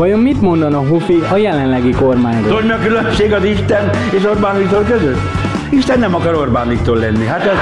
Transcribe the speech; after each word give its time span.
Vajon 0.00 0.20
mit 0.20 0.40
mondana 0.40 0.78
Hufi 0.78 1.22
a 1.30 1.36
jelenlegi 1.36 1.90
kormányról? 1.90 2.48
Tudod, 2.48 2.64
mi 2.64 2.70
a 2.70 2.78
különbség 2.78 3.32
az 3.32 3.44
Isten 3.44 3.90
és 4.10 4.24
Orbán 4.24 4.58
Viktor 4.58 4.84
között? 4.84 5.18
Isten 5.70 5.98
nem 5.98 6.14
akar 6.14 6.34
Orbán 6.34 6.68
Viktor 6.68 6.96
lenni. 6.96 7.26
Hát 7.26 7.40
ez... 7.40 7.56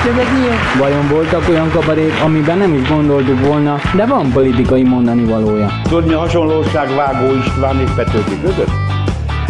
Hát. 0.00 0.78
Vajon 0.78 1.08
voltak 1.08 1.48
olyan 1.48 1.70
kabarék, 1.70 2.12
amiben 2.24 2.58
nem 2.58 2.74
is 2.74 2.88
gondoltuk 2.88 3.46
volna, 3.46 3.76
de 3.96 4.06
van 4.06 4.32
politikai 4.32 4.82
mondani 4.82 5.24
valója? 5.24 5.70
Tudod, 5.82 6.06
mi 6.06 6.12
a 6.12 6.18
hasonlóság 6.18 6.94
Vágó 6.94 7.34
István 7.34 7.80
és 7.80 7.90
Petőfi 7.96 8.40
között? 8.40 8.72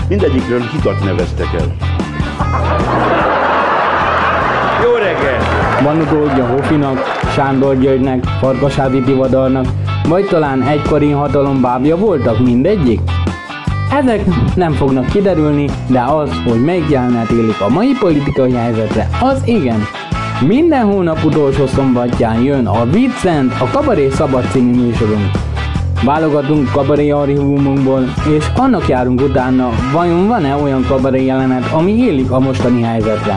Mindegyikről 0.08 0.60
hitat 0.60 1.04
neveztek 1.04 1.48
el. 1.58 1.76
Jó 4.82 4.92
reggel! 4.92 5.40
Van 5.82 6.00
utódja 6.00 6.46
Hofinak, 6.46 7.18
Sándor 7.34 7.78
Györgynek, 7.78 8.24
Farkasádi 8.40 9.00
Tivadarnak, 9.00 9.66
vagy 10.08 10.24
talán 10.24 10.62
egykori 10.62 11.10
hatalom 11.10 11.60
bábja 11.60 11.96
voltak 11.96 12.38
mindegyik? 12.38 13.00
Ezek 13.92 14.24
nem 14.54 14.72
fognak 14.72 15.06
kiderülni, 15.06 15.68
de 15.86 16.00
az, 16.00 16.30
hogy 16.46 16.64
melyik 16.64 16.90
jelenet 16.90 17.30
élik 17.30 17.60
a 17.60 17.68
mai 17.68 17.92
politikai 18.00 18.52
helyzetre, 18.52 19.08
az 19.20 19.42
igen. 19.44 19.82
Minden 20.46 20.84
hónap 20.84 21.24
utolsó 21.24 21.66
szombatján 21.66 22.42
jön 22.42 22.66
a 22.66 22.84
Vincent, 22.84 23.52
a 23.60 23.68
Kabaré 23.72 24.10
Szabad 24.10 24.44
című 24.50 24.84
műsorunk. 24.84 25.30
Válogatunk 26.04 26.70
kabaré 26.70 27.10
archívumunkból, 27.10 28.04
és 28.36 28.44
annak 28.56 28.88
járunk 28.88 29.20
utána, 29.20 29.70
vajon 29.92 30.26
van-e 30.26 30.54
olyan 30.56 30.84
kabaré 30.88 31.24
jelenet, 31.24 31.72
ami 31.72 31.92
élik 31.92 32.30
a 32.30 32.38
mostani 32.38 32.82
helyzetre. 32.82 33.36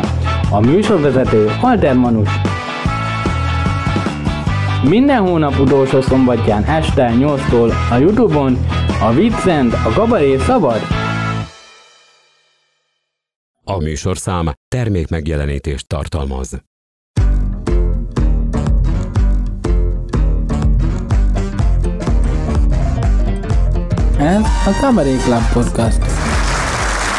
A 0.52 0.60
műsorvezető 0.60 1.52
Alter 1.62 1.96
Manus. 1.96 2.30
Minden 4.88 5.22
hónap 5.22 5.60
utolsó 5.60 6.02
szombatján 6.02 6.64
este 6.64 7.12
8-tól 7.14 7.74
a 7.92 7.96
Youtube-on 7.96 8.66
a 9.02 9.14
Vincent, 9.14 9.74
a 9.74 9.92
Kabaré 9.94 10.38
Szabad 10.38 10.82
A 13.64 13.78
műsorszám 13.78 14.52
termék 14.68 15.10
megjelenítést 15.10 15.88
tartalmaz. 15.88 16.62
Ez 24.18 24.42
a 24.66 24.78
Kabaré 24.82 25.16
Club 25.16 25.52
Podcast. 25.54 26.02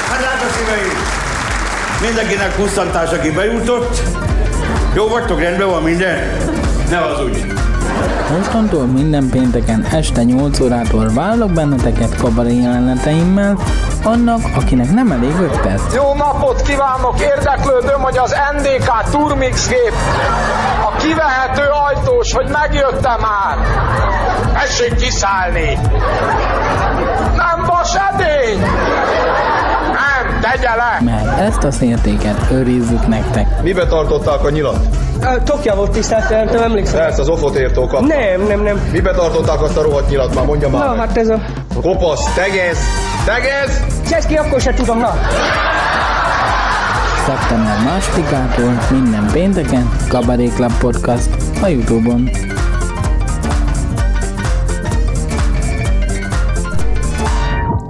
Hát 0.09 0.19
drága 0.19 0.53
szíveim! 0.53 0.99
Mindenkinek 2.03 2.57
pusztantás, 2.57 3.13
aki 3.13 3.31
bejutott. 3.31 4.01
Jó 4.95 5.09
vagytok, 5.09 5.41
rendben 5.41 5.69
van 5.69 5.83
minden? 5.83 6.37
Ne 6.91 7.05
az 7.05 7.25
úgy. 7.25 7.58
Mostantól 8.37 8.87
minden 8.87 9.29
pénteken 9.31 9.87
este 9.93 10.23
8 10.23 10.61
órától 10.61 11.11
vállalok 11.15 11.53
benneteket 11.53 12.17
kabaré 12.17 12.57
jeleneteimmel, 12.57 13.59
annak, 14.05 14.41
akinek 14.55 14.93
nem 14.95 15.11
elég 15.11 15.35
5 15.41 15.61
perc. 15.61 15.95
Jó 15.95 16.15
napot 16.15 16.63
kívánok! 16.63 17.21
Érdeklődöm, 17.21 18.01
hogy 18.01 18.19
az 18.19 18.37
NDK 18.57 19.11
Turmix 19.11 19.69
gép 19.69 19.93
a 20.93 20.97
kivehető 20.97 21.63
ajtós, 21.89 22.33
hogy 22.33 22.49
megjöttem 22.49 23.21
már. 23.21 23.57
Tessék 24.53 24.95
kiszállni! 24.95 25.79
Nem 27.37 27.65
vas 27.67 27.95
edény! 27.95 28.59
Nem, 29.85 30.41
tegye 30.41 30.75
le! 30.75 30.99
Mert 31.01 31.39
ezt 31.41 31.65
a 31.65 31.71
szértéket 31.71 32.51
őrizzük 32.51 33.07
nektek. 33.07 33.63
Mibe 33.63 33.87
tartották 33.87 34.45
a 34.45 34.51
nyilat? 34.51 35.08
Tokja 35.45 35.75
volt 35.75 35.91
tisztelt, 35.91 36.29
nem 36.31 36.45
nem 36.53 36.63
emlékszem. 36.63 37.01
Persze, 37.01 37.21
az 37.21 37.29
ofot 37.29 37.55
értókat. 37.57 38.01
Nem, 38.01 38.47
nem, 38.49 38.63
nem. 38.63 38.89
Mibe 38.93 39.11
tartották 39.13 39.63
azt 39.63 39.77
a 39.77 39.83
rohadt 39.83 40.09
nyilat 40.09 40.35
már, 40.35 40.45
mondja 40.45 40.69
már 40.69 40.85
Na, 40.85 40.91
meg. 40.91 40.99
hát 40.99 41.17
ez 41.17 41.29
a... 41.29 41.39
Kopasz, 41.83 42.35
tegez, 42.35 42.79
tegez! 43.25 43.85
Cseszki, 44.11 44.35
akkor 44.37 44.61
se 44.61 44.75
tudom, 44.75 44.99
na. 44.99 45.11
Szeptember 47.27 47.77
másodikától 47.85 48.79
minden 48.91 49.29
pénteken 49.33 49.91
Kabaré 50.09 50.47
Club 50.47 50.73
Podcast 50.81 51.29
a 51.63 51.67
Youtube-on. 51.67 52.31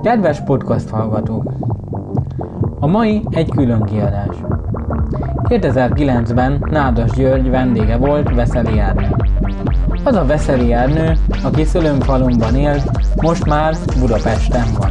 Kedves 0.03 0.41
podcast 0.41 0.89
hallgatók! 0.89 1.53
A 2.81 2.87
mai 2.87 3.23
egy 3.31 3.51
külön 3.51 3.83
kiadás. 3.85 4.37
2009-ben 5.49 6.67
Nádas 6.71 7.11
György 7.11 7.51
vendége 7.51 7.97
volt 7.97 8.35
Veszeli 8.35 8.79
Ernő. 8.79 9.17
Az 10.05 10.15
a 10.15 10.25
Veszeli 10.25 10.73
Ernő, 10.73 11.17
aki 11.43 11.65
szülőnfalumban 11.65 12.57
élt, 12.57 12.91
most 13.23 13.47
már 13.47 13.77
Budapesten 13.99 14.67
van. 14.79 14.91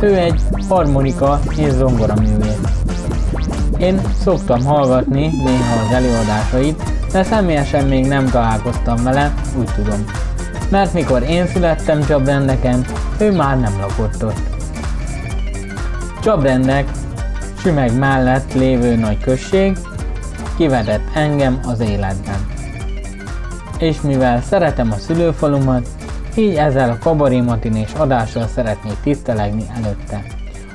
Ő 0.00 0.14
egy 0.14 0.40
harmonika 0.68 1.40
és 1.56 1.70
zongoraművész. 1.70 2.60
Én 3.78 4.00
szoktam 4.20 4.64
hallgatni 4.64 5.26
néha 5.26 5.84
az 5.86 5.92
előadásait, 5.92 6.82
de 7.12 7.22
személyesen 7.22 7.86
még 7.86 8.06
nem 8.06 8.26
találkoztam 8.26 9.04
vele, 9.04 9.34
úgy 9.58 9.70
tudom. 9.74 10.04
Mert 10.70 10.92
mikor 10.92 11.22
én 11.22 11.46
születtem 11.46 12.04
Csabrendeken, 12.04 12.84
ő 13.20 13.32
már 13.32 13.60
nem 13.60 13.72
lakott 13.80 14.24
ott. 14.24 14.40
Csabrendek, 16.20 16.88
Sümeg 17.60 17.98
mellett 17.98 18.54
lévő 18.54 18.96
nagy 18.96 19.18
község, 19.18 19.76
kivetett 20.56 21.02
engem 21.14 21.60
az 21.66 21.80
életben. 21.80 22.46
És 23.78 24.00
mivel 24.00 24.42
szeretem 24.42 24.92
a 24.92 24.96
szülőfalumat, 24.96 25.88
így 26.36 26.54
ezzel 26.54 26.90
a 26.90 26.98
kabaré 26.98 27.40
matinés 27.40 27.92
adással 27.92 28.46
szeretnék 28.46 29.00
tisztelegni 29.02 29.64
előtte. 29.76 30.22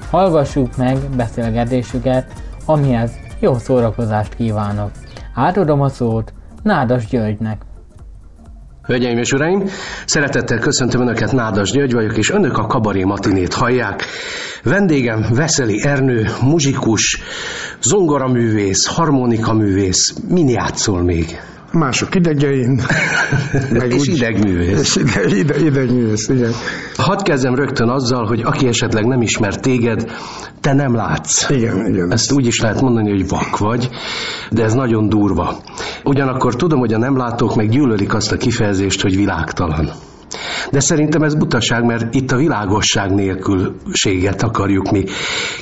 Hallgassuk 0.10 0.78
meg 0.78 0.98
beszélgetésüket, 1.16 2.34
amihez 2.66 3.12
jó 3.40 3.58
szórakozást 3.58 4.36
kívánok. 4.36 4.92
Átadom 5.34 5.82
a 5.82 5.90
szót 5.90 6.34
Nádas 6.64 7.08
Györgynek. 7.08 7.62
Hölgyeim 8.86 9.18
és 9.18 9.32
uraim, 9.32 9.64
szeretettel 10.06 10.60
köszöntöm 10.60 11.02
Önöket, 11.02 11.32
Nádas 11.32 11.72
György 11.72 11.94
vagyok, 11.94 12.18
és 12.18 12.30
Önök 12.30 12.58
a 12.58 12.66
Kabaré 12.66 13.04
Matinét 13.04 13.54
hallják. 13.54 14.06
Vendégem 14.64 15.26
Veszeli 15.34 15.82
Ernő, 15.84 16.28
muzsikus, 16.42 17.22
zongoraművész, 17.82 18.86
harmonikaművész, 18.86 20.14
min 20.30 20.50
játszol 20.50 21.02
még? 21.02 21.40
Mások 21.74 22.16
idegein. 22.16 22.82
és 23.90 24.08
idegművész. 24.08 24.80
És 24.80 24.96
ide, 24.96 25.38
ide, 25.38 25.60
idegművész, 25.60 26.28
igen. 26.28 26.52
Hadd 26.96 27.24
kezdem 27.24 27.56
rögtön 27.56 27.90
azzal, 27.90 28.26
hogy 28.26 28.42
aki 28.42 28.68
esetleg 28.68 29.06
nem 29.06 29.22
ismer 29.22 29.56
téged, 29.56 30.12
te 30.62 30.74
nem 30.74 30.96
látsz. 30.96 31.50
Igen, 31.50 31.86
igen. 31.88 32.12
Ezt 32.12 32.32
úgy 32.32 32.46
is 32.46 32.60
lehet 32.62 32.82
mondani, 32.82 33.10
hogy 33.10 33.28
vak 33.28 33.58
vagy, 33.58 33.90
de 34.52 34.64
ez 34.64 34.74
nagyon 34.74 35.10
durva. 35.10 35.58
Ugyanakkor 36.04 36.56
tudom, 36.56 36.80
hogy 36.80 36.94
a 36.94 36.98
nem 36.98 37.18
látók 37.18 37.56
meg 37.56 37.70
gyűlölik 37.70 38.14
azt 38.14 38.32
a 38.32 38.38
kifejezést, 38.38 39.02
hogy 39.02 39.16
világtalan. 39.16 39.92
De 40.72 40.79
szerintem 40.79 41.22
ez 41.22 41.35
butaság, 41.35 41.85
mert 41.85 42.16
itt 42.16 42.31
a 42.31 42.38
világosság 42.38 43.13
nélkülséget 43.13 44.44
akarjuk 44.44 44.91
mi 44.91 45.03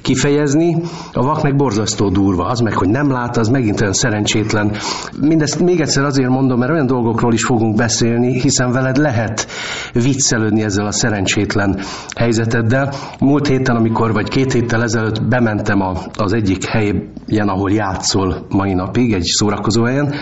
kifejezni. 0.02 0.78
A 1.14 1.22
vak 1.26 1.44
meg 1.44 1.56
borzasztó 1.56 2.10
durva. 2.10 2.46
Az 2.46 2.60
meg, 2.60 2.74
hogy 2.74 2.90
nem 2.90 3.12
lát, 3.12 3.38
az 3.38 3.48
megint 3.48 3.82
olyan 3.82 3.94
szerencsétlen. 3.94 4.76
Mindezt 5.22 5.60
még 5.60 5.80
egyszer 5.80 6.04
azért 6.04 6.30
mondom, 6.30 6.60
mert 6.60 6.72
olyan 6.72 6.88
dolgokról 6.88 7.34
is 7.34 7.44
fogunk 7.44 7.76
beszélni, 7.76 8.40
hiszen 8.40 8.72
veled 8.72 8.98
lehet 8.98 9.48
viccelődni 9.94 10.64
ezzel 10.64 10.86
a 10.86 10.92
szerencsétlen 10.92 11.80
helyzeteddel. 12.16 12.94
Múlt 13.20 13.48
héten, 13.48 13.76
amikor, 13.76 14.14
vagy 14.14 14.30
két 14.30 14.54
héttel 14.54 14.84
ezelőtt 14.84 15.24
bementem 15.24 15.82
a, 15.82 15.94
az 16.14 16.34
egyik 16.34 16.66
helyen, 16.66 17.48
ahol 17.48 17.72
játszol 17.72 18.46
mai 18.50 18.74
napig, 18.74 19.14
egy 19.14 19.24
szórakozó 19.24 19.84
helyen, 19.84 20.14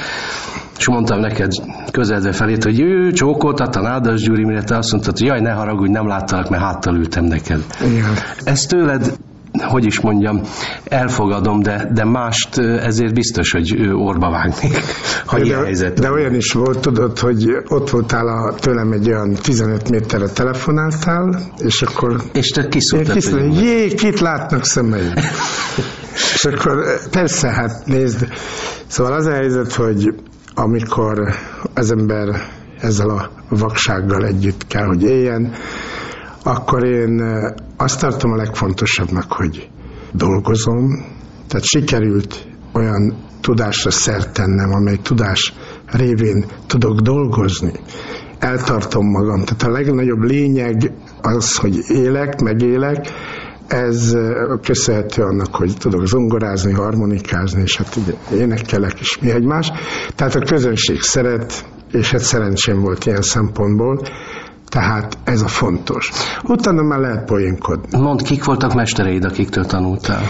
és 0.79 0.87
mondtam 0.87 1.19
neked 1.19 1.51
közeledve 1.91 2.31
felét, 2.31 2.63
hogy 2.63 2.79
ő 2.79 3.11
csókoltat 3.11 3.75
a 3.75 3.81
Nádas 3.81 4.21
Gyuri, 4.21 4.45
mire 4.45 4.63
te 4.69 4.77
azt 4.77 4.91
mondtad, 4.91 5.17
hogy 5.17 5.27
jaj, 5.27 5.39
ne 5.39 5.51
haragudj, 5.51 5.91
nem 5.91 6.07
láttalak, 6.07 6.49
mert 6.49 6.63
háttal 6.63 6.95
ültem 6.95 7.23
neked. 7.23 7.65
Igen. 7.81 8.13
Ezt 8.43 8.69
tőled 8.69 9.17
hogy 9.61 9.85
is 9.85 9.99
mondjam, 9.99 10.41
elfogadom, 10.83 11.61
de, 11.61 11.89
de 11.93 12.05
mást 12.05 12.57
ezért 12.57 13.13
biztos, 13.13 13.51
hogy 13.51 13.89
orba 13.93 14.29
vágnék, 14.29 14.79
ha 15.25 15.37
de, 15.37 15.43
ilyen 15.43 15.63
helyzet. 15.63 15.99
De 15.99 16.11
olyan 16.11 16.33
is 16.33 16.51
volt, 16.51 16.79
tudod, 16.79 17.19
hogy 17.19 17.49
ott 17.67 17.89
voltál 17.89 18.27
a, 18.27 18.53
tőlem 18.53 18.91
egy 18.91 19.07
olyan 19.09 19.33
15 19.33 19.89
méterre 19.89 20.27
telefonáltál, 20.27 21.41
és 21.57 21.81
akkor 21.81 22.21
és 22.33 22.49
te 22.49 22.67
kiszúrtad, 22.67 23.23
hogy 23.23 23.61
jé, 23.61 23.87
kit 23.87 24.19
látnak 24.19 24.63
szemeim. 24.63 25.13
és 26.33 26.45
akkor 26.45 26.83
persze, 27.11 27.49
hát 27.49 27.85
nézd, 27.85 28.27
szóval 28.87 29.13
az 29.13 29.25
a 29.25 29.31
helyzet, 29.31 29.73
hogy 29.73 30.13
amikor 30.55 31.33
az 31.73 31.91
ember 31.91 32.27
ezzel 32.81 33.09
a 33.09 33.29
vaksággal 33.49 34.25
együtt 34.25 34.67
kell, 34.67 34.85
hogy 34.85 35.03
éljen, 35.03 35.53
akkor 36.43 36.83
én 36.83 37.21
azt 37.77 37.99
tartom 37.99 38.31
a 38.31 38.35
legfontosabbnak, 38.35 39.31
hogy 39.31 39.69
dolgozom, 40.11 41.05
tehát 41.47 41.65
sikerült 41.65 42.47
olyan 42.73 43.27
tudásra 43.41 43.91
szert 43.91 44.33
tennem, 44.33 44.71
amely 44.71 44.97
tudás 45.01 45.53
révén 45.85 46.45
tudok 46.67 46.99
dolgozni. 46.99 47.71
eltartom 48.39 49.05
magam. 49.05 49.43
Tehát 49.43 49.63
a 49.63 49.69
legnagyobb 49.71 50.21
lényeg 50.21 50.91
az, 51.21 51.55
hogy 51.55 51.79
élek, 51.87 52.41
megélek, 52.41 53.07
ez 53.67 54.15
köszönhető 54.63 55.21
annak, 55.21 55.55
hogy 55.55 55.73
tudok 55.77 56.07
zongorázni, 56.07 56.73
harmonikázni, 56.73 57.61
és 57.61 57.77
hát 57.77 57.95
ugye 57.95 58.13
énekelek 58.37 58.99
is 58.99 59.19
mi 59.19 59.31
egymás. 59.31 59.71
Tehát 60.15 60.35
a 60.35 60.39
közönség 60.39 61.01
szeret, 61.01 61.65
és 61.91 62.11
hát 62.11 62.21
szerencsém 62.21 62.79
volt 62.79 63.05
ilyen 63.05 63.21
szempontból, 63.21 64.01
tehát 64.69 65.17
ez 65.23 65.41
a 65.41 65.47
fontos. 65.47 66.11
Utána 66.43 66.81
már 66.81 66.99
lehet 66.99 67.25
poénkodni. 67.25 67.99
Mondd, 67.99 68.23
kik 68.23 68.43
voltak 68.43 68.73
mestereid, 68.73 69.23
akiktől 69.23 69.65
tanultál? 69.65 70.23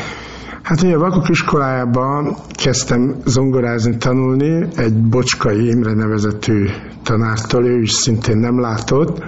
Hát 0.63 0.81
ugye 0.83 0.95
a 0.95 0.99
Vakok 0.99 1.29
iskolájában 1.29 2.35
kezdtem 2.51 3.15
zongorázni, 3.25 3.97
tanulni 3.97 4.67
egy 4.75 4.93
Bocskai 4.93 5.67
Imre 5.67 5.93
nevezetű 5.93 6.65
tanártól, 7.03 7.65
ő 7.65 7.81
is 7.81 7.91
szintén 7.91 8.37
nem 8.37 8.59
látott. 8.59 9.23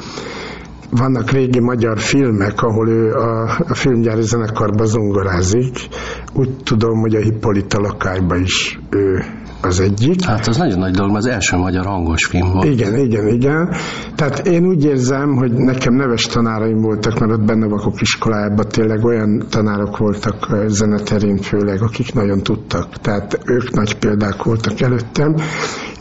Vannak 0.90 1.32
régi 1.32 1.60
magyar 1.60 2.00
filmek, 2.00 2.62
ahol 2.62 2.90
ő 2.90 3.12
a, 3.14 3.44
a 3.68 3.74
filmgyári 3.74 4.22
zenekarban 4.22 4.86
zongorázik. 4.86 5.78
Úgy 6.34 6.50
tudom, 6.64 7.00
hogy 7.00 7.16
a 7.16 7.20
Hippolyta 7.20 7.80
lakályban 7.80 8.42
is 8.42 8.80
ő 8.90 9.24
az 9.66 9.80
egyik. 9.80 10.24
Hát 10.26 10.48
az 10.48 10.58
nagyon 10.58 10.80
nagy 10.80 10.94
dolog, 10.94 11.16
az 11.16 11.26
első 11.26 11.58
magyar 11.58 11.86
hangos 11.86 12.26
film 12.26 12.52
volt. 12.52 12.66
Igen, 12.66 12.98
igen, 12.98 13.28
igen. 13.28 13.74
Tehát 14.16 14.48
én 14.48 14.66
úgy 14.66 14.84
érzem, 14.84 15.36
hogy 15.36 15.52
nekem 15.52 15.94
neves 15.94 16.26
tanáraim 16.26 16.82
voltak, 16.82 17.20
mert 17.20 17.32
ott 17.32 17.46
benne 17.46 17.68
vakok 17.68 18.02
iskolájában 18.02 18.66
tényleg 18.68 19.06
olyan 19.06 19.44
tanárok 19.50 19.98
voltak 19.98 20.56
zeneterén 20.68 21.38
főleg, 21.38 21.82
akik 21.82 22.14
nagyon 22.14 22.44
tudtak. 22.44 23.00
Tehát 23.02 23.40
ők 23.46 23.72
nagy 23.72 23.98
példák 23.98 24.44
voltak 24.44 24.82
előttem, 24.82 25.36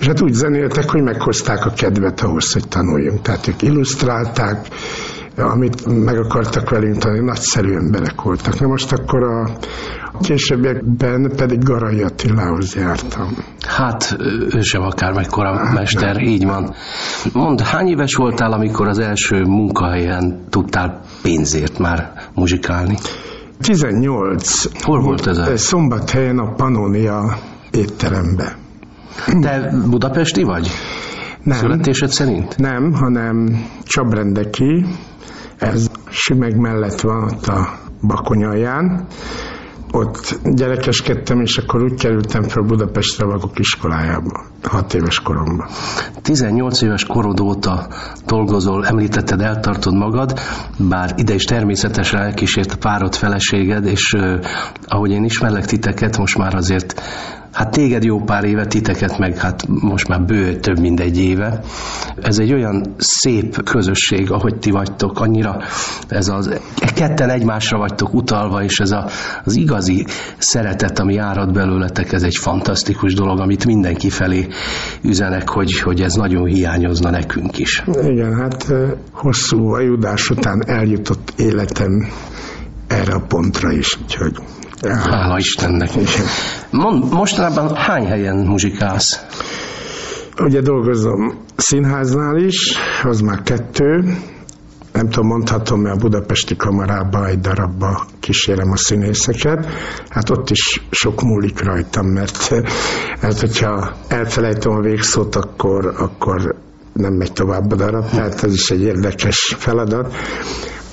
és 0.00 0.06
hát 0.06 0.22
úgy 0.22 0.32
zenéltek, 0.32 0.90
hogy 0.90 1.02
meghozták 1.02 1.66
a 1.66 1.72
kedvet 1.76 2.20
ahhoz, 2.20 2.52
hogy 2.52 2.68
tanuljunk. 2.68 3.22
Tehát 3.22 3.48
ők 3.48 3.62
illusztrálták, 3.62 4.68
amit 5.36 6.04
meg 6.04 6.18
akartak 6.18 6.70
velünk 6.70 6.96
tanulni, 6.96 7.24
nagyszerű 7.24 7.72
emberek 7.72 8.22
voltak. 8.22 8.60
Na 8.60 8.66
most 8.66 8.92
akkor 8.92 9.22
a 9.22 9.50
későbbiekben 10.20 11.32
pedig 11.36 11.62
Garai 11.62 12.02
Attilához 12.02 12.74
jártam. 12.74 13.36
Hát 13.66 14.16
ő 14.54 14.60
sem 14.60 14.82
akár 14.82 15.12
mekkora 15.12 15.70
mester, 15.72 16.14
nem. 16.14 16.24
így 16.24 16.44
van. 16.44 16.74
Mondd, 17.32 17.60
hány 17.62 17.88
éves 17.88 18.14
voltál, 18.14 18.52
amikor 18.52 18.88
az 18.88 18.98
első 18.98 19.42
munkahelyen 19.44 20.40
tudtál 20.50 21.00
pénzért 21.22 21.78
már 21.78 22.12
muzsikálni? 22.34 22.96
18. 23.60 24.82
Hol 24.84 25.00
volt 25.00 25.26
ez 25.26 25.38
a- 25.38 25.56
Szombathelyen 25.56 26.38
a 26.38 26.52
Pannonia 26.54 27.36
étterembe. 27.70 28.56
Te 29.40 29.72
budapesti 29.90 30.42
vagy? 30.42 30.68
Nem. 31.42 31.58
Születésed 31.58 32.10
szerint? 32.10 32.56
Nem, 32.56 32.92
hanem 32.92 33.64
Csabrendeki, 33.84 34.84
ez 35.58 35.86
Sümeg 36.10 36.56
mellett 36.56 37.00
van 37.00 37.22
ott 37.22 37.46
a 37.46 37.68
Bakonyalján. 38.06 39.06
Ott 39.92 40.38
gyerekeskedtem, 40.44 41.40
és 41.40 41.58
akkor 41.58 41.82
úgy 41.82 41.94
kerültem 41.94 42.42
fel 42.42 42.62
Budapestre 42.62 43.26
Vakok 43.26 43.58
iskolájába, 43.58 44.44
hat 44.62 44.94
éves 44.94 45.20
koromban. 45.20 45.68
18 46.22 46.82
éves 46.82 47.04
korod 47.04 47.40
óta 47.40 47.88
dolgozol, 48.26 48.86
említetted, 48.86 49.40
eltartod 49.40 49.94
magad, 49.94 50.38
bár 50.88 51.14
ide 51.16 51.34
is 51.34 51.44
természetesen 51.44 52.20
elkísért 52.20 52.74
párod 52.74 53.14
feleséged, 53.14 53.86
és 53.86 54.16
ahogy 54.86 55.10
én 55.10 55.24
ismerlek 55.24 55.64
titeket, 55.64 56.18
most 56.18 56.38
már 56.38 56.54
azért 56.54 57.02
Hát 57.52 57.70
téged 57.70 58.04
jó 58.04 58.20
pár 58.20 58.44
éve, 58.44 58.66
titeket 58.66 59.18
meg 59.18 59.36
hát 59.36 59.66
most 59.68 60.08
már 60.08 60.24
bő 60.24 60.56
több 60.56 60.78
mint 60.78 61.00
egy 61.00 61.18
éve. 61.18 61.60
Ez 62.22 62.38
egy 62.38 62.52
olyan 62.52 62.94
szép 62.98 63.62
közösség, 63.62 64.30
ahogy 64.30 64.58
ti 64.58 64.70
vagytok, 64.70 65.20
annyira 65.20 65.56
ez 66.08 66.28
az, 66.28 66.60
ketten 66.94 67.30
egymásra 67.30 67.78
vagytok 67.78 68.14
utalva, 68.14 68.62
és 68.62 68.80
ez 68.80 68.90
a, 68.90 69.08
az 69.44 69.56
igazi 69.56 70.06
szeretet, 70.38 70.98
ami 70.98 71.18
árad 71.18 71.52
belőletek, 71.52 72.12
ez 72.12 72.22
egy 72.22 72.36
fantasztikus 72.36 73.14
dolog, 73.14 73.40
amit 73.40 73.66
mindenki 73.66 74.10
felé 74.10 74.46
üzenek, 75.02 75.48
hogy, 75.48 75.78
hogy 75.78 76.00
ez 76.00 76.14
nagyon 76.14 76.46
hiányozna 76.46 77.10
nekünk 77.10 77.58
is. 77.58 77.82
Igen, 78.02 78.34
hát 78.34 78.72
hosszú 79.12 79.68
ajudás 79.68 80.30
után 80.30 80.62
eljutott 80.66 81.32
életem 81.36 82.08
erre 82.86 83.12
a 83.12 83.24
pontra 83.28 83.72
is, 83.72 83.98
úgyhogy 84.02 84.32
Hála 84.88 85.38
Istennek. 85.38 85.94
Igen. 85.94 86.26
Mond, 86.70 87.12
mostanában 87.12 87.74
hány 87.74 88.06
helyen 88.06 88.36
muzsikálsz? 88.36 89.24
Ugye 90.38 90.60
dolgozom 90.60 91.38
színháznál 91.56 92.36
is, 92.36 92.74
az 93.02 93.20
már 93.20 93.42
kettő, 93.42 94.16
nem 94.92 95.08
tudom, 95.08 95.26
mondhatom, 95.26 95.80
mert 95.80 95.96
a 95.96 95.98
budapesti 95.98 96.56
kamarában 96.56 97.24
egy 97.24 97.40
darabba 97.40 98.06
kísérem 98.20 98.70
a 98.70 98.76
színészeket. 98.76 99.66
Hát 100.08 100.30
ott 100.30 100.50
is 100.50 100.82
sok 100.90 101.22
múlik 101.22 101.64
rajtam, 101.64 102.06
mert, 102.06 102.50
mert 103.20 103.40
hogyha 103.40 103.92
elfelejtem 104.08 104.72
a 104.72 104.80
végszót, 104.80 105.34
akkor, 105.34 105.94
akkor 105.96 106.54
nem 106.92 107.12
megy 107.12 107.32
tovább 107.32 107.72
a 107.72 107.76
darab, 107.76 108.10
tehát 108.10 108.42
ez 108.42 108.52
is 108.52 108.70
egy 108.70 108.82
érdekes 108.82 109.54
feladat. 109.58 110.14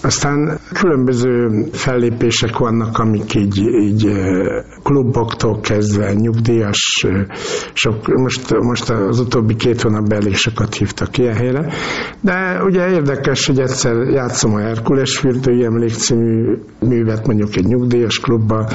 Aztán 0.08 0.60
különböző 0.74 1.66
fellépések 1.72 2.58
vannak, 2.58 2.98
amik 2.98 3.36
így, 3.36 3.58
így 3.58 4.06
eh, 4.06 4.64
kluboktól 4.84 5.60
kezdve 5.60 6.14
nyugdíjas, 6.14 7.06
eh, 7.08 7.26
sok, 7.74 8.08
most, 8.08 8.60
most 8.60 8.90
az 8.90 9.20
utóbbi 9.20 9.56
két 9.56 9.82
hónapban 9.82 10.18
elég 10.18 10.36
sokat 10.36 10.74
hívtak 10.76 11.18
ilyen 11.18 11.36
helyre, 11.36 11.74
de 12.22 12.64
ugye 12.64 12.90
érdekes, 12.90 13.46
hogy 13.48 13.60
egyszer 13.60 13.96
játszom 13.96 14.54
a 14.54 14.60
Herkules 14.60 15.18
fürdői 15.18 15.64
emlék 15.64 15.94
című 15.94 16.58
művet 16.80 17.28
mondjuk 17.28 17.56
egy 17.56 17.66
nyugdíjas 17.66 18.20
klubba, 18.20 18.70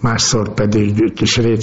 másszor 0.00 0.54
pedig 0.54 1.12
kis 1.14 1.36
Ray 1.36 1.58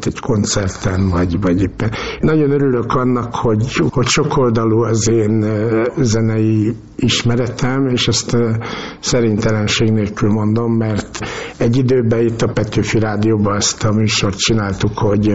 egy 0.00 0.20
koncerten, 0.20 1.08
vagy, 1.08 1.40
vagy 1.40 1.62
éppen. 1.62 1.90
Nagyon 2.20 2.50
örülök 2.50 2.94
annak, 2.94 3.34
hogy, 3.34 3.82
hogy 3.90 4.06
sokoldalú 4.06 4.82
az 4.82 5.08
én 5.08 5.42
eh, 5.42 5.84
zenei 5.98 6.74
ismeretem, 6.96 7.86
és 7.86 8.08
ezt 8.08 8.36
szerintelenség 9.00 9.90
nélkül 9.90 10.30
mondom, 10.30 10.72
mert 10.72 11.18
egy 11.56 11.76
időben 11.76 12.20
itt 12.20 12.42
a 12.42 12.52
Petőfi 12.52 12.98
Rádióban 12.98 13.56
ezt 13.56 13.84
a 13.84 13.92
műsort 13.92 14.36
csináltuk, 14.36 14.98
hogy, 14.98 15.32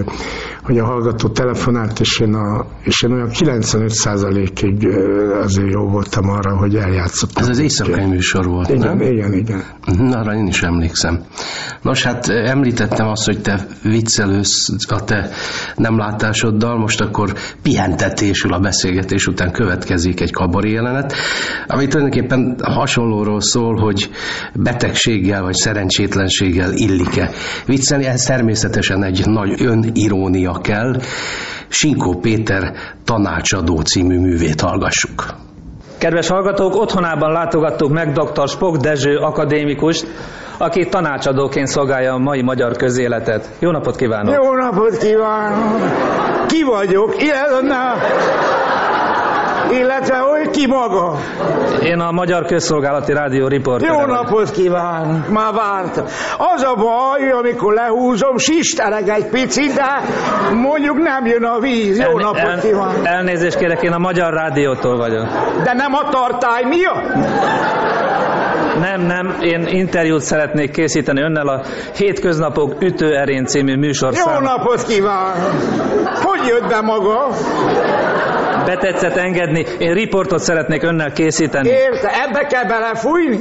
hogy 0.63 0.77
a 0.77 0.85
hallgató 0.85 1.29
telefonált, 1.29 1.99
és 1.99 2.19
én, 2.19 2.33
a, 2.33 2.65
és 2.83 3.01
én 3.01 3.11
olyan 3.11 3.29
95%-ig 3.33 4.83
eh, 4.83 5.43
azért 5.43 5.71
jó 5.71 5.87
voltam 5.87 6.29
arra, 6.29 6.57
hogy 6.57 6.75
eljátszottam. 6.75 7.43
Ez 7.43 7.49
az 7.49 7.59
éjszakai 7.59 8.05
műsor 8.05 8.45
volt, 8.45 8.69
Igen, 8.69 8.97
nem? 8.97 9.01
igen, 9.11 9.33
igen. 9.33 9.63
Na, 9.85 10.19
arra 10.19 10.33
én 10.35 10.47
is 10.47 10.61
emlékszem. 10.61 11.23
Nos, 11.81 12.03
hát 12.03 12.27
említettem 12.29 13.07
azt, 13.07 13.25
hogy 13.25 13.41
te 13.41 13.67
viccelősz 13.83 14.69
a 14.87 15.03
te 15.03 15.29
nem 15.75 15.97
látásoddal, 15.97 16.77
most 16.77 17.01
akkor 17.01 17.33
pihentetésül 17.61 18.53
a 18.53 18.59
beszélgetés 18.59 19.27
után 19.27 19.51
következik 19.51 20.21
egy 20.21 20.31
kabaré 20.31 20.71
jelenet, 20.71 21.13
ami 21.67 21.87
tulajdonképpen 21.87 22.55
hasonlóról 23.01 23.41
szól, 23.41 23.75
hogy 23.75 24.10
betegséggel 24.53 25.41
vagy 25.41 25.53
szerencsétlenséggel 25.53 26.72
illik-e. 26.74 27.29
Viccelni, 27.65 28.05
ez 28.05 28.22
természetesen 28.22 29.03
egy 29.03 29.25
nagy 29.25 29.62
önirónia 29.62 30.60
kell. 30.62 30.96
Sinkó 31.67 32.20
Péter 32.20 32.74
tanácsadó 33.05 33.81
című 33.81 34.20
művét 34.20 34.62
hallgassuk. 34.62 35.25
Kedves 35.98 36.27
hallgatók, 36.27 36.75
otthonában 36.75 37.31
látogattuk 37.31 37.91
meg 37.91 38.12
dr. 38.12 38.48
Spok 38.48 38.77
Dezső 38.77 39.17
akadémikust, 39.17 40.08
aki 40.58 40.88
tanácsadóként 40.88 41.67
szolgálja 41.67 42.13
a 42.13 42.17
mai 42.17 42.41
magyar 42.41 42.75
közéletet. 42.77 43.50
Jó 43.60 43.72
napot 43.72 43.96
kívánok! 43.96 44.36
Jó 44.43 44.53
napot 44.53 44.98
kívánok! 44.98 45.81
Ki 46.48 46.63
vagyok? 46.63 47.15
Illetve, 47.22 47.93
illetve 49.72 50.17
hogy 50.17 50.40
ki 50.51 50.67
maga? 50.67 51.15
Én 51.84 52.00
a 52.00 52.12
Magyar 52.12 52.46
Közszolgálati 52.46 53.13
Rádió 53.13 53.48
riportere 53.48 53.91
Jó 53.93 54.05
napot 54.05 54.51
kívánok! 54.51 55.29
Már 55.29 55.53
vártam. 55.53 56.05
Az 56.38 56.63
a 56.63 56.75
baj, 56.75 57.31
amikor 57.31 57.74
lehúzom, 57.74 58.38
sistereg 58.38 59.08
egy 59.10 59.25
picit, 59.25 59.74
de 59.74 59.86
mondjuk 60.55 60.98
nem 60.98 61.25
jön 61.25 61.43
a 61.43 61.60
víz. 61.60 61.98
Jó 61.98 62.03
Elné- 62.05 62.24
napot 62.24 62.39
el- 62.39 62.60
kívánok! 62.60 63.05
Elnézést 63.05 63.58
kérek, 63.58 63.81
én 63.81 63.91
a 63.91 63.98
Magyar 63.98 64.34
Rádiótól 64.34 64.98
vagyok. 64.98 65.27
De 65.63 65.74
nem 65.74 65.93
a 65.93 66.10
tartály 66.10 66.63
miatt? 66.63 67.13
Nem, 68.79 69.01
nem, 69.01 69.36
én 69.41 69.67
interjút 69.67 70.22
szeretnék 70.22 70.72
készíteni 70.72 71.22
önnel 71.22 71.48
a 71.48 71.62
Hétköznapok 71.96 72.74
ütőerén 72.81 73.46
című 73.46 73.72
Jó 73.72 73.77
műsorszámban. 73.79 74.43
napot 74.43 74.84
kívánok! 74.84 75.51
Hogy 76.24 76.48
jött 76.48 76.67
be 76.67 76.81
maga? 76.81 77.27
Betetszett 78.65 79.15
engedni, 79.15 79.65
én 79.77 79.93
riportot 79.93 80.39
szeretnék 80.39 80.83
önnel 80.83 81.11
készíteni. 81.11 81.69
Érte, 81.69 82.09
ebbe 82.27 82.45
kell 82.45 82.65
belefújni? 82.65 83.39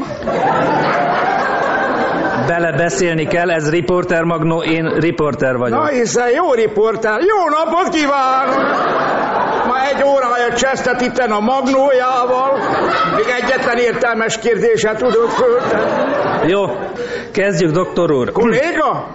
Bele 2.46 2.72
beszélni 2.72 3.26
kell, 3.26 3.50
ez 3.50 3.70
riporter 3.70 4.22
magnó, 4.22 4.62
én 4.62 4.94
riporter 4.98 5.56
vagyok. 5.56 5.78
Na 5.78 5.86
hiszen 5.86 6.30
jó 6.30 6.52
riportál. 6.52 7.20
Jó 7.20 7.48
napot 7.48 7.88
kívánok! 7.94 8.88
Ma 9.66 9.74
egy 9.94 10.02
órája 10.04 10.54
csesztet 10.54 11.00
itten 11.00 11.30
a 11.30 11.40
magnójával, 11.40 12.58
még 13.16 13.24
egyetlen 13.42 13.76
értelmes 13.78 14.38
kérdéset 14.38 14.96
tudok 14.96 15.30
föltenni. 15.30 16.50
Jó, 16.50 16.64
kezdjük, 17.32 17.70
doktor 17.70 18.12
úr. 18.12 18.32
Kolléga? 18.32 19.06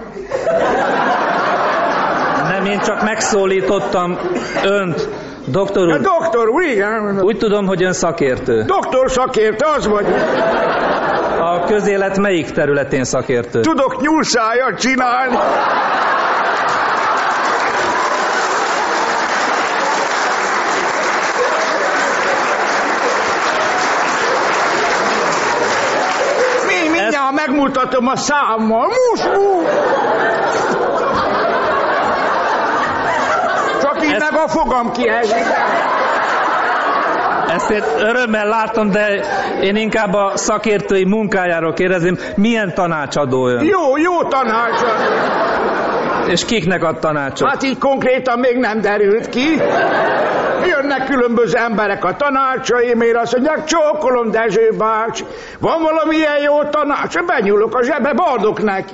Nem, 2.50 2.66
én 2.66 2.80
csak 2.80 3.04
megszólítottam 3.04 4.18
önt. 4.64 5.10
Doktor 5.48 5.88
Ja, 5.88 5.96
úr, 5.96 6.02
doktor 6.02 6.50
úr, 6.50 6.64
igen. 6.64 7.22
úgy 7.22 7.38
tudom, 7.38 7.66
hogy 7.66 7.84
ön 7.84 7.94
szakértő. 7.94 8.64
Doktor 8.64 9.12
szakértő, 9.12 9.66
az 9.78 9.88
vagy. 9.88 10.06
A 11.40 11.64
közélet 11.64 12.18
melyik 12.18 12.52
területén 12.52 13.04
szakértő? 13.04 13.62
Tudok 13.62 14.02
nyúlszájat 14.02 14.80
csinálni. 14.80 15.38
Mi, 26.68 26.90
mindjárt 26.90 27.32
megmutatom 27.32 28.08
a 28.08 28.16
számmal. 28.16 28.88
Muskú! 28.88 29.64
Csak 30.72 30.85
így 34.16 34.22
Ezt- 34.22 34.32
meg 34.32 34.42
a 34.42 34.48
fogam 34.48 34.92
kiesik. 34.92 35.46
Ezt 37.48 37.70
én 37.70 37.84
örömmel 37.98 38.48
látom, 38.48 38.92
de 38.92 39.08
én 39.62 39.76
inkább 39.76 40.14
a 40.14 40.32
szakértői 40.34 41.06
munkájáról 41.06 41.74
kérdezem, 41.74 42.18
milyen 42.36 42.74
tanácsadó 42.74 43.48
ön? 43.48 43.64
Jó, 43.64 43.98
jó 43.98 44.24
tanácsot. 44.24 44.96
És 46.28 46.46
kiknek 46.46 46.84
ad 46.84 47.00
tanácsot? 47.00 47.50
Hát 47.50 47.64
így 47.64 47.78
konkrétan 47.78 48.40
még 48.40 48.58
nem 48.58 48.82
derült 48.82 49.30
ki. 49.30 49.62
Jönnek 50.66 51.06
különböző 51.06 51.58
emberek 51.58 52.04
a 52.04 52.16
tanácsaimért, 52.16 53.16
azt 53.18 53.32
mondják, 53.34 53.64
csókolom 53.64 54.32
Dezső 54.32 54.74
bácsi, 54.78 55.24
van 55.60 55.82
valami 55.82 56.16
ilyen 56.16 56.42
jó 56.44 56.64
tanács? 56.64 57.20
Benyúlok 57.26 57.76
a 57.76 57.84
zsebe, 57.84 58.14
adok 58.16 58.64
neki. 58.64 58.94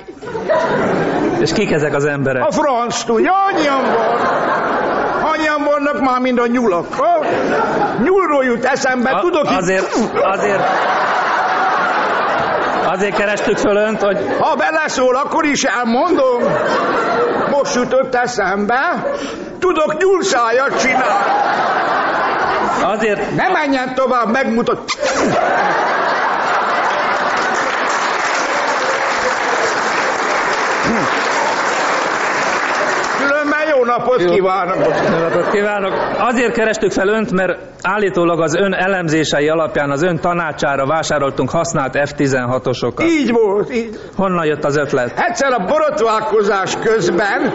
És 1.40 1.52
kik 1.52 1.70
ezek 1.70 1.94
az 1.94 2.04
emberek? 2.04 2.46
A 2.46 2.50
franc 2.50 3.02
tudja, 3.04 3.32
annyian 3.32 3.82
van. 3.82 4.91
Annyian 5.32 5.64
vannak 5.64 6.00
már, 6.00 6.20
mind 6.20 6.38
a 6.38 6.46
nyulak. 6.46 6.94
Ha? 6.94 7.24
Nyúlról 8.02 8.44
jut 8.44 8.64
eszembe, 8.64 9.10
A- 9.10 9.20
tudok 9.20 9.50
itt- 9.50 9.56
azért, 9.60 9.98
azért, 10.22 10.62
azért 12.86 13.16
kerestük 13.16 13.56
föl 13.56 13.76
önt, 13.76 14.02
hogy 14.02 14.18
Ha 14.40 14.54
beleszól, 14.54 15.16
akkor 15.16 15.44
is 15.44 15.62
elmondom. 15.64 16.42
Most 17.50 17.74
jutott 17.74 18.14
eszembe. 18.14 19.06
Tudok 19.58 19.96
nyúlszájat 19.98 20.80
csinálni. 20.80 21.30
azért, 22.82 23.34
Ne 23.36 23.48
menjen 23.48 23.94
tovább, 23.94 24.30
megmutat. 24.32 24.80
Különben 33.18 33.68
jó 33.76 33.81
napot 33.96 34.24
kívánok. 34.24 34.76
Jó 35.10 35.18
napot 35.18 35.50
kívánok! 35.50 35.92
Azért 36.18 36.52
kerestük 36.52 36.92
fel 36.92 37.08
önt, 37.08 37.32
mert 37.32 37.58
állítólag 37.82 38.40
az 38.40 38.54
ön 38.54 38.74
elemzései 38.74 39.48
alapján 39.48 39.90
az 39.90 40.02
ön 40.02 40.20
tanácsára 40.20 40.86
vásároltunk 40.86 41.50
használt 41.50 41.98
F-16-osokat. 42.04 43.04
Így 43.04 43.32
volt, 43.32 43.74
így. 43.74 43.98
Honnan 44.16 44.44
jött 44.44 44.64
az 44.64 44.76
ötlet? 44.76 45.12
Egyszer 45.16 45.52
a 45.52 45.64
borotválkozás 45.64 46.76
közben 46.76 47.52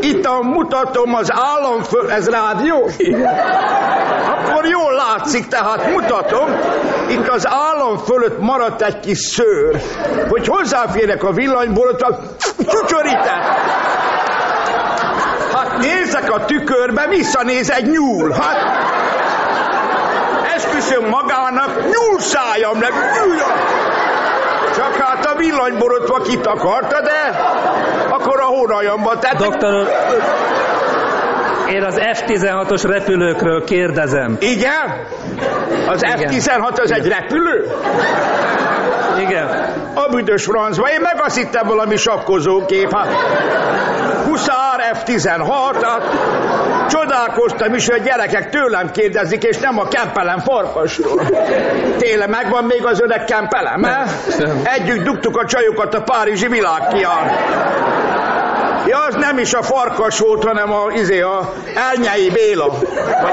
itt 0.00 0.24
a 0.24 0.42
mutatom 0.42 1.14
az 1.14 1.32
állam 1.32 1.82
föl, 1.82 2.10
ez 2.10 2.28
rádió? 2.28 2.88
Akkor 4.26 4.66
jól 4.66 4.92
látszik, 4.92 5.46
tehát 5.46 5.90
mutatom, 5.90 6.48
itt 7.08 7.28
az 7.28 7.46
állam 7.48 7.96
fölött 7.96 8.40
maradt 8.40 8.82
egy 8.82 9.00
kis 9.00 9.18
szőr, 9.18 9.80
hogy 10.28 10.46
hozzáférek 10.46 11.22
a 11.22 11.32
villanyborotva, 11.32 12.18
csücsörített. 12.58 13.88
Nézek 15.80 16.32
a 16.32 16.44
tükörbe, 16.44 17.06
visszanéz 17.06 17.70
egy 17.70 17.86
nyúl. 17.86 18.32
Hát 18.32 18.56
esküszöm 20.54 21.08
magának, 21.08 21.70
nyúlszájam 21.82 22.80
lett, 22.80 22.92
nyúljam. 22.92 23.50
Csak 24.76 24.94
hát 24.96 25.26
a 25.26 25.34
villanyborotva 25.36 26.20
kitakarta, 26.20 27.00
de 27.00 27.38
akkor 28.10 28.40
a 28.40 28.44
hónajamba 28.44 29.18
tett. 29.18 29.36
Doktor 29.36 29.74
úr, 29.74 29.88
én 31.72 31.82
az 31.82 32.00
F-16-os 32.12 32.82
repülőkről 32.82 33.64
kérdezem. 33.64 34.36
Igen? 34.40 35.06
Az 35.86 36.02
Igen. 36.02 36.18
F-16 36.18 36.80
az 36.82 36.92
egy 36.92 37.08
repülő? 37.08 37.66
Igen. 39.18 39.46
A 39.94 40.08
büdös 40.08 40.44
francba. 40.44 40.88
Én 40.88 41.00
meg 41.00 41.20
azt 41.24 41.36
hittem 41.36 41.66
valami 41.66 41.96
sakkozókép. 41.96 42.94
Hát, 42.94 43.12
Huszár 44.26 44.90
F-16, 44.92 45.76
hát 45.82 46.02
csodálkoztam 46.88 47.74
is, 47.74 47.88
hogy 47.88 48.00
a 48.00 48.02
gyerekek 48.02 48.50
tőlem 48.50 48.90
kérdezik, 48.90 49.42
és 49.42 49.58
nem 49.58 49.78
a 49.78 49.88
kempelem 49.88 50.38
farkasról. 50.38 51.22
Téle 51.98 52.26
megvan 52.26 52.64
még 52.64 52.86
az 52.86 53.00
öreg 53.00 53.24
kempelem, 53.24 53.84
eh? 53.84 54.02
Együtt 54.62 55.04
dugtuk 55.04 55.36
a 55.36 55.46
csajokat 55.46 55.94
a 55.94 56.02
Párizsi 56.02 56.48
világkián. 56.48 57.30
Ja, 58.86 59.04
az 59.08 59.14
nem 59.14 59.38
is 59.38 59.54
a 59.54 59.62
farkas 59.62 60.18
volt, 60.18 60.44
hanem 60.44 60.72
a, 60.72 60.92
izé, 60.94 61.20
a 61.20 61.52
Elnyei 61.74 62.30
Béla. 62.30 62.68
Vagy, 62.68 63.32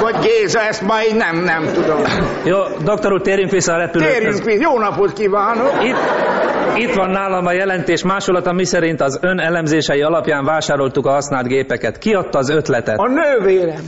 vagy 0.00 0.14
Géza, 0.18 0.60
ezt 0.60 0.82
már 0.82 1.04
így 1.06 1.14
nem, 1.16 1.36
nem 1.36 1.70
tudom. 1.72 2.02
Jó, 2.44 2.58
doktor 2.84 3.12
úr, 3.12 3.20
térjünk 3.20 3.50
vissza 3.50 3.72
a 3.72 3.76
repülőkhöz. 3.76 4.14
Térjünk 4.14 4.44
vissza, 4.44 4.60
jó 4.60 4.78
napot 4.78 5.12
kívánok! 5.12 5.72
Itt, 5.84 5.96
itt 6.76 6.94
van 6.94 7.10
nálam 7.10 7.46
a 7.46 7.52
jelentés 7.52 8.02
másolata, 8.02 8.52
miszerint 8.52 9.00
az 9.00 9.18
ön 9.22 9.38
elemzései 9.38 10.02
alapján 10.02 10.44
vásároltuk 10.44 11.06
a 11.06 11.10
használt 11.10 11.46
gépeket. 11.46 11.98
Ki 11.98 12.14
adta 12.14 12.38
az 12.38 12.48
ötletet? 12.50 12.98
A 12.98 13.08
nővérem. 13.08 13.82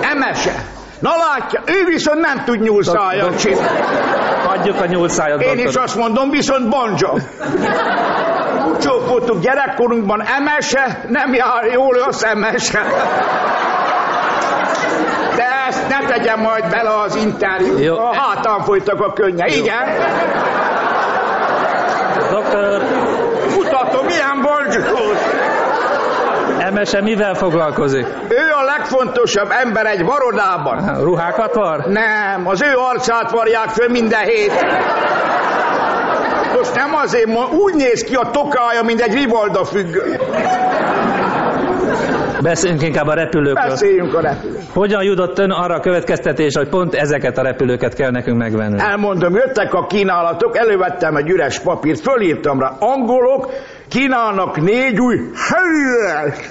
Emese. 0.00 0.64
Na 0.98 1.10
látja, 1.10 1.62
ő 1.66 1.84
viszont 1.86 2.20
nem 2.20 2.44
tud 2.44 2.60
nyúlszájat 2.60 3.38
csinálni. 3.38 3.68
Adjuk 4.46 4.80
a 4.80 4.86
nyúlszájat, 4.86 5.40
Én 5.40 5.48
doktor 5.48 5.66
is 5.66 5.74
azt 5.74 5.96
mondom, 5.96 6.30
viszont 6.30 6.68
banja. 6.68 7.12
Csókoltuk 8.80 9.40
gyerekkorunkban 9.40 10.22
emese, 10.22 11.04
nem 11.08 11.34
jár 11.34 11.64
jól 11.72 11.98
a 11.98 12.12
szemese. 12.12 12.82
De 15.36 15.44
ezt 15.68 15.88
ne 15.88 16.06
tegyem 16.06 16.40
majd 16.40 16.70
bele 16.70 17.00
az 17.04 17.16
interjúba. 17.16 17.80
Jó. 17.80 17.96
A 17.96 18.14
hátán 18.14 18.60
folytak 18.60 19.00
a 19.00 19.12
könnye. 19.12 19.46
Igen? 19.46 19.88
Doktor 22.30 22.82
Mutatom, 23.54 24.06
milyen 24.06 24.40
bongyó. 24.42 25.12
Emese 26.58 27.00
mivel 27.00 27.34
foglalkozik? 27.34 28.06
Ő 28.28 28.52
a 28.60 28.64
legfontosabb 28.64 29.50
ember 29.50 29.86
egy 29.86 30.04
varodában. 30.04 31.02
Ruhákat 31.02 31.54
var? 31.54 31.84
Nem, 31.86 32.48
az 32.48 32.62
ő 32.62 32.74
arcát 32.76 33.30
varják 33.30 33.68
föl 33.68 33.88
minden 33.88 34.24
hét. 34.24 34.52
Most 36.56 36.74
nem 36.74 36.94
azért, 36.94 37.28
úgy 37.50 37.74
néz 37.74 38.04
ki 38.04 38.14
a 38.14 38.30
tokája, 38.32 38.82
mint 38.82 39.00
egy 39.00 39.14
rivalda 39.14 39.64
függő. 39.64 40.18
Beszéljünk 42.42 42.82
inkább 42.82 43.06
a 43.06 43.14
repülőkről. 43.14 43.68
Beszéljünk 43.68 44.14
a 44.14 44.20
repülő. 44.20 44.58
Hogyan 44.74 45.02
jutott 45.02 45.38
ön 45.38 45.50
arra 45.50 45.74
a 45.74 45.80
következtetésre, 45.80 46.60
hogy 46.60 46.68
pont 46.68 46.94
ezeket 46.94 47.38
a 47.38 47.42
repülőket 47.42 47.94
kell 47.94 48.10
nekünk 48.10 48.38
megvenni? 48.38 48.80
Elmondom, 48.80 49.34
jöttek 49.34 49.74
a 49.74 49.86
kínálatok, 49.86 50.56
elővettem 50.56 51.16
egy 51.16 51.28
üres 51.28 51.58
papírt, 51.60 52.00
fölírtam 52.00 52.60
rá, 52.60 52.72
angolok 52.78 53.50
kínálnak 53.88 54.60
négy 54.60 55.00
új 55.00 55.16
helyet. 55.34 56.50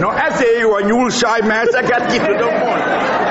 Na 0.00 0.14
ezért 0.28 0.58
jó 0.60 0.72
a 0.72 0.80
nyúlszáj, 0.80 1.40
mert 1.46 1.68
ezeket 1.68 2.06
ki 2.06 2.18
tudom 2.18 2.54
mondani. 2.54 3.21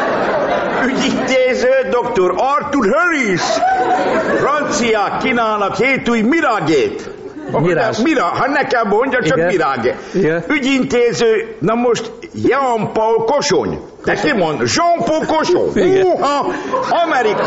Ügyintéző 0.85 1.89
dr. 1.89 2.33
Arthur 2.35 2.93
Harris. 2.93 3.41
Franciák 4.39 5.17
kínálnak 5.17 5.75
hét 5.75 6.09
új 6.09 6.21
miragét. 6.21 7.10
Mirás. 7.49 7.97
Mira, 7.97 8.23
ha 8.23 8.47
nekem 8.47 8.87
mondja, 8.87 9.23
csak 9.23 9.37
Igen. 9.37 9.47
mirage. 9.47 9.95
Igen. 10.13 10.43
Ügyintéző, 10.47 11.55
na 11.59 11.73
most 11.73 12.11
Jean-Paul 12.33 13.23
Kosony. 13.25 13.79
De 14.05 14.13
ki 14.13 14.33
mond? 14.33 14.61
Jean-Paul 14.75 15.25
Kosony. 15.25 15.71
Igen. 15.73 16.03
Húha, 16.05 16.45
Amerika. 17.05 17.43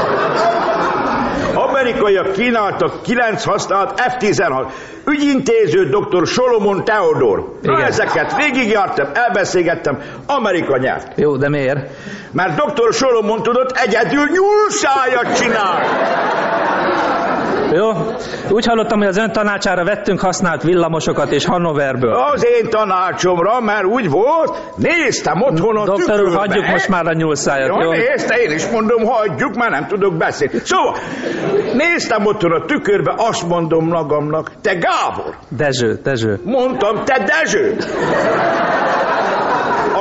Amerikaiak 1.54 2.32
kínáltak 2.32 3.02
9 3.02 3.44
használt 3.44 4.00
F-16. 4.00 4.66
Ügyintéző 5.06 5.88
dr. 5.88 6.26
Solomon 6.26 6.84
Theodor. 6.84 7.58
Na 7.62 7.72
Igen. 7.72 7.84
ezeket 7.86 8.36
végigjártam, 8.36 9.06
elbeszélgettem, 9.12 9.98
Amerika 10.26 10.76
nyert. 10.76 11.18
Jó, 11.18 11.36
de 11.36 11.48
miért? 11.48 11.90
Mert 12.32 12.64
dr. 12.64 12.92
Solomon 12.92 13.42
tudott 13.42 13.70
egyedül 13.76 14.26
nyúlsájat 14.32 15.38
csinálni. 15.40 15.86
Jó, 17.72 17.90
úgy 18.50 18.66
hallottam, 18.66 18.98
hogy 18.98 19.06
az 19.08 19.16
ön 19.16 19.32
tanácsára 19.32 19.84
vettünk 19.84 20.20
használt 20.20 20.62
villamosokat 20.62 21.32
és 21.32 21.44
Hannoverből. 21.44 22.14
Az 22.14 22.44
én 22.44 22.70
tanácsomra, 22.70 23.60
mert 23.60 23.84
úgy 23.84 24.10
volt, 24.10 24.58
néztem 24.76 25.42
otthon 25.42 25.76
a 25.76 25.84
Doktor 25.84 26.20
úr, 26.20 26.36
hagyjuk 26.36 26.66
most 26.66 26.88
már 26.88 27.06
a 27.06 27.12
nyúlszájat, 27.12 27.68
jó? 27.68 27.82
jó? 27.82 27.90
nézte, 27.90 28.36
én 28.36 28.50
is 28.50 28.70
mondom, 28.70 29.04
hagyjuk, 29.04 29.54
mert 29.54 29.70
nem 29.70 29.86
tudok 29.86 30.16
beszélni. 30.16 30.58
Szóval, 30.58 30.96
néztem 31.72 32.26
otthon 32.26 32.52
a 32.52 32.64
tükörbe, 32.64 33.14
azt 33.16 33.48
mondom 33.48 33.86
magamnak, 33.88 34.50
te 34.60 34.72
Gábor, 34.74 35.34
Dezső, 35.48 36.00
Dezső. 36.02 36.40
mondtam, 36.44 37.04
te 37.04 37.24
Dezső. 37.24 37.76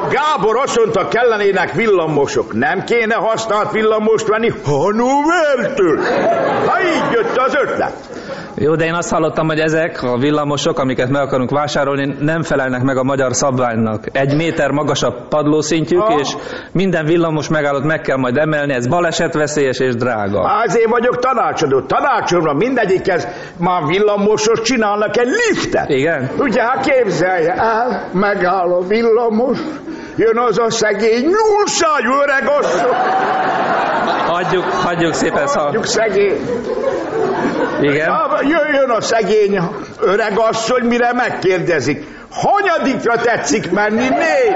Gábor 0.09 0.57
azt 0.57 0.77
mondta, 0.77 1.07
kellenének 1.07 1.73
villamosok. 1.73 2.53
Nem 2.53 2.83
kéne 2.83 3.15
használt 3.15 3.71
villamost 3.71 4.27
venni 4.27 4.53
Hannovertől. 4.65 5.99
Ha 6.65 6.81
így 6.81 7.11
jött 7.11 7.37
az 7.37 7.55
ötlet. 7.55 7.93
Jó, 8.55 8.75
de 8.75 8.85
én 8.85 8.93
azt 8.93 9.11
hallottam, 9.11 9.47
hogy 9.47 9.59
ezek 9.59 10.01
a 10.03 10.17
villamosok, 10.17 10.79
amiket 10.79 11.09
meg 11.09 11.21
akarunk 11.21 11.49
vásárolni, 11.51 12.15
nem 12.19 12.41
felelnek 12.43 12.81
meg 12.81 12.97
a 12.97 13.03
magyar 13.03 13.33
szabványnak. 13.33 14.03
Egy 14.11 14.35
méter 14.35 14.71
magasabb 14.71 15.27
padlószintjük, 15.27 16.01
Ah. 16.01 16.19
és 16.19 16.35
minden 16.71 17.05
villamos 17.05 17.49
megállót 17.49 17.83
meg 17.83 18.01
kell 18.01 18.17
majd 18.17 18.37
emelni, 18.37 18.73
ez 18.73 18.87
balesetveszélyes 18.87 19.79
és 19.79 19.95
drága. 19.95 20.39
Azért 20.39 20.89
vagyok 20.89 21.19
tanácsadó. 21.19 21.81
Tanácsomra 21.81 22.53
mindegyikhez 22.53 23.27
már 23.57 23.85
villamosos 23.85 24.61
csinálnak 24.61 25.17
egy 25.17 25.27
liftet. 25.27 25.89
Igen? 25.89 26.29
Ugye, 26.37 26.61
hát 26.61 26.85
képzelje 26.85 27.53
el, 27.53 28.09
megáll 28.13 28.73
a 28.73 28.81
villamos, 28.87 29.57
jön 30.15 30.37
az 30.37 30.59
a 30.59 30.69
szegény 30.69 31.21
nyúlszájú 31.21 32.11
öreg 32.23 32.49
asszony. 32.59 32.91
Hagyjuk, 34.27 34.63
hagyjuk 34.63 35.13
szépen 35.13 35.47
szal. 35.47 35.63
Hagyjuk 35.65 35.85
szegény. 35.85 36.39
Igen? 37.83 38.07
Ja, 38.07 38.39
Jöjjön 38.41 38.89
a 38.89 39.01
szegény 39.01 39.59
öreg 39.99 40.37
asszony, 40.37 40.83
mire 40.83 41.13
megkérdezik. 41.13 42.07
Hanyadikra 42.31 43.17
tetszik 43.17 43.71
menni, 43.71 44.07
néni? 44.09 44.55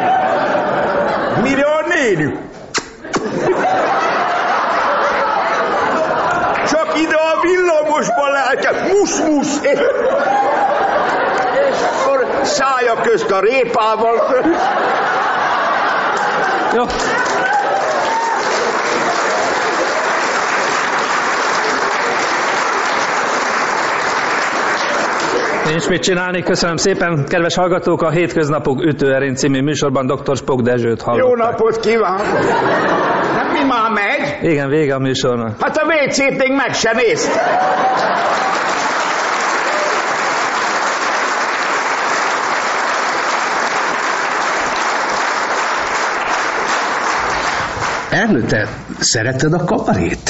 Mire 1.41 1.65
a 1.65 1.85
néni? 1.87 2.39
Csak 6.69 6.99
ide 6.99 7.15
a 7.15 7.41
villamosba 7.41 8.27
lehet, 8.31 8.91
musz-musz. 8.91 9.59
És 9.63 9.79
akkor 12.01 12.27
szája 12.43 12.93
közt 13.01 13.31
a 13.31 13.39
répával. 13.39 14.45
Jó. 16.75 16.83
Nincs 25.69 25.87
mit 25.89 26.01
csinálni, 26.01 26.43
köszönöm 26.43 26.75
szépen. 26.75 27.25
Kedves 27.27 27.55
hallgatók, 27.55 28.01
a 28.01 28.09
Hétköznapok 28.09 28.83
ütőerén 28.85 29.35
című 29.35 29.61
műsorban 29.61 30.05
dr. 30.05 30.35
Spock 30.37 30.61
Dezsőt 30.61 31.03
Jó 31.05 31.11
hallották. 31.11 31.49
napot 31.51 31.79
kívánok! 31.79 32.25
Hát 33.35 33.51
mi 33.53 33.63
már 33.67 33.91
megy? 33.91 34.51
Igen, 34.51 34.69
vége 34.69 34.95
a 34.95 34.99
műsornak. 34.99 35.61
Hát 35.61 35.77
a 35.77 35.85
WC-t 35.85 36.37
még 36.37 36.51
meg 36.55 36.73
se 36.73 36.91
nézt. 36.93 37.39
Ernő, 48.09 48.41
te 48.41 48.67
szereted 48.99 49.53
a 49.53 49.63
kabarét? 49.63 50.29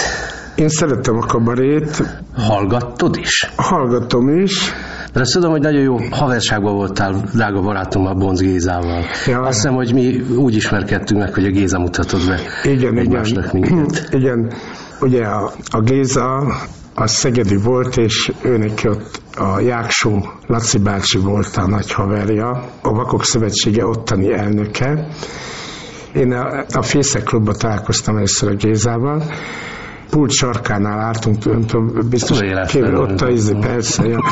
Én 0.55 0.69
szeretem 0.69 1.15
a 1.17 1.25
kabarét, 1.25 2.03
Hallgattod 2.35 3.17
is? 3.17 3.51
hallgatom 3.55 4.29
is, 4.29 4.71
De 5.17 5.23
azt 5.23 5.33
tudom, 5.33 5.51
hogy 5.51 5.61
nagyon 5.61 5.81
jó 5.81 5.97
haverságban 6.09 6.75
voltál 6.75 7.23
drága 7.33 7.61
barátommal, 7.61 8.13
Bonc 8.13 8.39
Gézával. 8.39 9.03
Ja. 9.25 9.41
Azt 9.41 9.55
hiszem, 9.55 9.73
hogy 9.73 9.93
mi 9.93 10.21
úgy 10.35 10.55
ismerkedtünk 10.55 11.21
meg, 11.21 11.33
hogy 11.33 11.45
a 11.45 11.49
Géza 11.49 11.79
mutatott 11.79 12.27
be 12.27 12.39
Igen, 12.71 12.97
egymásnak 12.97 13.53
igen. 13.53 13.73
minket. 13.73 14.07
igen. 14.13 14.51
Ugye 15.01 15.25
a, 15.25 15.51
a 15.69 15.81
Géza 15.81 16.53
az 16.95 17.11
szegedi 17.11 17.55
volt, 17.55 17.97
és 17.97 18.31
őnek 18.41 18.81
ott 18.85 19.21
a 19.35 19.59
Jáksó 19.59 20.25
Laci 20.47 20.79
bácsi 20.79 21.17
volt 21.17 21.55
a 21.55 21.67
nagy 21.67 21.91
haverja, 21.91 22.49
a 22.81 22.93
Vakok 22.93 23.23
Szövetsége 23.23 23.85
ottani 23.85 24.33
elnöke. 24.33 25.07
Én 26.13 26.31
a, 26.31 26.65
a 26.73 26.81
Fészek 26.81 27.23
Klubba 27.23 27.53
találkoztam 27.53 28.15
először 28.15 28.49
a 28.49 28.55
Gézával, 28.55 29.23
pult 30.09 30.31
sarkánál 30.31 30.99
álltunk, 30.99 31.45
nem 31.45 31.65
tudom, 31.65 32.09
biztos 32.09 32.39
kívül, 32.67 32.95
ott 32.95 33.21
a 33.21 33.29
izé, 33.29 33.53
persze, 33.59 34.07
ja. 34.07 34.23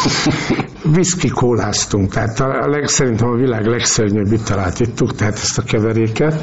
Whisky 0.96 1.28
kóláztunk, 1.28 2.14
tehát 2.14 2.40
a 2.40 2.68
leg, 2.68 2.88
szerintem 2.88 3.28
a 3.28 3.36
világ 3.36 3.66
legszörnyűbb 3.66 4.32
italát 4.32 4.80
ittuk, 4.80 5.16
tehát 5.16 5.34
ezt 5.34 5.58
a 5.58 5.62
keveréket, 5.62 6.42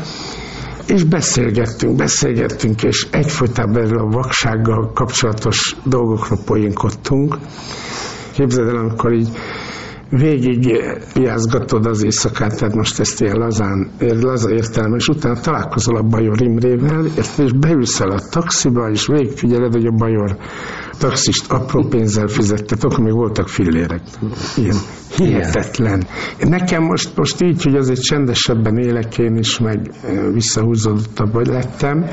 és 0.86 1.04
beszélgettünk, 1.04 1.96
beszélgettünk, 1.96 2.82
és 2.82 3.06
egyfolytában 3.10 3.76
erről 3.82 3.98
a 3.98 4.10
vaksággal 4.10 4.92
kapcsolatos 4.92 5.76
dolgokról 5.84 6.38
poénkodtunk. 6.44 7.38
Képzeld 8.32 8.68
el, 8.68 8.76
amikor 8.76 9.12
így 9.12 9.28
végig 10.18 10.82
piázgatod 11.12 11.86
az 11.86 12.02
éjszakát, 12.02 12.58
tehát 12.58 12.74
most 12.74 13.00
ezt 13.00 13.20
ilyen 13.20 13.36
lazán, 13.36 13.90
laza 13.98 14.50
értelme, 14.50 14.96
és 14.96 15.08
utána 15.08 15.40
találkozol 15.40 15.96
a 15.96 16.02
Bajor 16.02 16.42
Imrével, 16.42 17.04
és 17.38 17.52
beülsz 17.52 18.00
el 18.00 18.10
a 18.10 18.20
taxiba, 18.30 18.90
és 18.90 19.06
végigfigyeled, 19.06 19.72
hogy 19.72 19.86
a 19.86 19.90
Bajor 19.90 20.36
taxist 20.98 21.52
apró 21.52 21.86
pénzzel 21.88 22.26
fizettet, 22.26 22.84
akkor 22.84 23.04
még 23.04 23.12
voltak 23.12 23.48
fillérek. 23.48 24.00
Ilyen 24.56 24.76
hihetetlen. 25.16 26.06
Nekem 26.38 26.82
most, 26.82 27.16
most 27.16 27.42
így, 27.42 27.62
hogy 27.62 27.76
azért 27.76 28.02
csendesebben 28.02 28.78
élek 28.78 29.18
én 29.18 29.36
is, 29.36 29.58
meg 29.58 29.90
eh, 30.04 30.32
visszahúzódottabb 30.32 31.46
lettem, 31.46 32.04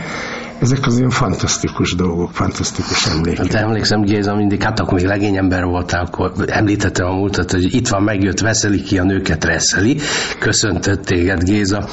ezek 0.61 0.85
az 0.85 0.97
ilyen 0.97 1.09
fantasztikus 1.09 1.95
dolgok, 1.95 2.31
fantasztikus 2.31 3.05
emlékek. 3.05 3.51
Hát 3.51 3.63
emlékszem, 3.63 4.01
Géza, 4.01 4.35
mindig, 4.35 4.63
hát 4.63 4.79
akkor 4.79 4.93
még 4.93 5.05
legény 5.05 5.37
ember 5.37 5.63
voltál, 5.63 6.05
akkor 6.05 6.31
említettem 6.47 7.07
a 7.07 7.15
múltat, 7.15 7.51
hogy 7.51 7.73
itt 7.73 7.87
van, 7.87 8.03
megjött, 8.03 8.39
veszeli 8.39 8.81
ki 8.81 8.97
a 8.97 9.03
nőket, 9.03 9.43
reszeli. 9.43 9.97
Köszöntött 10.39 11.05
téged, 11.05 11.43
Géza. 11.43 11.87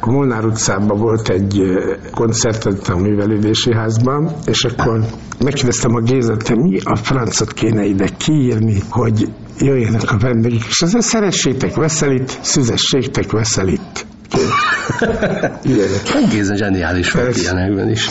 A 0.00 0.10
Molnár 0.10 0.44
utcában 0.44 0.98
volt 0.98 1.28
egy 1.28 1.62
koncertet 2.10 2.88
a 2.88 2.96
művelődési 2.96 3.74
házban, 3.74 4.32
és 4.46 4.64
akkor 4.64 5.04
megkérdeztem 5.44 5.94
a 5.94 6.00
Gézet, 6.00 6.44
te 6.44 6.54
mi 6.56 6.78
a 6.84 6.96
francot 6.96 7.52
kéne 7.52 7.84
ide 7.84 8.08
kiírni, 8.16 8.82
hogy 8.88 9.28
jöjjenek 9.58 10.12
a 10.12 10.18
vendégek, 10.18 10.66
és 10.68 10.82
azért 10.82 11.04
szeressétek 11.04 11.74
veszelit, 11.74 12.38
szüzessétek 12.42 13.30
veszelit. 13.30 14.06
Géza 16.30 16.56
zseniális 16.56 17.12
volt 17.12 17.36
ilyenekben 17.36 17.88
is. 17.90 18.08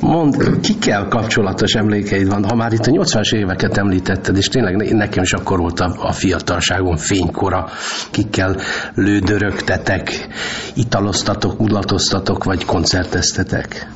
Mond, 0.00 0.60
kikkel 0.60 1.08
kapcsolatos 1.08 1.74
emlékeid 1.74 2.28
van? 2.28 2.44
Ha 2.44 2.54
már 2.54 2.72
itt 2.72 2.86
a 2.86 2.90
80-as 2.90 3.34
éveket 3.34 3.76
említetted, 3.76 4.36
és 4.36 4.48
tényleg 4.48 4.76
ne- 4.76 4.90
nekem 4.90 5.22
is 5.22 5.32
akkor 5.32 5.58
volt 5.58 5.80
a, 5.80 5.96
a 5.98 6.12
fiatalságom 6.12 6.96
fénykora, 6.96 7.68
kikkel 8.10 8.56
lődörögtetek, 8.94 10.28
italoztatok, 10.74 11.58
mulatoztatok, 11.58 12.44
vagy 12.44 12.64
koncerteztetek? 12.64 13.86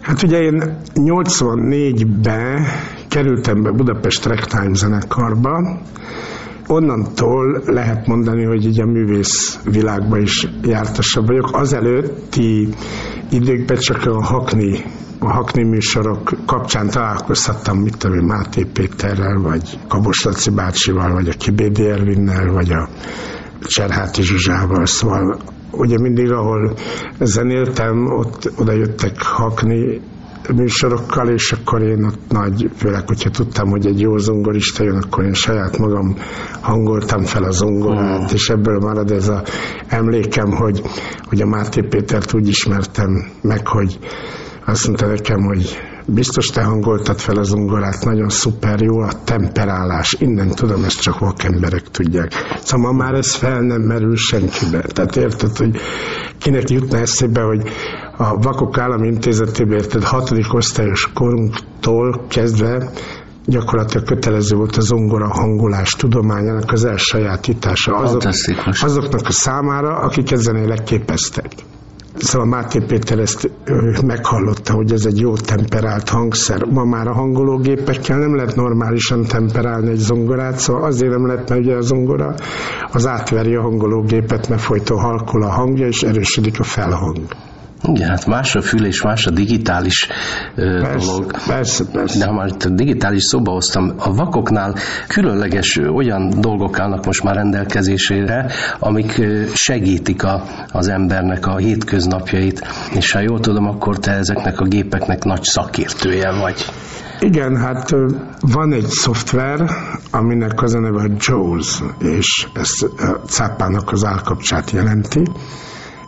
Hát 0.00 0.22
ugye 0.22 0.38
én 0.38 0.76
84-ben 0.94 2.66
kerültem 3.08 3.62
be 3.62 3.70
Budapest 3.70 4.24
Ragtime 4.24 4.74
zenekarba, 4.74 5.78
onnantól 6.72 7.62
lehet 7.66 8.06
mondani, 8.06 8.44
hogy 8.44 8.64
így 8.64 8.80
a 8.80 8.86
művész 8.86 9.60
világban 9.64 10.20
is 10.20 10.48
jártasabb 10.62 11.26
vagyok. 11.26 11.48
Azelőtti 11.52 12.68
időkben 13.30 13.76
csak 13.76 14.06
a 14.06 14.22
hakni 14.22 14.84
a 15.18 15.32
hakni 15.32 15.64
műsorok 15.64 16.30
kapcsán 16.46 16.88
találkozhattam, 16.90 17.78
mit 17.78 17.98
tudom 17.98 18.26
Máté 18.26 18.64
Péterrel, 18.64 19.40
vagy 19.40 19.78
Kabos 19.88 20.24
Laci 20.24 20.50
bácsival, 20.50 21.12
vagy 21.12 21.28
a 21.28 21.32
Kibédi 21.38 21.84
Ervinnel, 21.84 22.52
vagy 22.52 22.72
a 22.72 22.88
Cserháti 23.60 24.22
Zsuzsával, 24.22 24.86
szóval 24.86 25.38
ugye 25.70 25.98
mindig, 26.00 26.30
ahol 26.30 26.74
zenéltem, 27.20 28.06
ott 28.06 28.52
oda 28.56 28.72
jöttek 28.72 29.22
hakni 29.22 30.00
műsorokkal, 30.48 31.28
és 31.28 31.52
akkor 31.52 31.82
én 31.82 32.04
ott 32.04 32.30
nagy, 32.30 32.70
főleg, 32.76 33.06
hogyha 33.06 33.30
tudtam, 33.30 33.70
hogy 33.70 33.86
egy 33.86 34.00
jó 34.00 34.16
zongorista 34.16 34.84
jön, 34.84 35.02
akkor 35.02 35.24
én 35.24 35.32
saját 35.32 35.78
magam 35.78 36.16
hangoltam 36.60 37.24
fel 37.24 37.42
a 37.42 37.50
zongorát, 37.50 38.32
és 38.32 38.48
ebből 38.48 38.78
marad 38.78 39.10
ez 39.10 39.28
a 39.28 39.42
emlékem, 39.88 40.50
hogy, 40.50 40.82
hogy 41.28 41.40
a 41.40 41.46
Máté 41.46 41.80
Pétert 41.80 42.34
úgy 42.34 42.48
ismertem 42.48 43.30
meg, 43.42 43.66
hogy 43.66 43.98
azt 44.66 44.86
mondta 44.86 45.06
nekem, 45.06 45.40
hogy 45.40 45.78
biztos 46.06 46.46
te 46.46 46.62
hangoltad 46.62 47.18
fel 47.18 47.36
a 47.36 47.42
zongorát, 47.42 48.04
nagyon 48.04 48.28
szuper, 48.28 48.80
jó 48.80 49.00
a 49.00 49.12
temperálás, 49.24 50.16
innen 50.18 50.48
tudom, 50.48 50.84
ezt 50.84 51.00
csak 51.00 51.18
vakemberek 51.18 51.82
tudják. 51.82 52.32
Szóval 52.62 52.92
ma 52.92 52.98
már 53.04 53.14
ez 53.14 53.34
fel 53.34 53.60
nem 53.60 53.80
merül 53.80 54.16
senkibe. 54.16 54.80
Tehát 54.80 55.16
érted, 55.16 55.56
hogy 55.56 55.76
kinek 56.38 56.70
jutna 56.70 56.98
eszébe, 56.98 57.40
hogy 57.40 57.62
a 58.16 58.38
Vakok 58.38 58.78
Állami 58.78 59.06
Intézetében 59.06 59.78
érted 59.78 60.04
hatodik 60.04 60.54
osztályos 60.54 61.10
korunktól 61.14 62.24
kezdve 62.28 62.90
gyakorlatilag 63.44 64.06
kötelező 64.06 64.56
volt 64.56 64.76
a 64.76 64.80
zongora 64.80 65.28
hangolás 65.28 65.92
tudományának 65.94 66.72
az 66.72 66.84
elsajátítása 66.84 67.92
azok, 67.92 68.22
azoknak 68.82 69.26
a 69.26 69.32
számára, 69.32 69.96
akik 69.96 70.30
ezen 70.30 70.66
leképeztek. 70.66 71.52
Szóval 72.14 72.46
Máté 72.46 72.78
Péter 72.78 73.18
ezt 73.18 73.50
meghallotta, 74.06 74.72
hogy 74.72 74.92
ez 74.92 75.06
egy 75.06 75.20
jó 75.20 75.36
temperált 75.36 76.08
hangszer. 76.08 76.64
Ma 76.64 76.84
már 76.84 77.06
a 77.06 77.12
hangológépekkel 77.12 78.18
nem 78.18 78.36
lehet 78.36 78.56
normálisan 78.56 79.22
temperálni 79.22 79.90
egy 79.90 79.96
zongorát, 79.96 80.58
szóval 80.58 80.84
azért 80.84 81.10
nem 81.10 81.26
lehet, 81.26 81.48
mert 81.48 81.60
ugye 81.60 81.76
a 81.76 81.80
zongora 81.80 82.34
az 82.92 83.06
átveri 83.06 83.54
a 83.54 83.62
hangológépet, 83.62 84.48
mert 84.48 84.60
folyton 84.60 84.98
halkul 84.98 85.42
a 85.42 85.50
hangja, 85.50 85.86
és 85.86 86.02
erősödik 86.02 86.60
a 86.60 86.64
felhang. 86.64 87.18
Igen, 87.84 88.08
hát 88.08 88.26
más 88.26 88.54
a 88.54 88.62
fül 88.62 88.86
és 88.86 89.02
más 89.02 89.26
a 89.26 89.30
digitális 89.30 90.08
Persze, 90.54 91.06
dolog. 91.06 91.32
persze, 91.46 91.84
persze. 91.92 92.18
De 92.18 92.26
ha 92.26 92.32
már 92.32 92.46
itt 92.46 92.64
a 92.64 92.68
digitális 92.68 93.22
szóba 93.22 93.50
hoztam, 93.50 93.92
a 93.98 94.14
vakoknál 94.14 94.74
különleges 95.06 95.76
olyan 95.94 96.40
dolgok 96.40 96.78
állnak 96.78 97.04
most 97.06 97.22
már 97.22 97.34
rendelkezésére, 97.34 98.50
amik 98.78 99.22
segítik 99.54 100.24
a, 100.24 100.44
az 100.68 100.88
embernek 100.88 101.46
a 101.46 101.56
hétköznapjait, 101.56 102.66
és 102.94 103.12
ha 103.12 103.20
jól 103.20 103.40
tudom, 103.40 103.66
akkor 103.66 103.98
te 103.98 104.10
ezeknek 104.10 104.60
a 104.60 104.64
gépeknek 104.64 105.24
nagy 105.24 105.42
szakértője 105.42 106.30
vagy. 106.30 106.64
Igen, 107.20 107.56
hát 107.56 107.94
van 108.40 108.72
egy 108.72 108.86
szoftver, 108.86 109.70
aminek 110.10 110.62
az 110.62 110.74
a 110.74 110.80
neve 110.80 111.02
a 111.02 111.10
JAWS, 111.18 111.82
és 111.98 112.46
ez 112.54 112.70
cápának 113.26 113.92
az 113.92 114.04
állkapcsát 114.04 114.70
jelenti. 114.70 115.22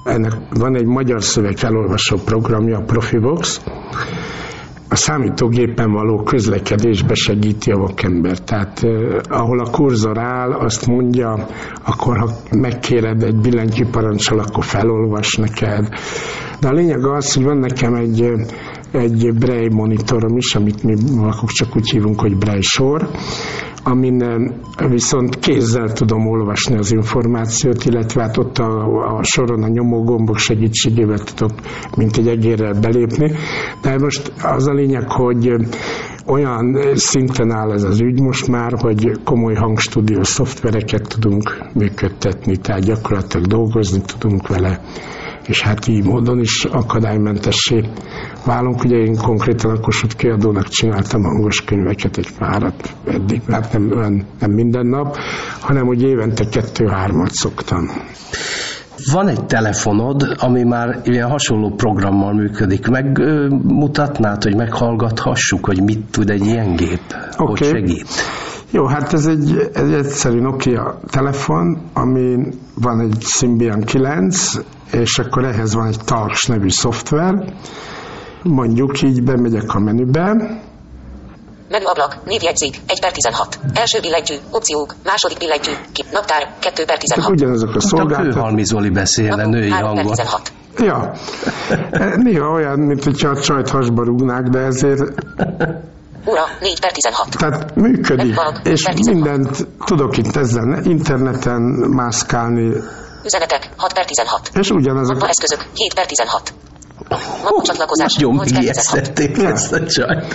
Ennek 0.05 0.33
van 0.51 0.77
egy 0.77 0.87
magyar 0.87 1.23
szöveg 1.23 1.57
felolvasó 1.57 2.17
programja, 2.25 2.79
a 2.79 2.83
Profibox, 2.83 3.65
a 4.89 4.97
számítógépen 4.97 5.93
való 5.93 6.23
közlekedésbe 6.23 7.15
segíti 7.15 7.71
a 7.71 7.79
vakember. 7.79 8.39
Tehát 8.39 8.83
eh, 8.83 9.19
ahol 9.29 9.59
a 9.59 9.71
kurzor 9.71 10.19
áll, 10.19 10.53
azt 10.53 10.87
mondja, 10.87 11.47
akkor 11.85 12.19
ha 12.19 12.31
megkéred 12.51 13.23
egy 13.23 13.37
billentyű 13.37 13.85
parancsol, 13.91 14.39
akkor 14.39 14.65
felolvas 14.65 15.37
neked. 15.37 15.89
De 16.61 16.69
a 16.69 16.73
lényeg 16.73 17.07
az, 17.07 17.35
hogy 17.35 17.45
van 17.45 17.59
nekem 17.59 17.95
egy, 17.95 18.33
egy 18.93 19.35
Braille 19.35 19.75
monitorom 19.75 20.37
is, 20.37 20.55
amit 20.55 20.83
mi 20.83 20.95
vakok 21.17 21.51
csak 21.51 21.77
úgy 21.77 21.91
hívunk, 21.91 22.21
hogy 22.21 22.37
Braille 22.37 22.61
sor, 22.61 23.09
amin 23.85 24.23
eh, 24.23 24.89
viszont 24.89 25.39
kézzel 25.39 25.93
tudom 25.93 26.27
olvasni 26.27 26.77
az 26.79 26.93
információt, 26.93 27.85
illetve 27.85 28.23
hát 28.23 28.37
ott 28.37 28.59
a, 28.59 29.17
a 29.17 29.23
soron 29.23 29.63
a 29.63 29.69
nyomógombok 29.69 30.39
segítségével 30.39 31.19
tudok, 31.19 31.53
mint 31.97 32.17
egy 32.17 32.29
egérrel 32.29 32.81
belépni. 32.81 33.33
De 33.83 33.99
most 33.99 34.33
az 34.43 34.67
a 34.69 34.73
lényeg, 34.73 35.11
hogy 35.11 35.49
eh, 35.49 35.59
olyan 36.27 36.79
szinten 36.95 37.51
áll 37.51 37.73
ez 37.73 37.83
az 37.83 38.01
ügy 38.01 38.21
most 38.21 38.49
már, 38.49 38.73
hogy 38.77 39.11
komoly 39.25 39.55
hangstúdió 39.55 40.23
szoftvereket 40.23 41.09
tudunk 41.09 41.59
működtetni, 41.75 42.57
tehát 42.57 42.85
gyakorlatilag 42.85 43.47
dolgozni 43.47 44.01
tudunk 44.07 44.49
vele, 44.49 44.81
és 45.47 45.63
hát 45.63 45.87
így 45.87 46.05
módon 46.05 46.39
is 46.41 46.65
akadálymentessé 46.65 47.89
válunk. 48.45 48.85
Ugye 48.85 48.97
én 48.97 49.17
konkrétan 49.17 49.71
a 49.71 49.81
Kossuth 49.81 50.17
kiadónak 50.17 50.69
csináltam 50.69 51.23
hangos 51.23 51.65
könyveket 51.65 52.17
egy 52.17 52.29
párat 52.39 52.95
eddig, 53.07 53.43
hát 53.49 53.73
nem, 53.73 53.91
olyan- 53.97 54.25
nem 54.41 54.51
minden 54.51 54.87
nap, 54.87 55.17
hanem 55.61 55.87
hogy 55.87 56.03
évente 56.03 56.45
kettő-hármat 56.49 57.31
szoktam. 57.33 57.91
Van 59.13 59.29
egy 59.29 59.45
telefonod, 59.47 60.35
ami 60.39 60.63
már 60.63 61.01
ilyen 61.05 61.29
hasonló 61.31 61.71
programmal 61.77 62.33
működik. 62.35 62.87
Megmutatnád, 62.89 64.43
hogy 64.43 64.57
meghallgathassuk, 64.57 65.67
hogy 65.67 65.83
mit 65.83 66.05
tud 66.11 66.31
egy 66.31 66.47
ilyen 66.47 66.77
gép? 66.77 67.01
Hogy 67.31 67.51
Oké. 67.51 67.65
segít? 67.65 68.09
Jó, 68.71 68.87
hát 68.87 69.13
ez 69.13 69.27
egy, 69.27 69.71
egy 69.75 69.93
egyszerű 69.93 70.41
Nokia 70.41 71.01
telefon, 71.11 71.79
ami 71.93 72.37
van 72.75 73.01
egy 73.01 73.17
Symbian 73.21 73.81
9, 73.81 74.53
és 74.93 75.19
akkor 75.19 75.45
ehhez 75.45 75.75
van 75.75 75.87
egy 75.87 75.99
Talks 76.05 76.47
nevű 76.47 76.69
szoftver. 76.69 77.53
Mondjuk 78.43 79.03
így 79.03 79.23
bemegyek 79.23 79.75
a 79.75 79.79
menübe, 79.79 80.37
Menüablak, 81.69 82.17
névjegyzék, 82.25 82.81
1 82.87 83.01
per 83.01 83.13
16. 83.13 83.59
Első 83.75 84.01
billentyű, 84.01 84.35
opciók, 84.51 84.95
második 85.05 85.39
billentyű, 85.39 85.73
kip, 85.93 86.07
naptár, 86.13 86.55
2 86.61 86.85
per 86.85 86.99
csak 86.99 86.99
16. 86.99 87.31
ugyanazok 87.31 87.71
a 87.71 87.77
a 87.77 87.81
szolgáltatók. 87.81 88.33
Kőhalmi 88.33 88.65
Zoli 88.65 88.91
beszélne, 88.91 89.47
női 89.47 89.71
3 89.71 89.95
per 89.95 90.05
hangon. 90.05 90.15
16. 90.15 90.53
Ja, 90.79 91.13
néha 92.17 92.49
olyan, 92.51 92.79
mint 92.79 93.05
hogyha 93.05 93.29
a 93.29 93.41
csajt 93.41 93.71
hasba 93.71 94.05
rúgnák, 94.05 94.43
de 94.43 94.59
ezért 94.59 95.01
Ura, 96.27 96.45
4 96.61 96.81
per 96.81 96.93
16. 96.93 97.29
tehát 97.39 97.75
működik, 97.75 98.35
és 98.63 98.89
mindent 99.05 99.67
tudok 99.85 100.17
itt 100.17 100.37
ezzel 100.37 100.81
interneten 100.83 101.63
mászkálni, 101.91 102.73
Üzenetek, 103.25 103.71
6 103.77 103.93
per 103.93 104.05
16. 104.05 104.51
és 104.55 104.71
ugyanazok 104.71 105.15
Mappa 105.15 105.29
eszközök, 105.29 105.61
7 105.75 105.95
per 105.95 106.07
16. 106.07 106.53
Mappa 106.99 107.63
csatlakozás, 107.63 108.15
Nagyon 108.15 108.35
8 108.35 108.53
per 108.53 108.61
16. 108.61 108.65
ijesztették 108.65 109.43
ezt 109.43 109.73
a 109.73 109.87
csajt. 109.87 110.35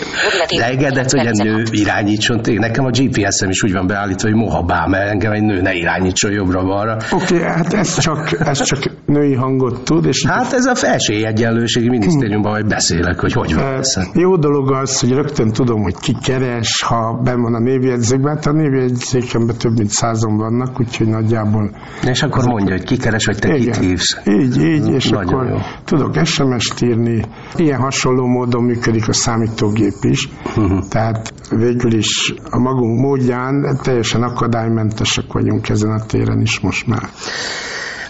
De 0.58 0.66
engedett, 0.66 1.12
hogy 1.12 1.26
egy 1.26 1.44
nő 1.44 1.64
irányítson 1.72 2.42
tényleg. 2.42 2.70
Nekem 2.70 2.86
a 2.86 2.90
GPS-em 2.90 3.50
is 3.50 3.64
úgy 3.64 3.74
van 3.74 3.88
beállítva, 3.88 4.28
hogy 4.28 4.38
mohabá, 4.38 4.86
mert 4.86 5.10
engem 5.10 5.32
egy 5.32 5.42
nő 5.42 5.62
ne 5.62 5.74
irányítson 5.74 6.32
jobbra-balra. 6.32 6.98
Oké, 7.12 7.36
okay, 7.36 7.48
hát 7.48 7.74
ez 7.74 7.98
csak, 7.98 8.32
ez 8.40 8.64
csak 8.64 8.80
női 9.06 9.34
hangot 9.34 9.84
tud, 9.84 10.06
és 10.06 10.26
Hát 10.26 10.54
ez 10.54 10.66
a 10.66 10.76
felső 10.76 11.26
egyenlőségi 11.26 11.90
minisztériumban 11.90 12.52
majd 12.52 12.68
beszélek, 12.68 13.20
hogy 13.20 13.34
hogy 13.34 13.54
van 13.56 13.64
Eh, 13.64 13.78
ez. 13.78 13.98
Jó 14.14 14.36
dolog 14.36 14.72
az, 14.72 15.00
hogy 15.00 15.12
rögtön 15.12 15.52
tudom, 15.52 15.82
hogy 15.82 15.96
ki 16.00 16.16
keres, 16.24 16.84
ha 16.84 17.20
ben 17.24 17.42
van 17.42 17.54
a 17.54 17.60
névjegyzékben, 17.60 18.36
hát 18.36 18.46
a 18.46 18.52
névjegyzékemben 18.52 19.56
több 19.58 19.78
mint 19.78 19.90
százon 19.90 20.38
vannak, 20.38 20.80
úgyhogy 20.80 21.08
nagyjából... 21.08 21.72
És 22.08 22.24
akkor 22.24 22.46
mondja, 22.46 22.76
hogy 22.76 22.84
ki 22.84 22.98
keres, 22.98 23.26
vagy 23.26 23.40
te 23.40 23.54
kit 23.54 23.76
hívsz. 23.76 24.18
Így, 24.26 24.64
így, 24.64 24.88
és 24.88 25.10
Nagyon 25.10 25.34
akkor 25.34 25.48
jó. 25.50 25.58
tudok 25.86 26.18
SMS-t 26.50 26.82
írni. 26.82 27.26
Ilyen 27.56 27.80
hasonló 27.80 28.26
módon 28.26 28.64
működik 28.64 29.08
a 29.08 29.14
számítógép 29.14 29.96
is. 30.02 30.30
Mhm. 30.56 30.80
Tehát 30.90 31.34
végül 31.50 31.94
is 31.94 32.34
a 32.50 32.60
magunk 32.60 33.00
módján 33.00 33.80
teljesen 33.82 34.24
akadálymentesek 34.24 35.34
vagyunk 35.34 35.70
ezen 35.70 35.92
a 35.92 36.06
téren 36.06 36.42
is 36.42 36.60
most 36.60 36.88
már. 36.88 37.10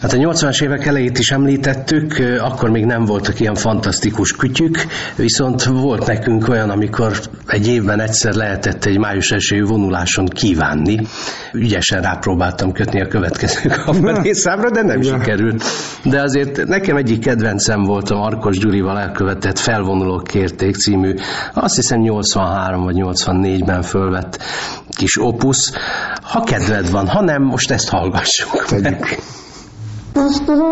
Hát 0.01 0.13
a 0.13 0.17
80-as 0.17 0.63
évek 0.63 0.85
elejét 0.85 1.19
is 1.19 1.31
említettük, 1.31 2.15
akkor 2.41 2.69
még 2.69 2.85
nem 2.85 3.05
voltak 3.05 3.39
ilyen 3.39 3.55
fantasztikus 3.55 4.31
kütyük, 4.31 4.77
viszont 5.15 5.63
volt 5.63 6.07
nekünk 6.07 6.47
olyan, 6.47 6.69
amikor 6.69 7.19
egy 7.47 7.67
évben 7.67 7.99
egyszer 7.99 8.33
lehetett 8.33 8.85
egy 8.85 8.97
május 8.97 9.31
esőjű 9.31 9.63
vonuláson 9.63 10.25
kívánni. 10.25 10.99
Ügyesen 11.53 12.01
rápróbáltam 12.01 12.71
kötni 12.71 13.01
a 13.01 13.07
következő 13.07 13.69
kampanészámra, 13.85 14.69
de 14.69 14.81
nem 14.81 15.01
Igen. 15.01 15.19
sikerült. 15.19 15.63
De 16.03 16.21
azért 16.21 16.65
nekem 16.65 16.95
egyik 16.95 17.19
kedvencem 17.19 17.83
volt 17.83 18.09
a 18.09 18.15
Markos 18.15 18.57
Gyurival 18.57 18.99
elkövetett 18.99 19.59
Felvonulók 19.59 20.23
kérték 20.23 20.75
című, 20.75 21.13
azt 21.53 21.75
hiszem 21.75 21.99
83 21.99 22.83
vagy 22.83 22.95
84-ben 22.99 23.81
fölvett 23.81 24.43
kis 24.89 25.21
opusz. 25.21 25.73
Ha 26.21 26.43
kedved 26.43 26.91
van, 26.91 27.07
ha 27.07 27.21
nem, 27.21 27.43
most 27.43 27.71
ezt 27.71 27.89
hallgassuk. 27.89 28.65
Tegyük. 28.65 29.17
Oh, 30.21 30.69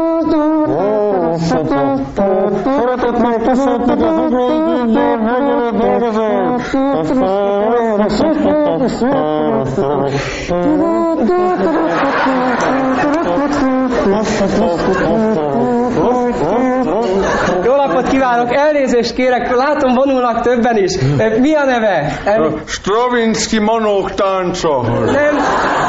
Jó 17.63 17.75
napot 17.75 18.07
kívánok, 18.07 18.55
elnézést 18.55 19.13
kérek, 19.13 19.55
látom 19.55 19.93
vonulnak 19.93 20.41
többen 20.41 20.77
is. 20.77 20.97
Mi 21.39 21.55
a 21.55 21.65
neve? 21.65 22.21
El... 22.25 22.53
Stravinsky 22.65 23.59
manók 23.59 24.13
tánca. 24.13 24.81
Nem, 25.05 25.35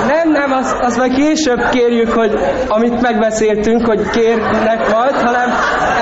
nem, 0.07 0.31
nem, 0.31 0.53
azt, 0.53 0.77
azt 0.81 0.97
majd 0.97 1.15
később 1.15 1.69
kérjük, 1.71 2.13
hogy 2.13 2.39
amit 2.69 3.01
megbeszéltünk, 3.01 3.87
hogy 3.87 4.11
kérnek 4.11 4.91
majd, 4.91 5.15
hanem 5.15 5.51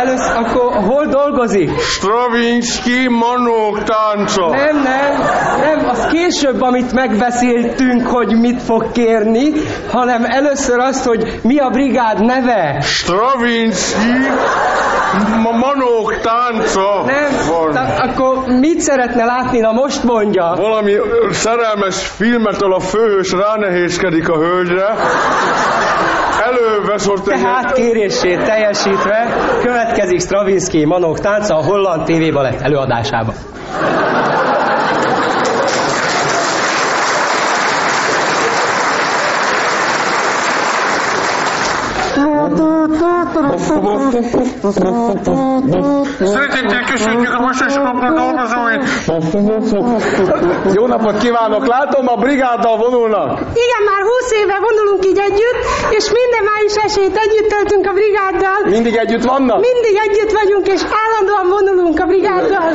először, 0.01 0.37
akkor 0.37 0.73
hol 0.73 1.06
dolgozik? 1.23 1.79
Stravinsky 1.81 3.09
manók 3.09 3.83
tánca. 3.83 4.47
Nem, 4.47 4.83
nem, 4.83 5.13
nem, 5.61 5.89
az 5.89 6.07
később, 6.13 6.61
amit 6.61 6.93
megbeszéltünk, 6.93 8.07
hogy 8.07 8.41
mit 8.41 8.63
fog 8.63 8.93
kérni, 8.93 9.53
hanem 9.91 10.25
először 10.25 10.79
azt, 10.79 11.05
hogy 11.05 11.41
mi 11.43 11.59
a 11.59 11.71
brigád 11.71 12.25
neve. 12.25 12.81
Stravinsky 12.81 14.29
ma 15.43 15.51
manók 15.51 16.21
tánca. 16.21 17.05
Nem, 17.07 17.31
Van. 17.49 17.73
ta, 17.73 18.03
akkor 18.03 18.45
mit 18.61 18.81
szeretne 18.81 19.25
látni, 19.25 19.59
na 19.59 19.73
most 19.73 20.03
mondja. 20.03 20.55
Valami 20.57 20.93
szerelmes 21.31 22.07
filmetől 22.07 22.73
a 22.73 22.81
főhős 22.81 23.33
ránehézkedik 23.33 24.29
a 24.29 24.37
hölgyre. 24.37 24.95
Elővesz 26.47 27.07
ott 27.07 27.29
egy... 27.29 27.41
Tehát 27.41 27.73
kérését 27.73 28.43
teljesítve 28.45 29.37
következik 29.63 30.21
Stravinsky 30.21 30.85
Manók 31.07 31.21
tánca 31.21 31.57
a 31.57 31.63
holland 31.63 32.05
TV 32.05 32.33
balett 32.33 32.61
előadásába. 32.61 33.33
Szeretettel 46.35 46.85
köszöntjük 46.91 47.35
a 47.35 47.41
Vasasklubban 47.43 48.15
dolgozóit! 48.15 48.83
Jó 50.75 50.87
napot 50.87 51.19
kívánok! 51.19 51.67
Látom, 51.67 52.09
a 52.09 52.17
brigáddal 52.17 52.77
vonulnak! 52.77 53.31
Igen, 53.65 53.83
már 53.91 54.03
20 54.03 54.33
éve 54.43 54.59
vonulunk 54.67 55.07
így 55.07 55.19
együtt, 55.19 55.61
és 55.91 56.05
minden 56.19 56.45
május 56.51 56.77
esélyt 56.87 57.17
együtt 57.17 57.49
töltünk 57.49 57.87
a 57.87 57.93
brigáddal. 57.93 58.61
Mindig 58.65 58.97
együtt 58.97 59.25
vannak? 59.25 59.61
Mindig 59.61 59.97
együtt 60.07 60.33
vagyunk, 60.33 60.67
és 60.67 60.83
állandóan 61.03 61.49
vonulunk 61.49 62.01
a 62.01 62.07
brigáddal. 62.07 62.71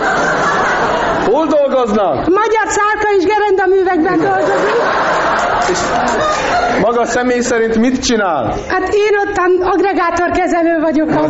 Hol 1.26 1.46
dolgoznak? 1.46 2.16
Magyar 2.16 2.68
szárka 2.78 3.08
és 3.18 3.24
gerenda 3.24 3.66
művekben 3.66 4.20
dolgozunk. 4.20 4.80
Maga 6.82 7.06
személy 7.06 7.40
szerint 7.40 7.78
mit 7.78 8.04
csinál? 8.06 8.56
Hát 8.68 8.94
én 8.94 9.18
ottan 9.28 9.62
agregátor 9.62 10.30
kezelő 10.72 10.82
vagyok 10.82 11.10
a 11.10 11.26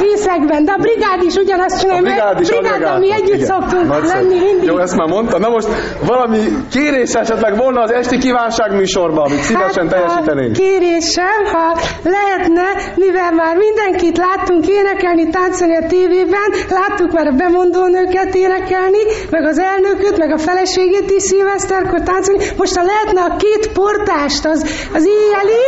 részekben, 0.00 0.64
de 0.64 0.72
a 0.72 0.76
brigád 0.76 1.22
is 1.22 1.34
ugyanazt 1.34 1.80
csinálja, 1.80 2.00
A 2.00 2.02
brigád 2.02 2.40
is 2.40 2.48
brigáddal 2.48 2.72
agregátor. 2.74 2.98
mi 3.00 3.12
együtt 3.12 3.34
Igen. 3.34 3.46
szoktunk 3.46 3.86
Nagyszerű. 3.88 4.28
lenni 4.28 4.38
mindig. 4.44 4.68
Jó, 4.68 4.78
ezt 4.78 4.96
már 4.96 5.08
mondta. 5.08 5.38
Na 5.38 5.48
most 5.48 5.68
valami 6.06 6.40
kérés 6.70 7.12
esetleg 7.12 7.56
volna 7.56 7.80
az 7.80 7.90
esti 7.92 8.18
kívánság 8.18 8.70
műsorban, 8.74 9.24
amit 9.26 9.42
szívesen 9.42 9.88
teljesítenénk. 9.88 10.56
Hát, 10.56 10.56
Kérésem, 10.66 11.40
ha 11.52 11.78
lehetne, 12.02 12.66
mivel 12.94 13.32
már 13.32 13.56
mindenkit 13.56 14.16
láttunk 14.16 14.66
énekelni, 14.68 15.28
táncolni 15.30 15.76
a 15.76 15.86
tévében, 15.86 16.48
láttuk 16.68 17.12
már 17.12 17.26
a 17.26 17.32
bemondónőket 17.32 18.34
énekelni, 18.34 19.02
meg 19.30 19.44
az 19.44 19.58
elnököt, 19.58 20.18
meg 20.18 20.30
a 20.32 20.38
feleségét 20.38 21.10
is 21.10 21.22
szilveszterkor 21.22 22.00
táncolni. 22.02 22.44
Most 22.56 22.76
ha 22.76 22.82
lehetne 22.84 23.20
a 23.32 23.36
két 23.36 23.72
portást, 23.72 24.44
az, 24.46 24.88
az 24.94 25.04
éjjeli, 25.06 25.62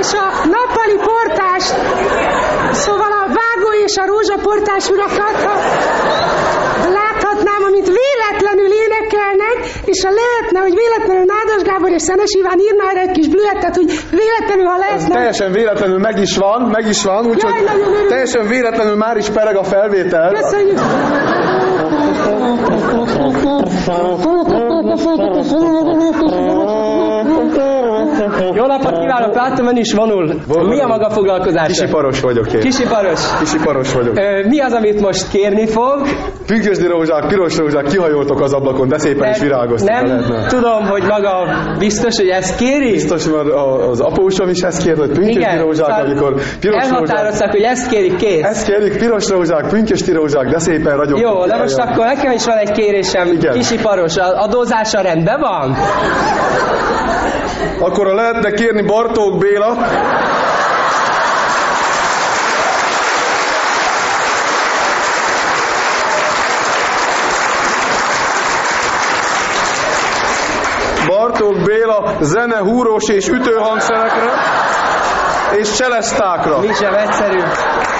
és 0.00 0.12
a 0.12 0.26
nappali 0.54 0.96
portást, 1.10 1.74
szóval 2.72 3.12
a 3.22 3.26
vágó 3.40 3.70
és 3.86 3.96
a 3.96 4.06
rózsaportás 4.06 4.88
urakat, 4.88 5.36
ha 6.82 6.88
láthatnám, 7.00 7.62
amit 7.68 7.88
véletlenül 8.00 8.70
énekelnek, 8.84 9.56
és 9.84 10.04
ha 10.04 10.10
lehetne, 10.20 10.58
hogy 10.60 10.74
véletlenül 10.82 11.24
Nádas 11.34 11.62
Gábor 11.62 11.90
és 11.90 12.02
Szenes 12.02 12.32
Iván 12.40 12.58
írná 12.58 12.84
erre 12.90 13.00
egy 13.00 13.10
kis 13.10 13.28
blüettet, 13.28 13.74
hogy 13.74 13.90
véletlenül, 14.10 14.66
ha 14.66 14.74
Ez 14.74 14.80
lehetne... 14.80 15.14
teljesen 15.14 15.52
véletlenül 15.52 15.98
meg 15.98 16.18
is 16.18 16.36
van, 16.36 16.60
meg 16.62 16.86
is 16.86 17.04
van, 17.04 17.26
úgyhogy 17.26 17.52
teljesen 18.08 18.46
véletlenül 18.46 18.96
már 18.96 19.16
is 19.16 19.28
pereg 19.28 19.56
a 19.56 19.64
felvétel. 19.64 20.32
Köszönjük! 20.32 20.78
Jó 28.58 28.66
napot 28.66 28.98
kívánok, 28.98 29.34
láttam, 29.34 29.66
ön 29.66 29.76
is 29.76 29.92
vonul. 29.92 30.34
Mi 30.68 30.80
a 30.80 30.86
maga 30.86 31.10
foglalkozása? 31.10 31.66
Kisiparos 31.66 32.20
vagyok 32.20 32.52
én. 32.52 32.60
Kisiparos. 32.60 33.38
Kisiparos 33.38 33.92
vagyok. 33.92 34.18
Ö, 34.18 34.46
mi 34.48 34.60
az, 34.60 34.72
amit 34.72 35.00
most 35.00 35.28
kérni 35.30 35.66
fog? 35.66 36.06
Pünkösdi 36.46 36.86
rózsák, 36.86 37.26
piros 37.26 37.56
rózsák, 37.56 37.84
kihajoltok 37.84 38.40
az 38.40 38.52
ablakon, 38.52 38.88
de 38.88 38.98
szépen 38.98 39.30
is 39.30 39.38
virágoztok. 39.40 39.90
ha 39.94 40.00
nem 40.02 40.06
lehetne. 40.06 40.46
tudom, 40.46 40.86
hogy 40.86 41.02
maga 41.02 41.46
biztos, 41.78 42.16
hogy 42.16 42.28
ezt 42.28 42.56
kéri? 42.56 42.90
Biztos, 42.90 43.24
mert 43.24 43.48
az 43.90 44.00
apósom 44.00 44.48
is 44.48 44.60
ezt 44.62 44.82
kért, 44.82 44.98
hogy 44.98 45.10
pünkösdi 45.10 45.40
Igen, 45.40 45.58
rózsák, 45.58 45.86
szóval 45.86 46.04
amikor 46.04 46.34
piros 46.60 46.88
rózsák. 46.90 47.50
hogy 47.50 47.62
ezt 47.62 47.88
kérik, 47.88 48.16
kész. 48.16 48.44
Ezt 48.44 48.66
kérjük, 48.66 48.96
piros 48.96 49.28
rózsák, 49.28 49.68
pünkösdi 49.68 50.12
rózsák, 50.12 50.48
de 50.50 50.58
szépen 50.58 50.96
ragyogtok. 50.96 51.20
Jó, 51.20 51.46
de 51.46 51.56
most 51.56 51.78
akkor 51.78 52.04
nekem 52.04 52.32
is 52.32 52.44
van 52.46 52.56
egy 52.56 52.70
kérésem, 52.70 53.26
Igen. 53.32 53.52
kisiparos, 53.52 54.16
adózása 54.16 55.00
rendben 55.00 55.40
van? 55.40 55.76
Akkor 57.80 58.06
ha 58.08 58.14
lehetne 58.14 58.50
kérni 58.50 58.82
Bartók 58.82 59.38
Béla, 59.38 59.76
Bartók 71.06 71.62
Béla 71.64 72.16
zene, 72.20 72.58
húrós 72.58 73.08
és 73.08 73.28
ütőhangszerekre 73.28 74.32
és 75.56 75.72
cselesztákra. 75.72 76.60
Mi 76.60 76.72
sem 76.74 76.94
egyszerű. 76.94 77.38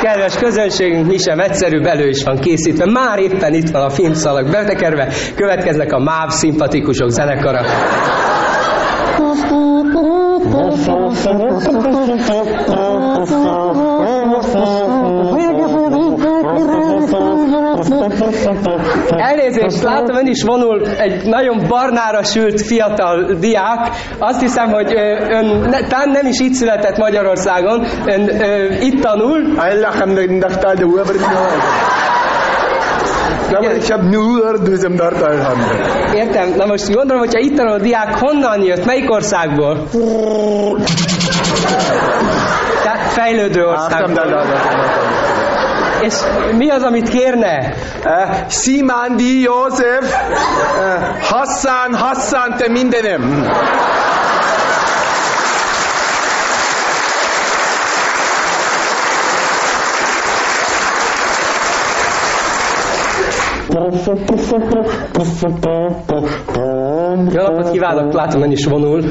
Kedves 0.03 0.37
közönségünk, 0.37 1.07
mi 1.07 1.19
sem 1.19 1.39
egyszerűbb, 1.39 1.85
elő 1.85 2.09
is 2.09 2.25
van 2.25 2.39
készítve. 2.39 2.91
Már 2.91 3.19
éppen 3.19 3.55
itt 3.55 3.71
van 3.71 3.83
a 3.83 3.91
filmszalag 3.91 4.51
betekerve, 4.51 5.13
következnek 5.35 5.93
a 5.93 5.99
MÁV 5.99 6.29
szimpatikusok 6.29 7.09
zenekara. 7.09 7.61
Elnézést, 19.17 19.83
látom, 19.83 20.17
ön 20.17 20.27
is 20.27 20.43
vonul 20.43 20.87
egy 20.87 21.27
nagyon 21.27 21.65
barnára 21.69 22.23
sült 22.23 22.61
fiatal 22.61 23.35
diák. 23.41 23.91
Azt 24.19 24.41
hiszem, 24.41 24.69
hogy 24.71 24.93
ön 25.29 25.71
talán 25.89 26.11
nem 26.11 26.27
is 26.27 26.41
itt 26.41 26.53
született 26.53 26.97
Magyarországon, 26.97 27.87
ön 28.07 28.29
itt 28.81 29.01
tanul. 29.01 29.57
Értem, 36.15 36.55
na 36.57 36.67
most 36.67 36.93
gondolom, 36.95 37.19
hogyha 37.19 37.39
itt 37.39 37.57
tanul 37.57 37.73
a 37.73 37.79
diák, 37.79 38.15
honnan 38.19 38.63
jött, 38.63 38.85
melyik 38.85 39.11
országból? 39.11 39.89
Tehát 42.83 43.13
fejlődő 43.13 43.65
országból. 43.67 44.15
És 46.01 46.15
mi 46.57 46.71
az, 46.71 46.83
amit 46.83 47.09
kérne? 47.09 47.75
Simándi 48.49 49.41
József, 49.41 50.15
Hassan, 51.23 51.95
Hassan, 51.95 52.55
te 52.57 52.69
mindenem. 52.69 53.47
pıfı 63.79 64.17
pıfı 64.27 64.61
pıfı 64.61 64.81
pıfı 65.15 65.49
pıfı 66.09 66.78
Jó 67.33 67.43
napot 67.43 67.71
kívánok, 67.71 68.13
látom, 68.13 68.43
ön 68.43 68.51
is 68.51 68.67
vonul. 68.67 69.03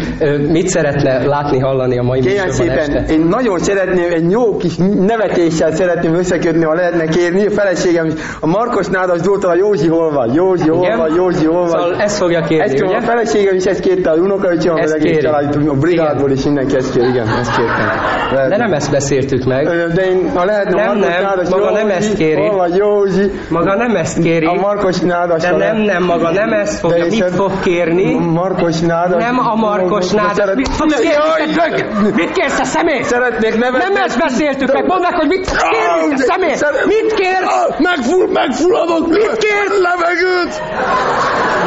Mit 0.47 0.67
szeretne 0.67 1.25
látni, 1.25 1.59
hallani 1.59 1.97
a 1.97 2.03
mai 2.03 2.19
Kérem 2.19 2.49
szépen, 2.49 2.77
este? 2.77 3.13
én 3.13 3.19
nagyon 3.19 3.59
szeretném, 3.59 4.11
egy 4.11 4.31
jó 4.31 4.57
kis 4.57 4.75
nevetéssel 5.07 5.71
szeretném 5.71 6.13
összekötni, 6.13 6.63
ha 6.63 6.73
lehetne 6.73 7.05
kérni. 7.05 7.45
A 7.45 7.51
feleségem 7.51 8.05
is, 8.05 8.13
a 8.39 8.47
Markos 8.47 8.87
Nádas 8.87 9.19
Zoltán, 9.19 9.51
a 9.51 9.55
Józsi 9.55 9.87
hol 9.87 10.11
van? 10.11 10.33
Józsi 10.33 10.69
hol 10.69 10.97
van? 10.97 11.13
Józsi 11.15 11.45
hol 11.45 11.59
van? 11.59 11.67
Szóval 11.67 11.95
ezt 11.95 12.17
fogja 12.17 12.41
kérni, 12.41 12.63
ezt 12.63 12.83
ugye? 12.83 12.95
A 12.95 13.01
feleségem 13.01 13.55
is 13.55 13.63
ezt 13.63 13.79
kérte, 13.79 14.09
az 14.11 14.19
unokaöcsém, 14.19 14.73
az 14.73 14.93
egész 14.93 15.17
család, 15.21 15.55
a 15.67 15.73
brigádból 15.73 16.31
is 16.31 16.43
mindenki 16.43 16.75
ezt 16.75 16.93
kér, 16.93 17.03
igen, 17.03 17.27
ezt 17.27 17.55
kértem. 17.55 18.49
De 18.49 18.57
nem 18.57 18.73
ezt 18.73 18.91
beszéltük 18.91 19.43
meg. 19.45 19.65
De 19.93 20.01
én, 20.09 20.29
ha 20.35 20.45
lehetne 20.45 20.75
Nem, 20.75 20.97
Markos 20.97 21.13
nem, 21.13 21.23
Nádas, 21.23 21.49
maga 21.49 21.71
nem 21.71 21.87
Józsi, 21.87 21.97
ezt 21.97 22.15
kéri. 22.17 22.41
Hol 22.41 22.55
van 22.55 22.75
Józsi? 22.75 23.31
Maga 23.49 23.75
nem 23.75 23.95
ezt 23.95 24.21
kéri. 24.21 24.45
A 24.45 24.53
Markos 24.53 24.99
Nádas. 24.99 25.41
De 25.41 25.51
nem, 25.57 25.77
nem, 25.77 26.03
maga 26.03 26.31
nem 26.31 26.53
ezt 26.53 26.79
fogja. 26.79 27.05
Mit 27.05 27.23
fog 27.23 27.51
kérni? 27.63 27.96
Markos 28.05 28.79
Nádas. 28.79 29.23
Nem 29.23 29.39
a 29.39 29.55
Markos 29.55 30.05
szeret- 30.05 30.55
Mit 30.55 30.67
fogsz 30.73 30.99
kérni? 30.99 31.53
dög? 31.53 32.13
Mit 32.15 32.31
kérsz, 32.31 32.57
te 32.57 32.63
személy? 32.63 33.01
Szeretnék 33.01 33.57
nevetni. 33.57 33.93
Nem 33.93 34.03
ezt 34.03 34.19
beszéltük 34.19 34.73
meg. 34.73 34.85
Mondd 34.85 35.01
meg, 35.01 35.13
hogy 35.13 35.27
mit 35.27 35.45
kérni, 35.71 36.15
te 36.15 36.23
személy? 36.23 36.55
Mit 36.85 37.13
kérsz? 37.13 37.79
Megfull, 37.79 38.27
megfulladok. 38.31 39.07
Mit 39.07 39.37
kérsz? 39.37 39.79
Levegőt. 39.81 40.61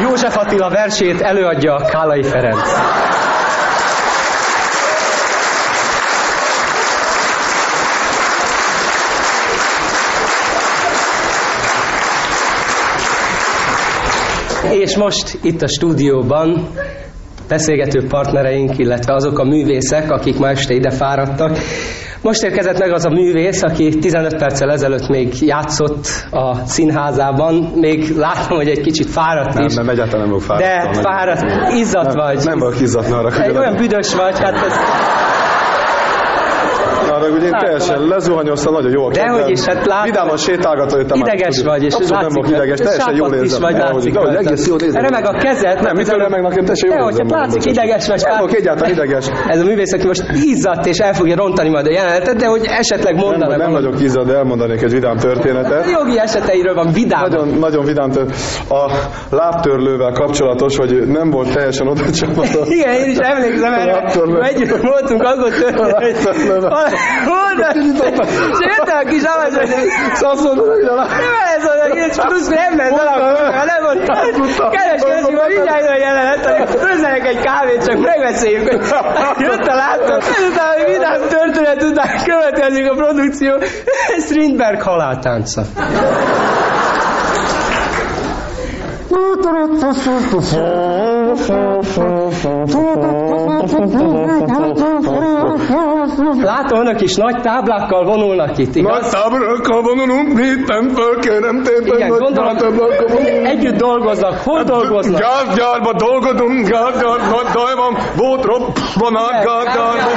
József 0.01 0.37
Attila 0.37 0.69
versét 0.69 1.21
előadja 1.21 1.75
Kálai 1.91 2.23
Ferenc. 2.23 2.61
És 14.69 14.97
most 14.97 15.37
itt 15.41 15.61
a 15.61 15.67
stúdióban 15.67 16.67
beszélgető 17.47 18.07
partnereink, 18.07 18.77
illetve 18.77 19.13
azok 19.13 19.39
a 19.39 19.43
művészek, 19.43 20.11
akik 20.11 20.37
ma 20.39 20.49
este 20.49 20.73
ide 20.73 20.89
fáradtak. 20.89 21.57
Most 22.21 22.43
érkezett 22.43 22.79
meg 22.79 22.91
az 22.91 23.05
a 23.05 23.09
művész, 23.09 23.61
aki 23.63 23.89
15 23.99 24.37
perccel 24.37 24.71
ezelőtt 24.71 25.07
még 25.07 25.33
játszott 25.41 26.07
a 26.31 26.65
színházában, 26.65 27.71
még 27.75 28.17
látom, 28.17 28.57
hogy 28.57 28.67
egy 28.67 28.81
kicsit 28.81 29.09
fáradt 29.09 29.53
Nem, 29.53 29.65
is. 29.65 29.73
nem, 29.73 29.89
egyáltalán 29.89 30.19
nem 30.19 30.29
vagyok 30.29 30.43
fáradt. 30.43 30.63
De 30.63 30.89
Nem, 30.91 31.01
fáradt, 31.01 31.73
izzadt 31.73 32.13
nem, 32.13 32.15
vagy. 32.15 32.45
Nem 32.45 32.59
vagyok 32.59 32.81
izzadni 32.81 33.11
arra. 33.11 33.59
Olyan 33.59 33.75
büdös 33.75 34.15
vagy, 34.15 34.39
hát 34.39 34.53
ez... 34.53 34.73
Haragudj, 37.21 37.45
én 37.45 37.51
teljesen 37.51 37.97
hogy- 37.97 38.07
lezuhanyoztam, 38.07 38.73
nagyon 38.73 38.91
jól 38.91 39.11
Dehogy 39.11 39.31
kedvem. 39.31 39.51
is, 39.51 39.63
hát 39.65 39.85
látom. 39.85 40.05
Vidáman 40.11 40.37
sétálgatva 40.37 40.97
jöttem. 40.97 41.17
át, 41.21 41.27
Ideges 41.27 41.55
tudod. 41.55 41.71
vagy, 41.71 41.83
és 41.83 41.93
Abszolút 41.93 42.21
nem 42.21 42.31
vagyok 42.33 42.49
ideges, 42.55 42.77
hogy 42.79 42.87
teljesen 42.87 43.15
jól 43.15 43.33
érzem. 43.33 43.61
vagy, 43.61 43.77
látszik 43.77 44.13
dehogy, 44.13 44.33
rajta. 44.33 44.49
egész 44.49 44.67
jól 44.67 44.79
érzem. 44.81 45.01
Remeg 45.01 45.25
a 45.25 45.33
kezed. 45.45 45.81
Nem, 45.81 45.95
mit 45.95 46.07
remeg 46.09 46.41
nekem, 46.41 46.63
teljesen 46.69 46.89
jól 46.89 47.09
érzem. 47.09 47.25
hát 47.27 47.31
magam, 47.31 47.39
látszik, 47.41 47.65
ideges 47.71 48.07
vagy. 48.07 48.21
Nem 48.23 48.37
vagyok 48.39 48.55
egyáltalán 48.59 48.91
ideges. 48.91 49.25
Ez 49.47 49.59
a 49.59 49.65
művész, 49.65 49.93
aki 49.93 50.05
most 50.07 50.23
izzadt 50.53 50.85
és 50.85 50.97
el 50.97 51.13
fogja 51.13 51.35
rontani 51.35 51.69
majd 51.69 51.85
a 51.85 51.91
jelenetet, 51.91 52.35
de 52.35 52.45
hogy 52.45 52.65
esetleg 52.65 53.13
Nem, 53.15 53.23
mondanak. 53.25 53.57
nem 53.57 53.71
vagyok 53.71 54.01
izzad, 54.01 54.25
de 54.27 54.33
elmondanék 54.35 54.81
egy 54.81 54.91
vidám 54.91 55.17
történetet. 55.17 55.89
Jogi 55.89 56.19
eseteiről 56.19 56.73
van 56.73 56.91
vidám. 56.93 57.21
Nagyon, 57.21 57.47
nagyon 57.47 57.85
vidám 57.85 58.09
történet. 58.09 58.37
A 58.69 58.91
lábtörlővel 59.29 60.11
kapcsolatos, 60.11 60.77
hogy 60.77 61.07
nem 61.07 61.29
volt 61.29 61.53
teljesen 61.53 61.87
oda 61.87 62.11
csapató. 62.11 62.59
Igen, 62.77 62.93
én 62.93 63.09
is 63.09 63.17
emlékszem 63.17 63.73
erre. 63.73 64.03
Együtt 64.41 64.77
voltunk, 64.81 65.23
az 65.23 65.37
volt 65.39 65.59
történet, 65.59 66.03
hogy 66.03 66.15
Jöttem 68.59 68.97
a 68.97 69.07
kis 69.09 69.23
avaz, 69.23 69.55
hogy 69.55 69.69
Azt 70.19 70.43
mondod, 70.43 70.67
hogy 70.67 70.83
a 70.83 70.95
nem 70.95 71.35
ez 71.55 71.63
az 71.63 71.79
egész, 71.89 72.15
plusz 72.15 72.47
nem 72.47 72.73
ment 72.75 72.99
alakul, 72.99 73.49
nem 73.71 73.83
mondta, 73.83 74.69
kedves 74.69 75.01
közül, 75.01 75.39
hogy 75.39 75.53
mindjárt 75.53 75.89
a 75.89 75.97
jelenet, 75.97 76.45
hogy 76.45 76.79
főzzenek 76.79 77.25
egy 77.27 77.39
kávét, 77.39 77.85
csak 77.85 77.99
megbeszéljük, 77.99 78.69
hogy 78.69 78.81
jött 79.37 79.67
a 79.67 79.75
látszat, 79.75 80.23
ezután, 80.37 80.67
hogy 80.77 80.93
vidám 80.93 81.21
történet 81.27 81.83
után 81.83 82.23
következik 82.25 82.91
a 82.91 82.95
produkció, 82.95 83.53
Strindberg 84.25 84.81
haláltánca. 84.81 85.61
Látom, 96.43 96.79
önök 96.79 97.01
is 97.01 97.15
nagy 97.15 97.41
táblákkal 97.41 98.05
vonulnak 98.05 98.57
itt, 98.57 98.75
igaz? 98.75 99.01
Nagy 99.01 99.11
táborokkal 99.11 99.81
vonulunk, 99.81 100.39
héten 100.39 100.89
föl 100.89 101.19
kérem 101.19 101.63
tépen, 101.63 101.95
Igen, 101.95 102.07
nagy 102.07 102.19
gondolom, 102.19 102.55
táborokkal 102.57 103.07
vonulunk. 103.07 103.47
együtt 103.47 103.75
dolgoznak. 103.75 104.33
Hol 104.43 104.63
dolgoznak? 104.63 105.21
Gázgyárba 105.21 105.93
dolgozunk, 105.93 106.67
gázgyár, 106.67 107.19
nagy 107.29 107.49
daj 107.53 107.73
van, 107.75 107.97
volt 108.17 108.43
robbanát 108.45 109.43
gázgyárba. 109.45 110.11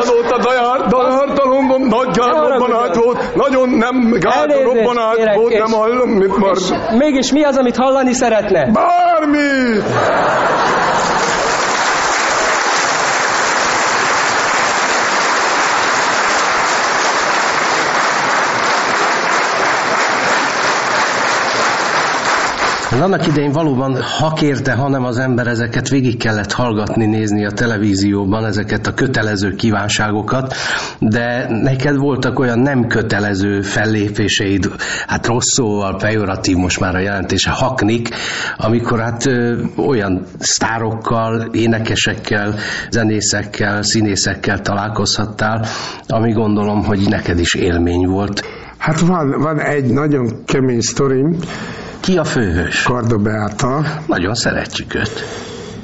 Azóta 0.00 0.38
dajár, 0.38 0.86
dajártalomban 0.88 1.77
nagy 1.88 2.10
gyárrobbanát 2.10 2.96
volt, 2.96 3.34
nagyon 3.34 3.68
nem 3.68 4.18
kérek, 5.16 5.34
volt, 5.34 5.52
és- 5.52 5.58
nem 5.58 5.70
hallom, 5.80 6.10
mit 6.10 6.36
már. 6.36 6.54
Mégis 6.98 7.32
mi 7.32 7.44
az, 7.44 7.56
amit 7.56 7.76
hallani 7.76 8.12
szeretne? 8.12 8.70
Bármi! 8.72 9.80
Annak 22.90 23.26
idején 23.26 23.52
valóban, 23.52 24.02
ha 24.02 24.32
kérte, 24.32 24.72
hanem 24.72 25.04
az 25.04 25.18
ember 25.18 25.46
ezeket 25.46 25.88
végig 25.88 26.16
kellett 26.18 26.52
hallgatni, 26.52 27.06
nézni 27.06 27.44
a 27.44 27.50
televízióban, 27.50 28.44
ezeket 28.44 28.86
a 28.86 28.94
kötelező 28.94 29.54
kívánságokat, 29.54 30.54
de 30.98 31.46
neked 31.48 31.96
voltak 31.96 32.38
olyan 32.38 32.58
nem 32.58 32.86
kötelező 32.86 33.60
fellépéseid, 33.60 34.70
hát 35.06 35.26
rossz 35.26 35.52
szóval, 35.52 35.96
pejoratív 35.96 36.56
most 36.56 36.80
már 36.80 36.94
a 36.94 37.00
jelentése, 37.00 37.50
haknik, 37.50 38.08
amikor 38.56 39.00
hát 39.00 39.26
ö, 39.26 39.62
olyan 39.76 40.26
sztárokkal, 40.38 41.48
énekesekkel, 41.52 42.54
zenészekkel, 42.90 43.82
színészekkel 43.82 44.60
találkozhattál, 44.60 45.66
ami 46.06 46.32
gondolom, 46.32 46.84
hogy 46.84 47.08
neked 47.08 47.38
is 47.38 47.54
élmény 47.54 48.06
volt. 48.06 48.42
Hát 48.78 49.00
van, 49.00 49.34
van 49.38 49.60
egy 49.60 49.92
nagyon 49.92 50.44
kemény 50.44 50.80
sztorim. 50.80 51.38
Ki 52.00 52.16
a 52.16 52.24
főhős? 52.24 52.82
Kardo 52.82 53.18
Beáta. 53.18 53.84
Nagyon 54.06 54.34
szeretjük 54.34 54.94
őt. 54.94 55.24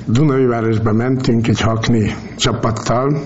Dunaújvárosba 0.07 0.93
mentünk 0.93 1.49
egy 1.49 1.61
hakni 1.61 2.15
csapattal, 2.37 3.23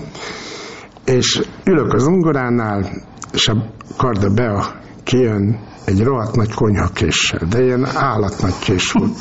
és 1.05 1.41
ülök 1.63 1.93
az 1.93 2.05
ungoránál, 2.05 2.89
és 3.33 3.47
a 3.47 3.65
Karda 3.97 4.29
Bea 4.29 4.65
kijön 5.03 5.59
egy 5.85 6.03
rohadt 6.03 6.35
nagy 6.35 6.53
konyhakéssel, 6.53 7.47
de 7.49 7.63
ilyen 7.63 7.85
állatnagy 7.95 8.59
kés 8.59 8.91
volt. 8.91 9.17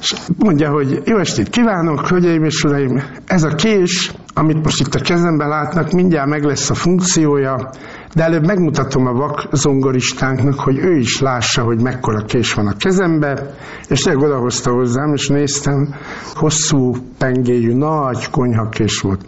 És 0.00 0.14
mondja, 0.38 0.70
hogy 0.70 1.02
jó 1.04 1.18
estét 1.18 1.48
kívánok, 1.48 2.08
hölgyeim 2.08 2.44
és 2.44 2.64
uraim, 2.64 3.02
ez 3.26 3.42
a 3.42 3.54
kés, 3.54 4.12
amit 4.34 4.62
most 4.62 4.80
itt 4.80 4.94
a 4.94 5.00
kezemben 5.00 5.48
látnak, 5.48 5.90
mindjárt 5.90 6.28
meg 6.28 6.44
lesz 6.44 6.70
a 6.70 6.74
funkciója, 6.74 7.70
de 8.16 8.22
előbb 8.22 8.46
megmutatom 8.46 9.06
a 9.06 9.12
vak 9.12 9.48
zongoristánknak, 9.52 10.60
hogy 10.60 10.78
ő 10.78 10.96
is 10.96 11.20
lássa, 11.20 11.62
hogy 11.62 11.82
mekkora 11.82 12.24
kés 12.24 12.54
van 12.54 12.66
a 12.66 12.76
kezembe, 12.76 13.54
és 13.88 14.00
tényleg 14.00 14.22
odahozta 14.22 14.72
hozzám, 14.72 15.12
és 15.14 15.28
néztem, 15.28 15.94
hosszú, 16.34 16.92
pengéjű, 17.18 17.74
nagy 17.74 18.30
konyhakés 18.30 19.00
volt. 19.00 19.24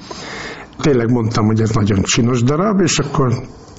Tényleg 0.81 1.11
mondtam, 1.11 1.46
hogy 1.46 1.61
ez 1.61 1.70
nagyon 1.70 2.03
csinos 2.03 2.42
darab, 2.42 2.81
és 2.81 2.98
akkor 2.98 3.33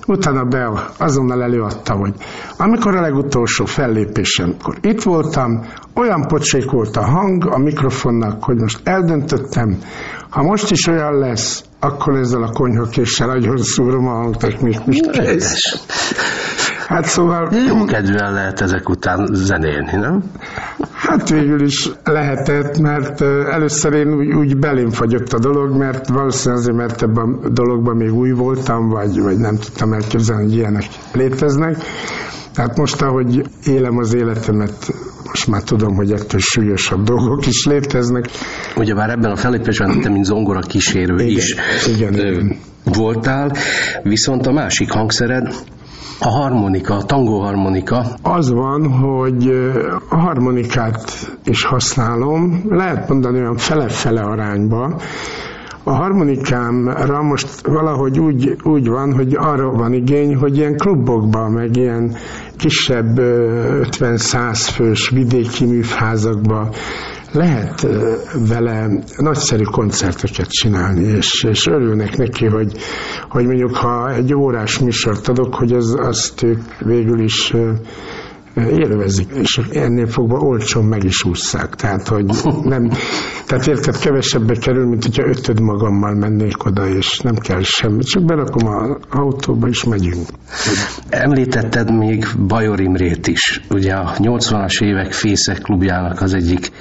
utána 0.09 0.43
be 0.43 0.71
azonnal 0.97 1.43
előadta, 1.43 1.93
hogy 1.93 2.13
amikor 2.57 2.95
a 2.95 3.01
legutolsó 3.01 3.65
fellépésemkor 3.65 4.77
itt 4.81 5.01
voltam, 5.01 5.65
olyan 5.95 6.27
pocsék 6.27 6.71
volt 6.71 6.97
a 6.97 7.05
hang 7.05 7.45
a 7.45 7.57
mikrofonnak, 7.57 8.43
hogy 8.43 8.57
most 8.57 8.79
eldöntöttem, 8.83 9.77
ha 10.29 10.43
most 10.43 10.71
is 10.71 10.87
olyan 10.87 11.17
lesz, 11.17 11.63
akkor 11.79 12.15
ezzel 12.15 12.43
a 12.43 12.51
konyhakéssel 12.51 13.27
nagyon 13.27 13.57
szúrom 13.57 14.07
a 14.07 14.13
hangtechnikust. 14.13 15.09
Hát 16.87 17.05
szóval... 17.05 17.49
Jó 17.67 17.85
kedvűen 17.85 18.33
lehet 18.33 18.61
ezek 18.61 18.89
után 18.89 19.29
zenélni, 19.31 19.95
nem? 19.97 20.23
Hát 21.09 21.29
végül 21.29 21.61
is 21.61 21.89
lehetett, 22.03 22.77
mert 22.77 23.21
először 23.21 23.93
én 23.93 24.13
úgy, 24.13 24.33
úgy 24.33 24.57
belém 24.57 24.89
fagyott 24.89 25.33
a 25.33 25.39
dolog, 25.39 25.77
mert 25.77 26.07
valószínűleg 26.07 26.61
azért, 26.61 26.77
mert 26.77 27.01
ebben 27.01 27.39
a 27.43 27.49
dologban 27.49 27.95
még 27.95 28.13
új 28.13 28.31
voltam, 28.31 28.89
vagy, 28.89 29.21
vagy 29.21 29.37
nem 29.37 29.55
tudtam 29.55 29.93
elképzelni, 29.93 30.43
hogy 30.43 30.55
ilyenek 30.55 30.83
léteznek. 31.13 31.77
Tehát 32.53 32.77
most, 32.77 33.01
ahogy 33.01 33.41
élem 33.65 33.97
az 33.97 34.13
életemet, 34.13 34.93
most 35.23 35.47
már 35.47 35.63
tudom, 35.63 35.95
hogy 35.95 36.11
ettől 36.11 36.39
súlyosabb 36.39 37.03
dolgok 37.03 37.47
is 37.47 37.65
léteznek. 37.65 38.25
Ugye 38.75 38.93
már 38.93 39.09
ebben 39.09 39.31
a 39.31 39.35
fellépésben 39.35 40.01
te, 40.01 40.09
mint 40.09 40.25
zongora 40.25 40.59
kísérő 40.59 41.15
Igen, 41.15 41.37
is 41.37 41.55
igen, 41.87 42.13
igen. 42.13 42.57
voltál, 42.83 43.51
viszont 44.03 44.47
a 44.47 44.51
másik 44.51 44.91
hangszered 44.91 45.53
a 46.19 46.29
harmonika, 46.29 46.95
a 46.95 47.03
tangó 47.03 47.39
harmonika. 47.39 48.05
Az 48.21 48.51
van, 48.51 48.91
hogy 48.91 49.47
a 50.09 50.15
harmonikát 50.15 51.37
is 51.43 51.63
használom, 51.63 52.63
lehet 52.69 53.09
mondani 53.09 53.39
olyan 53.39 53.57
fele-fele 53.57 54.21
arányba. 54.21 54.99
A 55.83 55.91
harmonikámra 55.91 57.21
most 57.21 57.67
valahogy 57.67 58.19
úgy, 58.19 58.55
úgy 58.63 58.87
van, 58.87 59.13
hogy 59.13 59.35
arra 59.35 59.71
van 59.71 59.93
igény, 59.93 60.35
hogy 60.35 60.57
ilyen 60.57 60.77
klubokban, 60.77 61.51
meg 61.51 61.75
ilyen 61.75 62.15
kisebb 62.57 63.17
ö, 63.17 63.81
50-100 63.83 64.69
fős 64.73 65.09
vidéki 65.09 65.65
műfházakban 65.65 66.69
lehet 67.31 67.87
vele 68.47 68.89
nagyszerű 69.17 69.63
koncerteket 69.63 70.49
csinálni, 70.49 71.03
és, 71.03 71.43
és 71.43 71.67
örülnek 71.67 72.17
neki, 72.17 72.45
hogy, 72.45 72.77
hogy 73.29 73.45
mondjuk 73.45 73.75
ha 73.75 74.13
egy 74.13 74.33
órás 74.33 74.79
műsort 74.79 75.27
adok, 75.27 75.55
hogy 75.55 75.71
az, 75.71 75.95
azt 75.99 76.43
ők 76.43 76.61
végül 76.79 77.19
is 77.23 77.53
élvezik, 78.67 79.29
és 79.33 79.61
ennél 79.71 80.07
fogva 80.07 80.37
olcsón 80.37 80.85
meg 80.85 81.03
is 81.03 81.23
ússzák. 81.23 81.75
Tehát, 81.75 82.07
hogy 82.07 82.25
nem, 82.63 82.91
tehát 83.45 83.67
érted, 83.67 83.97
kevesebbe 83.97 84.55
kerül, 84.55 84.87
mint 84.87 85.03
hogyha 85.03 85.27
ötöd 85.27 85.59
magammal 85.59 86.13
mennék 86.13 86.65
oda, 86.65 86.87
és 86.87 87.19
nem 87.19 87.35
kell 87.35 87.61
semmit, 87.61 88.07
csak 88.07 88.25
berakom 88.25 88.67
az 88.67 88.97
autóba, 89.09 89.67
és 89.67 89.83
megyünk. 89.83 90.27
Említetted 91.09 91.97
még 91.97 92.25
Bajor 92.47 92.79
Imrét 92.79 93.27
is. 93.27 93.61
Ugye 93.69 93.93
a 93.93 94.13
80-as 94.17 94.83
évek 94.83 95.13
Fészek 95.13 95.57
klubjának 95.57 96.21
az 96.21 96.33
egyik 96.33 96.71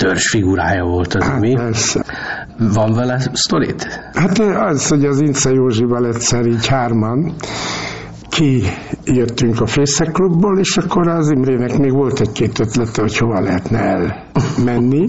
törzs 0.00 0.28
figurája 0.28 0.84
volt 0.84 1.14
az, 1.14 1.32
mi? 1.40 1.54
Persze. 1.54 2.04
Van 2.58 2.92
vele 2.92 3.18
sztorit? 3.32 4.10
Hát 4.14 4.38
az, 4.38 4.88
hogy 4.88 5.04
az 5.04 5.20
Ince 5.20 5.50
Józsival 5.50 6.06
egyszer 6.06 6.46
így 6.46 6.66
hárman 6.66 7.34
ki 8.28 8.62
jöttünk 9.04 9.60
a 9.60 9.66
Fészek 9.66 10.10
klubból, 10.12 10.58
és 10.58 10.76
akkor 10.76 11.08
az 11.08 11.30
Imrének 11.30 11.78
még 11.78 11.92
volt 11.92 12.20
egy-két 12.20 12.58
ötlete, 12.58 13.00
hogy 13.00 13.16
hova 13.16 13.40
lehetne 13.40 13.78
elmenni. 13.78 15.06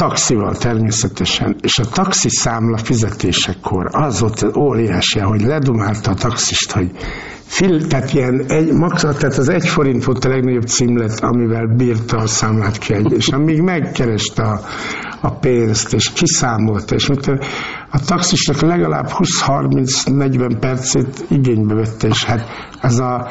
Taxival 0.00 0.56
természetesen. 0.56 1.56
És 1.60 1.78
a 1.78 1.84
taxi 1.84 2.28
számla 2.28 2.76
fizetésekor 2.76 3.88
az 3.92 4.20
volt 4.20 4.56
óriási, 4.56 5.18
hogy 5.18 5.40
ledumálta 5.40 6.10
a 6.10 6.14
taxist, 6.14 6.70
hogy 6.70 6.90
fil, 7.44 7.86
tehát 7.86 8.12
ilyen 8.12 8.44
egy, 8.48 8.72
max, 8.72 9.00
tehát 9.00 9.22
az 9.22 9.48
egy 9.48 9.68
forint 9.68 10.04
volt 10.04 10.24
a 10.24 10.28
legnagyobb 10.28 10.66
címlet, 10.66 11.20
amivel 11.20 11.66
bírta 11.66 12.16
a 12.16 12.26
számlát 12.26 12.78
ki, 12.78 12.94
és 13.08 13.28
amíg 13.28 13.60
megkereste 13.60 14.42
a, 14.42 14.60
a 15.20 15.30
pénzt, 15.30 15.94
és 15.94 16.12
kiszámolta, 16.12 16.94
és 16.94 17.06
mit, 17.06 17.26
a 17.90 18.00
taxisnak 18.06 18.60
legalább 18.60 19.08
20-30-40 19.08 20.56
percét 20.60 21.24
igénybe 21.28 21.74
vette, 21.74 22.08
és 22.08 22.24
hát 22.24 22.46
ez 22.80 22.98
a 22.98 23.28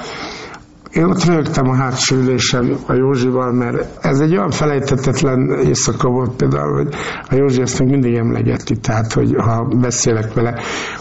én 0.94 1.04
ott 1.04 1.24
rögtem 1.24 1.70
a 1.70 1.76
hátsó 1.76 2.16
ülésen 2.16 2.78
a 2.86 2.94
Józsival, 2.94 3.52
mert 3.52 4.06
ez 4.06 4.20
egy 4.20 4.32
olyan 4.32 4.52
felejtetetlen 4.52 5.50
éjszaka 5.66 6.10
volt 6.10 6.36
például, 6.36 6.76
hogy 6.76 6.94
a 7.30 7.36
Józsi 7.36 7.62
ezt 7.62 7.80
még 7.80 7.88
mindig 7.90 8.14
emlegeti, 8.16 8.78
tehát, 8.78 9.14
hogy 9.14 9.36
ha 9.38 9.64
beszélek 9.64 10.34
vele, 10.34 10.54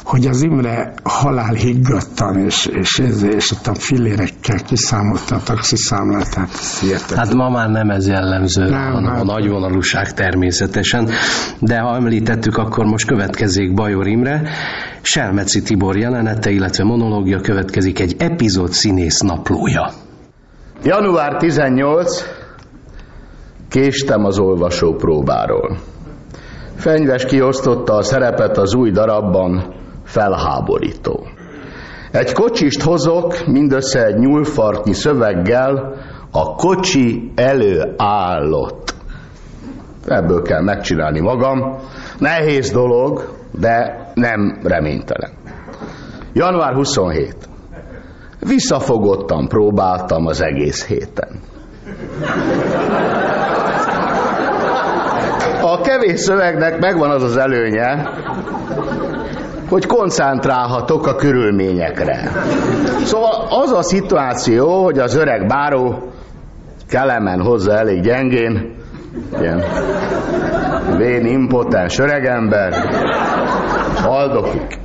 hogy 0.05 0.26
az 0.26 0.43
Imre 0.43 0.95
halál 1.03 1.53
higgadtan, 1.53 2.39
és, 2.39 2.66
és, 2.66 2.99
és, 2.99 3.22
és 3.22 3.51
ott 3.51 3.66
a 3.66 3.74
fillérekkel 3.74 4.62
kiszámolta 4.62 5.34
a 5.34 5.43
taxiszámlát, 5.43 6.30
tehát 6.30 6.51
ez 6.53 6.80
hihetetlen. 6.80 7.18
Hát 7.18 7.34
ma 7.34 7.51
már 7.51 7.70
nem 7.70 7.91
ez 7.91 8.07
jellemző, 8.07 8.68
Nem, 8.68 8.93
hanem 8.93 9.12
hát- 9.12 9.20
a 9.20 9.24
nagyvonalúság 9.24 10.14
természetesen. 10.14 11.11
De 11.59 11.78
ha 11.78 11.95
említettük, 11.95 12.57
akkor 12.57 12.84
most 12.84 13.07
következik 13.07 13.74
Bajor 13.74 14.07
Imre, 14.07 14.43
Selmeci 15.03 15.62
Tibor 15.62 15.97
jelenete, 15.97 16.51
illetve 16.51 16.84
monológia 16.84 17.41
következik 17.41 18.01
egy 18.01 18.14
epizód 18.18 18.72
színész 18.72 19.20
naplója. 19.20 19.88
Január 20.83 21.37
18. 21.37 22.24
Késtem 23.68 24.24
az 24.24 24.39
olvasó 24.39 24.95
próbáról. 24.95 25.76
Fenyves 26.76 27.24
kiosztotta 27.24 27.95
a 27.95 28.03
szerepet 28.03 28.59
az 28.59 28.74
új 28.74 28.91
darabban, 28.91 29.74
felháborító. 30.05 31.26
Egy 32.12 32.33
kocsist 32.33 32.83
hozok, 32.83 33.47
mindössze 33.47 34.05
egy 34.05 34.18
nyúlfartnyi 34.18 34.93
szöveggel, 34.93 35.95
a 36.31 36.55
kocsi 36.55 37.33
előállott. 37.35 38.95
Ebből 40.07 40.43
kell 40.43 40.62
megcsinálni 40.62 41.20
magam. 41.20 41.76
Nehéz 42.18 42.70
dolog, 42.70 43.29
de 43.53 44.07
nem 44.14 44.59
reménytelen. 44.62 45.31
Január 46.33 46.74
27. 46.74 47.48
Visszafogottan 48.41 49.49
próbáltam 49.49 50.26
az 50.26 50.41
egész 50.41 50.86
héten. 50.86 51.41
A 55.62 55.80
kevés 55.80 56.20
szövegnek 56.20 56.78
megvan 56.80 57.11
az 57.11 57.22
az 57.22 57.36
előnye, 57.36 58.09
hogy 59.68 59.86
koncentrálhatok 59.86 61.07
a 61.07 61.14
körülményekre. 61.14 62.30
Szóval 63.05 63.47
az 63.51 63.72
a 63.72 63.82
szituáció, 63.82 64.84
hogy 64.84 64.99
az 64.99 65.14
öreg 65.14 65.47
báró 65.47 66.09
Kelemen 66.89 67.41
hozza 67.41 67.72
elég 67.72 68.01
gyengén, 68.01 68.76
ilyen 69.41 69.64
vén 70.97 71.26
impotens 71.26 71.99
öregember, 71.99 72.72
haldoklik. 74.03 74.78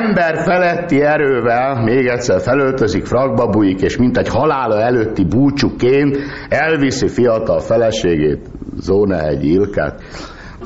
Ember 0.00 0.42
feletti 0.44 1.02
erővel 1.02 1.82
még 1.82 2.06
egyszer 2.06 2.40
felöltözik, 2.40 3.04
frakba 3.04 3.46
bújik, 3.46 3.80
és 3.80 3.96
mint 3.96 4.16
egy 4.16 4.28
halála 4.28 4.80
előtti 4.80 5.24
búcsúként 5.24 6.18
elviszi 6.48 7.08
fiatal 7.08 7.60
feleségét, 7.60 8.46
Zóna 8.76 9.20
egy 9.20 9.44
Ilkát, 9.44 10.02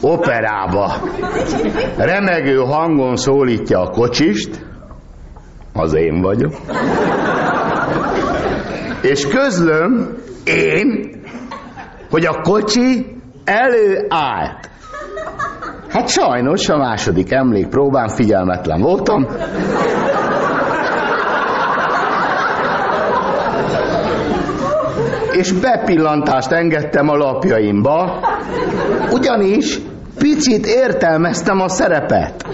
operába. 0.00 0.92
Remegő 1.96 2.56
hangon 2.56 3.16
szólítja 3.16 3.80
a 3.80 3.90
kocsist, 3.90 4.66
az 5.72 5.94
én 5.94 6.20
vagyok, 6.20 6.52
és 9.02 9.26
közlöm, 9.26 10.16
én, 10.44 11.10
hogy 12.10 12.24
a 12.24 12.40
kocsi 12.42 13.16
előállt. 13.44 14.70
Hát 15.90 16.08
sajnos 16.08 16.68
a 16.68 16.76
második 16.76 17.32
emlékpróbán 17.32 18.08
figyelmetlen 18.08 18.80
voltam. 18.80 19.26
És 25.32 25.52
bepillantást 25.52 26.50
engedtem 26.50 27.08
a 27.08 27.16
lapjaimba, 27.16 28.20
ugyanis 29.10 29.78
picit 30.18 30.66
értelmeztem 30.66 31.60
a 31.60 31.68
szerepet. 31.68 32.44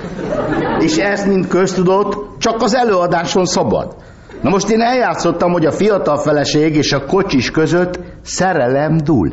És 0.78 0.96
ez, 0.96 1.26
mint 1.26 1.48
köztudott, 1.48 2.38
csak 2.38 2.62
az 2.62 2.74
előadáson 2.74 3.44
szabad. 3.44 3.94
Na 4.40 4.50
most 4.50 4.68
én 4.68 4.80
eljátszottam, 4.80 5.52
hogy 5.52 5.66
a 5.66 5.72
fiatal 5.72 6.18
feleség 6.18 6.76
és 6.76 6.92
a 6.92 7.04
kocsis 7.04 7.50
között 7.50 7.98
szerelem 8.22 8.96
dúl. 8.96 9.32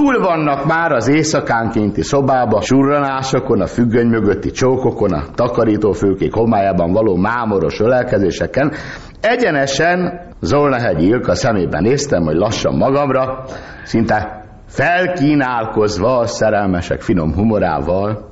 Túl 0.00 0.20
vannak 0.20 0.64
már 0.64 0.92
az 0.92 1.08
éjszakánkénti 1.08 2.02
szobába, 2.02 2.60
surranásokon, 2.60 3.60
a 3.60 3.66
függöny 3.66 4.06
mögötti 4.06 4.50
csókokon, 4.50 5.12
a 5.12 5.24
takarítófőkék 5.34 6.34
homályában 6.34 6.92
való 6.92 7.16
mámoros 7.16 7.80
ölelkezéseken. 7.80 8.72
Egyenesen 9.20 10.20
Zolnahegy 10.40 11.02
Ilka 11.02 11.34
szemében 11.34 11.82
néztem, 11.82 12.22
hogy 12.22 12.34
lassan 12.34 12.76
magamra, 12.76 13.44
szinte 13.84 14.44
felkínálkozva 14.66 16.18
a 16.18 16.26
szerelmesek 16.26 17.00
finom 17.00 17.34
humorával, 17.34 18.28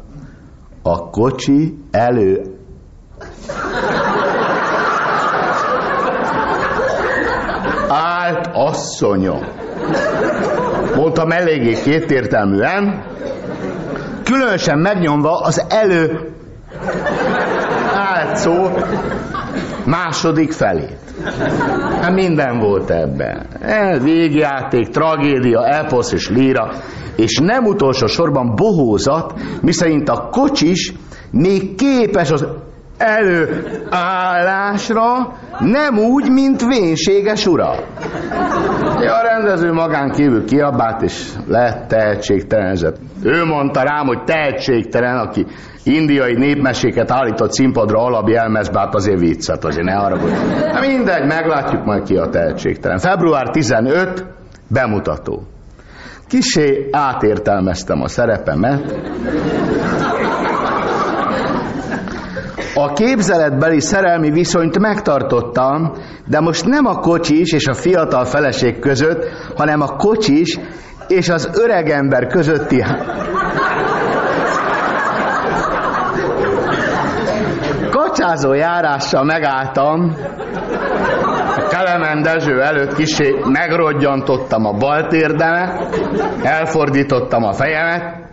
a 0.83 1.11
kocsi 1.11 1.79
elő 1.91 2.43
állt 7.89 8.49
asszonyom. 8.53 9.58
Mondtam 10.97 11.31
eléggé 11.31 11.73
kétértelműen, 11.83 13.05
különösen 14.25 14.79
megnyomva 14.79 15.41
az 15.41 15.65
elő 15.69 16.33
állt 17.95 18.37
szó 18.37 18.69
második 19.85 20.53
felét. 20.53 20.97
Hát 22.01 22.15
minden 22.15 22.59
volt 22.59 22.91
ebben. 22.91 23.47
Ez 23.61 24.03
végjáték, 24.03 24.89
tragédia, 24.89 25.67
eposz 25.67 26.13
és 26.13 26.29
líra, 26.29 26.71
és 27.17 27.39
nem 27.39 27.65
utolsó 27.65 28.07
sorban 28.07 28.55
bohózat, 28.55 29.35
miszerint 29.63 30.09
a 30.09 30.29
kocsis 30.31 30.93
még 31.31 31.75
képes 31.75 32.31
az 32.31 32.47
előállásra, 32.99 35.05
nem 35.59 35.99
úgy, 35.99 36.31
mint 36.31 36.65
vénséges 36.65 37.47
ura. 37.47 37.71
A 38.95 39.23
rendező 39.23 39.73
magán 39.73 40.11
kívül 40.11 40.45
kiabált, 40.45 41.03
és 41.03 41.33
lett 41.47 41.89
tehetségtelenezett. 41.89 42.97
Ő 43.23 43.45
mondta 43.45 43.83
rám, 43.83 44.07
hogy 44.07 44.25
tehetségtelen, 44.25 45.17
aki 45.17 45.47
indiai 45.85 46.35
népmeséket 46.35 47.11
állított 47.11 47.53
színpadra 47.53 47.99
alapjelmezbe, 47.99 48.79
hát 48.79 48.95
azért 48.95 49.19
viccet, 49.19 49.65
azért 49.65 49.87
ne 49.87 49.97
arra. 49.97 50.19
Hát 50.73 50.87
mindegy, 50.87 51.27
meglátjuk 51.27 51.85
majd 51.85 52.03
ki 52.03 52.17
a 52.17 52.29
tehetségtelen. 52.29 52.99
Február 52.99 53.51
15, 53.51 54.25
bemutató. 54.69 55.43
Kisé 56.29 56.89
átértelmeztem 56.93 58.03
a 58.03 58.09
szerepemet, 58.09 58.99
a 62.83 62.93
képzeletbeli 62.93 63.81
szerelmi 63.81 64.31
viszonyt 64.31 64.79
megtartottam, 64.79 65.93
de 66.27 66.41
most 66.41 66.65
nem 66.65 66.87
a 66.87 66.99
kocsis 66.99 67.53
és 67.53 67.67
a 67.67 67.75
fiatal 67.75 68.25
feleség 68.25 68.79
között, 68.79 69.25
hanem 69.57 69.81
a 69.81 69.97
kocsis 69.97 70.59
és 71.09 71.29
az 71.29 71.51
öreg 71.55 71.91
ember 71.91 72.27
közötti 72.27 72.85
kacsázó 77.91 78.53
járással 78.53 79.25
megálltam, 79.25 80.17
Kelemen 81.71 82.23
Dezső 82.23 82.63
előtt 82.63 82.95
kisé 82.95 83.35
megrodjantottam 83.45 84.67
a 84.67 84.73
bal 84.73 85.07
térdemet, 85.07 85.99
elfordítottam 86.43 87.45
a 87.45 87.53
fejemet, 87.53 88.28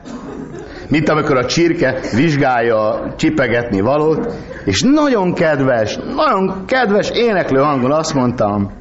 mint 0.90 1.10
amikor 1.10 1.38
a 1.38 1.46
csirke 1.46 2.00
vizsgálja 2.14 3.14
csipegetni 3.18 3.82
valót, 3.82 4.34
és 4.66 4.82
nagyon 4.82 5.34
kedves, 5.34 6.00
nagyon 6.16 6.66
kedves 6.66 7.10
éneklő 7.10 7.60
hangon 7.60 7.92
azt 7.92 8.14
mondtam, 8.14 8.72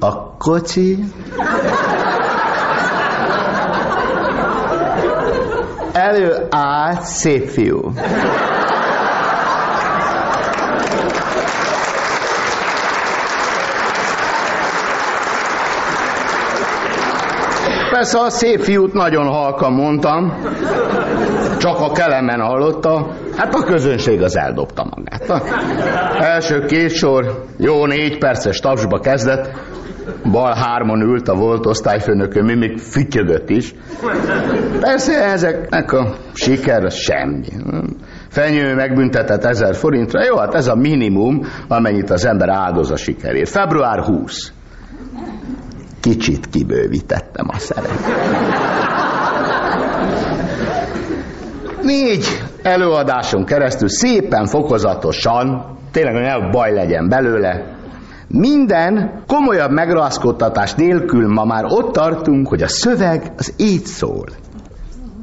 a 0.00 0.36
kocsi 0.36 0.98
előállt 5.92 7.02
szép 7.02 7.48
fiú. 7.48 7.92
Persze 17.94 18.18
a 18.18 18.30
szép 18.30 18.60
fiút 18.60 18.92
nagyon 18.92 19.26
halkan 19.26 19.72
mondtam, 19.72 20.32
csak 21.58 21.80
a 21.80 21.92
kelemen 21.92 22.40
hallotta, 22.40 23.14
hát 23.36 23.54
a 23.54 23.64
közönség 23.64 24.22
az 24.22 24.36
eldobta 24.36 24.86
magát. 24.96 25.30
A 25.30 25.42
első 26.22 26.64
két 26.64 26.90
sor 26.90 27.44
jó 27.56 27.86
négy 27.86 28.18
perces 28.18 28.60
tapsba 28.60 29.00
kezdett, 29.00 29.50
Bal 30.30 30.54
hárman 30.54 31.00
ült 31.00 31.28
a 31.28 31.34
volt 31.34 31.66
osztályfőnököm, 31.66 32.44
mi 32.44 32.54
még 32.54 32.78
fütyögött 32.78 33.50
is. 33.50 33.74
Persze 34.80 35.24
ezeknek 35.24 35.92
a 35.92 36.14
siker 36.32 36.84
az 36.84 36.94
semmi. 36.94 37.48
Fenyő 38.28 38.74
megbüntetett 38.74 39.44
ezer 39.44 39.74
forintra, 39.74 40.24
jó, 40.24 40.36
hát 40.36 40.54
ez 40.54 40.66
a 40.66 40.74
minimum, 40.74 41.40
amennyit 41.68 42.10
az 42.10 42.24
ember 42.24 42.48
áldoz 42.48 42.90
a 42.90 42.96
sikerért. 42.96 43.50
Február 43.50 43.98
20. 44.00 44.52
Kicsit 46.04 46.48
kibővítettem 46.50 47.46
a 47.48 47.58
szeret. 47.58 47.90
Négy 51.82 52.24
előadáson 52.62 53.44
keresztül 53.44 53.88
szépen, 53.88 54.46
fokozatosan, 54.46 55.76
tényleg, 55.90 56.14
ne 56.14 56.50
baj 56.50 56.72
legyen 56.72 57.08
belőle, 57.08 57.76
minden 58.28 59.22
komolyabb 59.26 59.70
megrázkódtatás 59.70 60.74
nélkül 60.74 61.28
ma 61.28 61.44
már 61.44 61.64
ott 61.64 61.92
tartunk, 61.92 62.48
hogy 62.48 62.62
a 62.62 62.68
szöveg 62.68 63.32
az 63.36 63.54
így 63.56 63.84
szól. 63.84 64.26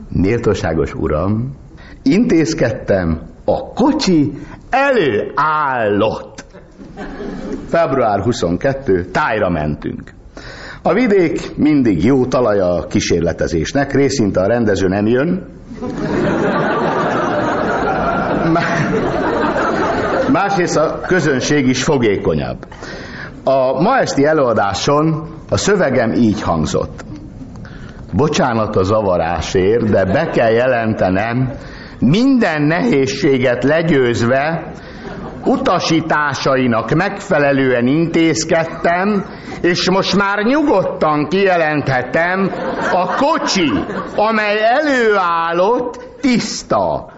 Méltóságos 0.10 0.94
uram, 0.94 1.56
intézkedtem, 2.04 3.22
a 3.46 3.74
kocsi 3.74 4.34
előállott. 4.70 6.46
Február 7.68 8.20
22, 8.20 9.06
tájra 9.06 9.50
mentünk. 9.50 10.20
A 10.84 10.94
vidék 10.94 11.56
mindig 11.56 12.04
jó 12.04 12.26
talaja 12.26 12.70
a 12.70 12.88
kísérletezésnek, 12.88 13.94
részint 13.94 14.38
a 14.38 14.48
rendező 14.48 14.88
nem 14.88 15.06
jön. 15.06 15.46
Másrészt 20.32 20.78
a 20.78 21.00
közönség 21.08 21.68
is 21.68 21.84
fogékonyabb. 21.84 22.58
A 23.44 23.82
ma 23.82 23.98
esti 23.98 24.26
előadáson 24.26 25.28
a 25.50 25.58
szövegem 25.58 26.12
így 26.12 26.42
hangzott. 26.42 27.04
Bocsánat 28.14 28.76
a 28.76 28.84
zavarásért, 28.84 29.90
de 29.90 30.06
be 30.06 30.30
kell 30.30 30.52
jelentenem, 30.52 31.52
minden 32.00 32.62
nehézséget 32.62 33.64
legyőzve, 33.64 34.72
utasításainak 35.46 36.94
megfelelően 36.94 37.88
intézkedtem, 37.88 39.26
és 39.62 39.90
most 39.90 40.16
már 40.16 40.44
nyugodtan 40.44 41.28
kijelenthetem, 41.28 42.52
a 42.92 43.16
kocsi, 43.16 43.72
amely 44.16 44.58
előállott, 44.64 46.10
tiszta. 46.22 47.12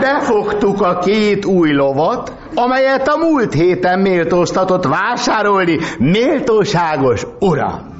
Befogtuk 0.00 0.82
a 0.82 0.98
két 0.98 1.44
új 1.44 1.72
lovat, 1.72 2.32
amelyet 2.54 3.08
a 3.08 3.16
múlt 3.16 3.52
héten 3.52 3.98
méltóztatott 3.98 4.84
vásárolni 4.84 5.78
méltóságos 5.98 7.26
uram. 7.40 7.90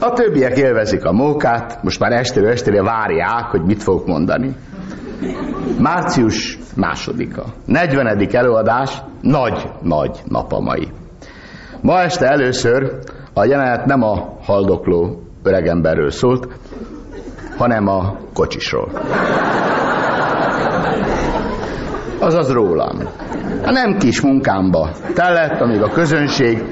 A 0.00 0.12
többiek 0.12 0.56
élvezik 0.56 1.04
a 1.04 1.12
mókát, 1.12 1.82
most 1.82 2.00
már 2.00 2.12
estére 2.12 2.48
estére 2.48 2.82
várják, 2.82 3.44
hogy 3.44 3.62
mit 3.62 3.82
fogok 3.82 4.06
mondani. 4.06 4.56
Március 5.78 6.58
másodika. 6.76 7.44
40. 7.64 8.28
előadás, 8.30 9.02
nagy-nagy 9.20 10.18
nap 10.28 10.52
a 10.52 10.60
mai. 10.60 10.88
Ma 11.80 12.00
este 12.00 12.26
először 12.26 12.98
a 13.34 13.44
jelenet 13.44 13.84
nem 13.84 14.02
a 14.02 14.36
haldokló 14.42 15.22
öregemberről 15.42 16.10
szólt, 16.10 16.48
hanem 17.56 17.88
a 17.88 18.16
kocsisról. 18.34 18.90
Azaz 22.20 22.52
rólam. 22.52 22.98
A 23.64 23.70
nem 23.70 23.96
kis 23.98 24.20
munkámba 24.20 24.90
telett, 25.14 25.60
amíg 25.60 25.82
a 25.82 25.90
közönség 25.90 26.64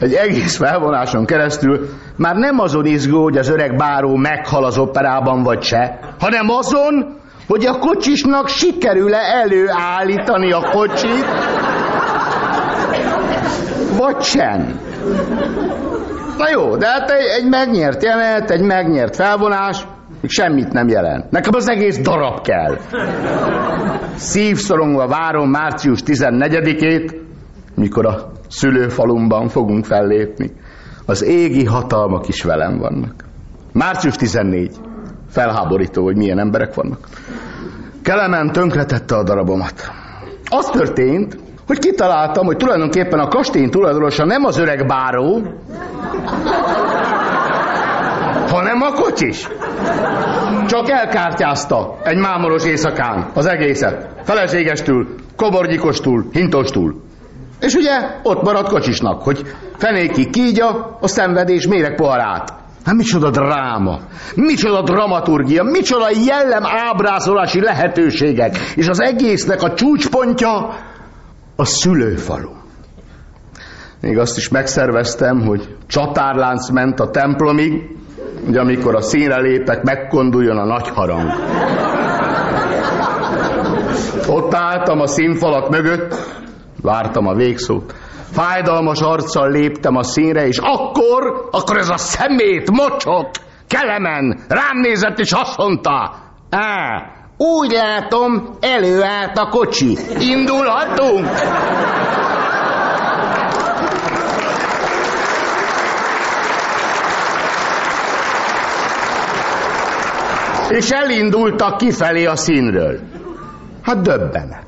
egy 0.00 0.12
egész 0.12 0.56
felvonáson 0.56 1.24
keresztül 1.24 1.88
már 2.16 2.36
nem 2.36 2.58
azon 2.58 2.86
izgul, 2.86 3.22
hogy 3.22 3.36
az 3.36 3.48
öreg 3.48 3.76
báró 3.76 4.16
meghal 4.16 4.64
az 4.64 4.78
operában 4.78 5.42
vagy 5.42 5.62
se, 5.62 5.98
hanem 6.18 6.48
azon, 6.48 7.16
hogy 7.48 7.66
a 7.66 7.78
kocsisnak 7.78 8.48
sikerül-e 8.48 9.18
előállítani 9.18 10.52
a 10.52 10.60
kocsit, 10.70 11.24
vagy 13.96 14.22
sem. 14.22 14.80
Na 16.38 16.50
jó, 16.50 16.76
de 16.76 16.86
hát 16.86 17.10
egy, 17.10 17.42
egy 17.42 17.48
megnyert 17.48 18.02
jelenet, 18.02 18.50
egy 18.50 18.62
megnyert 18.62 19.16
felvonás, 19.16 19.86
még 20.20 20.30
semmit 20.30 20.72
nem 20.72 20.88
jelent. 20.88 21.30
Nekem 21.30 21.54
az 21.54 21.68
egész 21.68 21.98
darab 21.98 22.40
kell. 22.40 22.76
Szívszorongva 24.14 25.06
várom 25.06 25.50
március 25.50 26.00
14-ét, 26.06 27.14
mikor 27.74 28.06
a 28.06 28.32
szülőfalumban 28.48 29.48
fogunk 29.48 29.84
fellépni. 29.84 30.50
Az 31.06 31.22
égi 31.22 31.64
hatalmak 31.64 32.28
is 32.28 32.42
velem 32.42 32.78
vannak. 32.78 33.24
Március 33.72 34.16
14. 34.16 34.76
Felháborító, 35.38 36.04
hogy 36.04 36.16
milyen 36.16 36.38
emberek 36.38 36.74
vannak. 36.74 36.98
Kelemen 38.02 38.52
tönkretette 38.52 39.16
a 39.16 39.22
darabomat. 39.22 39.90
Az 40.50 40.66
történt, 40.66 41.38
hogy 41.66 41.78
kitaláltam, 41.78 42.46
hogy 42.46 42.56
tulajdonképpen 42.56 43.18
a 43.18 43.28
kastély 43.28 43.68
tulajdonosa 43.68 44.24
nem 44.24 44.44
az 44.44 44.58
öreg 44.58 44.86
báró, 44.86 45.42
hanem 48.50 48.82
a 48.82 48.92
kocsis. 48.92 49.48
Csak 50.66 50.90
elkártyázta 50.90 51.96
egy 52.02 52.16
mámoros 52.16 52.64
éjszakán 52.64 53.30
az 53.34 53.46
egészet. 53.46 54.08
Feleségestül, 54.24 55.14
koborgyikostól, 55.36 56.24
hintostól. 56.32 56.94
És 57.60 57.74
ugye 57.74 57.92
ott 58.22 58.42
maradt 58.42 58.68
kocsisnak, 58.68 59.22
hogy 59.22 59.42
fenéki 59.76 60.30
kígya 60.30 60.96
a 61.00 61.08
szenvedés 61.08 61.66
méreg 61.66 61.94
poharát. 61.94 62.57
Hát 62.88 62.96
micsoda 62.96 63.30
dráma, 63.30 63.98
micsoda 64.34 64.82
dramaturgia, 64.82 65.62
micsoda 65.62 66.06
jellem 66.26 66.62
ábrázolási 66.64 67.60
lehetőségek, 67.60 68.56
és 68.74 68.88
az 68.88 69.00
egésznek 69.00 69.62
a 69.62 69.74
csúcspontja 69.74 70.74
a 71.56 71.64
szülőfalu. 71.64 72.50
Még 74.00 74.18
azt 74.18 74.36
is 74.36 74.48
megszerveztem, 74.48 75.40
hogy 75.40 75.76
csatárlánc 75.86 76.70
ment 76.70 77.00
a 77.00 77.10
templomig, 77.10 77.96
hogy 78.44 78.56
amikor 78.56 78.94
a 78.94 79.00
színre 79.00 79.40
lépek, 79.40 79.82
megkonduljon 79.82 80.56
a 80.56 80.64
nagy 80.64 80.88
harang. 80.88 81.30
Ott 84.28 84.54
álltam 84.54 85.00
a 85.00 85.06
színfalak 85.06 85.70
mögött, 85.70 86.14
vártam 86.82 87.26
a 87.26 87.34
végszót. 87.34 87.94
Fájdalmas 88.32 89.00
arccal 89.00 89.50
léptem 89.50 89.96
a 89.96 90.02
színre, 90.02 90.46
és 90.46 90.58
akkor, 90.58 91.48
akkor 91.50 91.76
ez 91.76 91.88
a 91.88 91.96
szemét, 91.96 92.70
mocsok, 92.70 93.30
kelemen 93.66 94.40
rám 94.48 94.78
nézett, 94.80 95.18
és 95.18 95.32
azt 95.32 95.56
mondta, 95.56 96.14
á, 96.50 97.02
úgy 97.36 97.70
látom, 97.70 98.56
előállt 98.60 99.38
a 99.38 99.48
kocsi. 99.48 99.96
Indulhatunk? 100.20 101.26
És 110.68 110.90
elindultak 110.90 111.76
kifelé 111.76 112.24
a 112.24 112.36
színről. 112.36 112.98
Hát 113.82 114.00
döbbenet. 114.00 114.66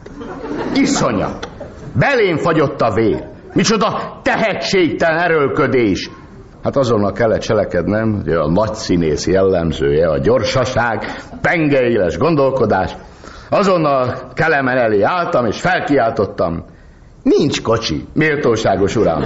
Iszonyat. 0.74 1.48
Belém 1.94 2.36
fagyott 2.36 2.80
a 2.80 2.92
vér. 2.92 3.28
Micsoda 3.52 4.20
tehetségtelen 4.22 5.18
erőlködés. 5.18 6.10
Hát 6.62 6.76
azonnal 6.76 7.12
kellett 7.12 7.40
cselekednem, 7.40 8.20
hogy 8.24 8.32
a 8.32 8.50
nagy 8.50 8.74
színész 8.74 9.26
jellemzője, 9.26 10.08
a 10.08 10.18
gyorsaság, 10.18 11.04
pengeéles 11.40 12.18
gondolkodás. 12.18 12.96
Azonnal 13.50 14.30
kelemen 14.34 14.76
elé 14.76 15.02
álltam, 15.02 15.46
és 15.46 15.60
felkiáltottam. 15.60 16.64
Nincs 17.22 17.62
kocsi, 17.62 18.04
méltóságos 18.14 18.96
uram. 18.96 19.22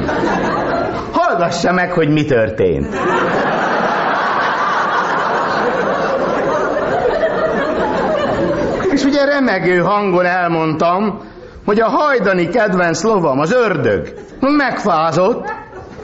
Hallgassa 1.12 1.72
meg, 1.72 1.92
hogy 1.92 2.08
mi 2.08 2.24
történt. 2.24 2.94
És 8.92 9.04
ugye 9.04 9.24
remegő 9.24 9.78
hangon 9.78 10.24
elmondtam, 10.24 11.20
hogy 11.64 11.80
a 11.80 11.88
hajdani 11.88 12.48
kedvenc 12.48 13.02
lovam, 13.02 13.38
az 13.38 13.52
ördög, 13.52 14.14
megfázott, 14.40 15.52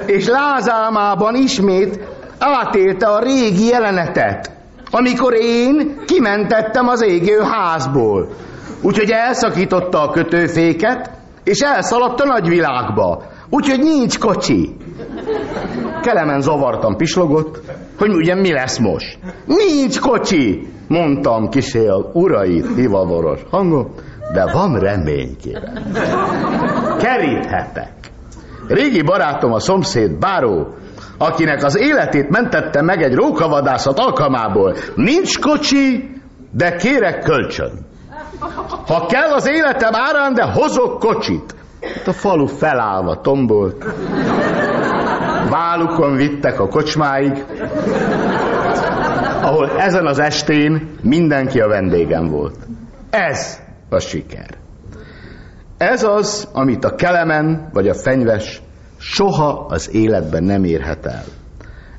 és 0.07 0.29
lázálmában 0.29 1.35
ismét 1.35 2.01
átélte 2.39 3.07
a 3.07 3.23
régi 3.23 3.67
jelenetet, 3.67 4.51
amikor 4.91 5.35
én 5.35 5.97
kimentettem 6.07 6.89
az 6.89 7.03
égő 7.03 7.41
házból. 7.41 8.29
Úgyhogy 8.83 9.11
elszakította 9.11 10.03
a 10.03 10.11
kötőféket, 10.11 11.11
és 11.45 11.61
elszaladt 11.61 12.21
a 12.21 12.27
nagyvilágba. 12.27 13.23
Úgyhogy 13.51 13.79
nincs 13.79 14.19
kocsi. 14.19 14.77
Kelemen 16.03 16.41
zavartan 16.41 16.97
pislogott, 16.97 17.61
hogy 17.99 18.15
ugye 18.15 18.35
mi 18.35 18.53
lesz 18.53 18.79
most. 18.79 19.19
Nincs 19.47 20.01
kocsi, 20.01 20.69
mondtam 20.89 21.49
kisél 21.49 22.11
urait 22.13 22.67
hivavoros 22.75 23.41
hangot, 23.51 24.03
de 24.33 24.53
van 24.53 24.78
remény, 24.78 25.37
kérem. 25.37 25.93
Keríthetek. 26.99 27.93
Régi 28.68 29.03
barátom 29.03 29.53
a 29.53 29.61
szomszéd 29.61 30.18
Báró, 30.18 30.74
akinek 31.18 31.64
az 31.64 31.76
életét 31.76 32.28
mentette 32.28 32.83
meg 32.83 33.03
egy 33.03 33.14
rókavadászat 33.14 33.99
alkalmából. 33.99 34.74
Nincs 34.95 35.39
kocsi, 35.39 36.11
de 36.51 36.76
kérek 36.76 37.22
kölcsön. 37.22 37.70
Ha 38.87 39.07
kell 39.07 39.31
az 39.33 39.49
életem 39.49 39.95
árán, 39.95 40.35
de 40.35 40.43
hozok 40.43 40.99
kocsit. 40.99 41.55
Hát 41.81 42.07
a 42.07 42.12
falu 42.12 42.47
felállva 42.47 43.20
tombolt. 43.20 43.85
Válukon 45.51 46.16
vittek 46.16 46.61
a 46.61 46.68
kocsmáig, 46.68 47.45
ahol 49.43 49.70
ezen 49.78 50.07
az 50.07 50.18
estén 50.18 50.97
mindenki 51.03 51.61
a 51.61 51.68
vendégem 51.68 52.26
volt. 52.26 52.57
Ez 53.11 53.61
a 53.93 53.99
siker. 53.99 54.49
Ez 55.78 56.03
az, 56.03 56.49
amit 56.53 56.84
a 56.84 56.95
kelemen 56.95 57.68
vagy 57.72 57.88
a 57.88 57.95
fenyves 57.95 58.62
soha 58.99 59.66
az 59.68 59.95
életben 59.95 60.45
nem 60.45 60.64
érhet 60.64 61.07
el. 61.07 61.24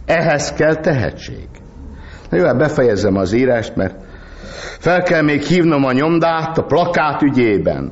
Ehhez 0.05 0.53
kell 0.53 0.75
tehetség. 0.75 1.47
Na 2.29 2.37
jó, 2.37 2.45
hát 2.45 2.57
befejezem 2.57 3.15
az 3.15 3.33
írást, 3.33 3.75
mert 3.75 3.95
fel 4.79 5.01
kell 5.01 5.21
még 5.21 5.41
hívnom 5.41 5.85
a 5.85 5.91
nyomdát 5.91 6.57
a 6.57 6.63
plakát 6.63 7.21
ügyében. 7.21 7.91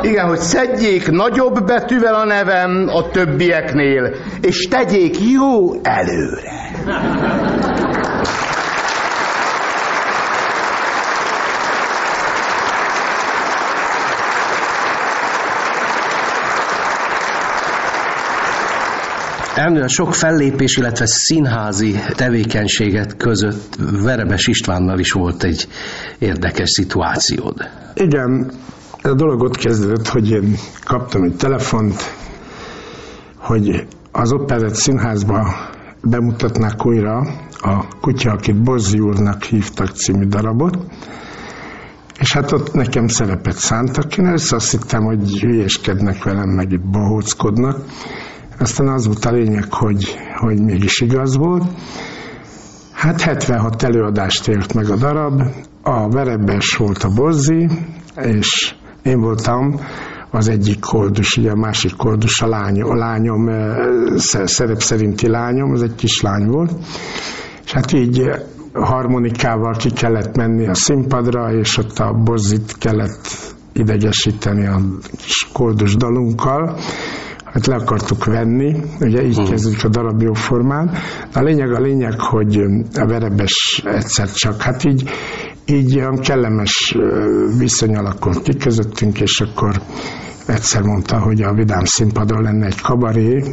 Igen, 0.00 0.26
hogy 0.28 0.38
szedjék 0.38 1.10
nagyobb 1.10 1.64
betűvel 1.64 2.14
a 2.14 2.24
nevem 2.24 2.88
a 2.88 3.08
többieknél, 3.08 4.14
és 4.40 4.68
tegyék 4.68 5.20
jó 5.20 5.74
előre. 5.82 6.70
A 19.58 19.88
sok 19.88 20.14
fellépés, 20.14 20.76
illetve 20.76 21.06
színházi 21.06 21.94
tevékenységet 22.16 23.16
között 23.16 23.78
Verebes 24.02 24.46
Istvánnal 24.46 24.98
is 24.98 25.12
volt 25.12 25.42
egy 25.42 25.68
érdekes 26.18 26.70
szituációd. 26.70 27.54
Igen, 27.94 28.50
a 29.02 29.14
dolog 29.14 29.42
ott 29.42 29.56
kezdődött, 29.56 30.08
hogy 30.08 30.30
én 30.30 30.56
kaptam 30.84 31.22
egy 31.22 31.36
telefont, 31.36 31.94
hogy 33.36 33.86
az 34.12 34.32
Operett 34.32 34.74
Színházba 34.74 35.54
bemutatnák 36.02 36.86
újra 36.86 37.18
a 37.58 37.84
Kutya, 38.00 38.30
akit 38.32 38.62
Bozzi 38.62 38.98
úrnak 38.98 39.42
hívtak 39.42 39.88
című 39.88 40.26
darabot, 40.26 40.76
és 42.18 42.32
hát 42.32 42.52
ott 42.52 42.72
nekem 42.72 43.06
szerepet 43.06 43.56
szántak. 43.56 44.16
Én 44.16 44.26
össze 44.26 44.56
azt 44.56 44.70
hittem, 44.70 45.02
hogy 45.02 45.40
hülyéskednek 45.40 46.24
velem, 46.24 46.48
meg 46.48 46.72
itt 46.72 46.90
bohóckodnak. 46.90 47.84
Aztán 48.58 48.88
az 48.88 49.06
volt 49.06 49.24
a 49.24 49.30
lényeg, 49.30 49.72
hogy, 49.72 50.16
hogy 50.34 50.62
mégis 50.62 51.00
igaz 51.00 51.36
volt. 51.36 51.64
Hát 52.92 53.20
76 53.20 53.82
előadást 53.82 54.48
élt 54.48 54.74
meg 54.74 54.90
a 54.90 54.96
darab, 54.96 55.42
a 55.82 56.08
Verebes 56.08 56.76
volt 56.76 57.02
a 57.02 57.08
Bozzi, 57.08 57.68
és 58.22 58.74
én 59.02 59.20
voltam 59.20 59.80
az 60.30 60.48
egyik 60.48 60.80
koldus, 60.80 61.36
ugye 61.36 61.50
a 61.50 61.56
másik 61.56 61.96
koldus 61.96 62.42
a, 62.42 62.48
lány, 62.48 62.82
a 62.82 62.94
lányom, 62.94 63.50
szerep 64.44 64.80
szerinti 64.80 65.28
lányom, 65.28 65.70
az 65.70 65.82
egy 65.82 65.94
kislány 65.94 66.46
volt, 66.46 66.72
és 67.64 67.72
hát 67.72 67.92
így 67.92 68.30
harmonikával 68.72 69.76
ki 69.76 69.90
kellett 69.90 70.36
menni 70.36 70.68
a 70.68 70.74
színpadra, 70.74 71.52
és 71.52 71.76
ott 71.76 71.98
a 71.98 72.12
Bozzit 72.12 72.78
kellett 72.78 73.28
idegesíteni 73.72 74.66
a 74.66 74.80
kis 75.16 75.48
koldus 75.52 75.96
dalunkkal, 75.96 76.78
hát 77.56 77.66
le 77.66 77.74
akartuk 77.74 78.24
venni, 78.24 78.76
ugye 79.00 79.22
így 79.24 79.36
hmm. 79.36 79.44
kezdődik 79.44 79.84
a 79.84 79.88
darab 79.88 80.22
jó 80.22 80.32
formán. 80.32 80.90
De 81.32 81.40
a 81.40 81.42
lényeg 81.42 81.72
a 81.72 81.80
lényeg, 81.80 82.20
hogy 82.20 82.56
a 82.94 83.06
verebes 83.06 83.82
egyszer 83.84 84.32
csak, 84.32 84.62
hát 84.62 84.84
így, 84.84 85.10
így 85.64 85.96
olyan 85.96 86.18
kellemes 86.18 86.96
viszony 87.58 87.96
alakult 87.96 88.42
ki 88.42 88.56
közöttünk, 88.56 89.20
és 89.20 89.40
akkor 89.40 89.82
egyszer 90.46 90.82
mondta, 90.82 91.18
hogy 91.18 91.42
a 91.42 91.52
Vidám 91.52 91.84
színpadon 91.84 92.42
lenne 92.42 92.66
egy 92.66 92.80
kabaré, 92.80 93.44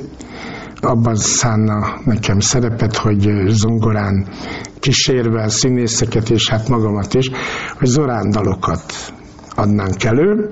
abban 0.79 1.15
szánna 1.15 1.99
nekem 2.05 2.39
szerepet, 2.39 2.95
hogy 2.95 3.29
zongorán 3.47 4.27
kísérve 4.79 5.43
a 5.43 5.49
színészeket, 5.49 6.29
és 6.29 6.49
hát 6.49 6.69
magamat 6.69 7.13
is, 7.13 7.29
hogy 7.77 7.87
zorándalokat 7.87 9.13
adnánk 9.55 10.03
elő, 10.03 10.49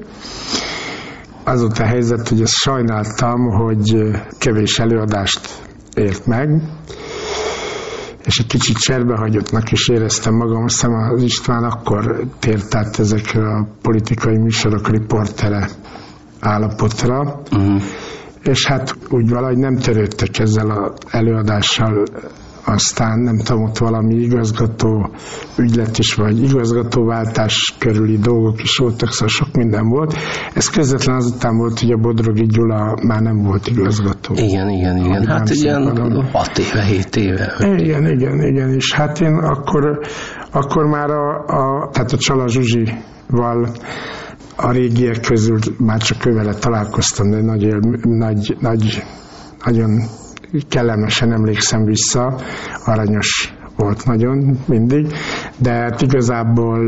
az 1.43 1.61
volt 1.61 1.79
a 1.79 1.85
helyzet, 1.85 2.27
hogy 2.27 2.41
ezt 2.41 2.53
sajnáltam, 2.53 3.49
hogy 3.49 4.11
kevés 4.37 4.79
előadást 4.79 5.49
ért 5.95 6.25
meg, 6.25 6.61
és 8.25 8.39
egy 8.39 8.47
kicsit 8.47 8.77
cserbehagyottnak 8.77 9.71
is 9.71 9.87
éreztem 9.87 10.33
magam, 10.33 10.63
aztán 10.63 10.91
az 10.91 11.23
István 11.23 11.63
akkor 11.63 12.23
tért 12.39 12.75
át 12.75 12.99
ezekre 12.99 13.47
a 13.47 13.67
politikai 13.81 14.37
műsorok 14.37 14.89
riportere 14.89 15.69
állapotra, 16.39 17.41
uh-huh. 17.51 17.81
és 18.43 18.65
hát 18.65 18.95
úgy 19.09 19.29
valahogy 19.29 19.57
nem 19.57 19.75
törődtek 19.75 20.39
ezzel 20.39 20.69
az 20.69 20.91
előadással 21.09 22.03
aztán 22.71 23.19
nem 23.19 23.37
tudom, 23.37 23.63
ott 23.63 23.77
valami 23.77 24.15
igazgató 24.15 25.09
ügylet 25.57 25.97
is, 25.97 26.13
vagy 26.13 26.43
igazgatóváltás 26.43 27.75
körüli 27.77 28.17
dolgok 28.17 28.63
is 28.63 28.77
voltak, 28.77 29.11
szóval 29.11 29.27
sok 29.27 29.51
minden 29.55 29.89
volt. 29.89 30.15
Ez 30.53 30.69
közvetlen 30.69 31.15
azután 31.15 31.57
volt, 31.57 31.79
hogy 31.79 31.91
a 31.91 31.97
Bodrogi 31.97 32.45
Gyula 32.45 32.97
már 33.07 33.21
nem 33.21 33.43
volt 33.43 33.67
igazgató. 33.67 34.33
Igen, 34.33 34.69
igen, 34.69 34.97
igen. 34.97 35.25
Hát 35.27 35.49
ilyen 35.49 36.27
6 36.31 36.57
éve, 36.57 36.83
7 36.83 37.15
éve. 37.15 37.55
Igen, 37.59 38.07
igen, 38.07 38.41
igen, 38.41 38.73
és 38.73 38.93
hát 38.93 39.19
én 39.19 39.33
akkor, 39.33 39.99
akkor 40.51 40.85
már 40.85 41.09
a, 41.09 41.45
a 41.45 41.89
tehát 41.91 42.11
a 42.11 42.17
Csala 42.17 42.47
Zsuzsival 42.47 43.69
a 44.55 44.71
régiek 44.71 45.19
közül 45.19 45.59
már 45.77 45.99
csak 45.99 46.25
ővele 46.25 46.53
találkoztam, 46.53 47.29
de 47.29 47.41
nagy, 47.41 47.75
nagy, 48.01 48.57
nagy, 48.59 49.03
nagyon 49.65 50.01
kellemesen 50.69 51.31
emlékszem 51.31 51.83
vissza, 51.83 52.39
aranyos 52.85 53.53
volt 53.75 54.05
nagyon 54.05 54.57
mindig, 54.65 55.13
de 55.57 55.71
hát 55.71 56.01
igazából 56.01 56.79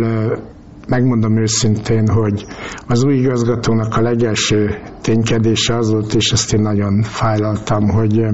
megmondom 0.88 1.38
őszintén, 1.38 2.08
hogy 2.08 2.46
az 2.88 3.04
új 3.04 3.14
igazgatónak 3.16 3.98
a 3.98 4.02
legelső 4.02 4.82
ténykedése 5.02 5.78
az 5.78 5.92
volt, 5.92 6.14
és 6.14 6.32
ezt 6.32 6.54
én 6.54 6.62
nagyon 6.62 7.02
fájlaltam, 7.02 7.90
hogy 7.90 8.26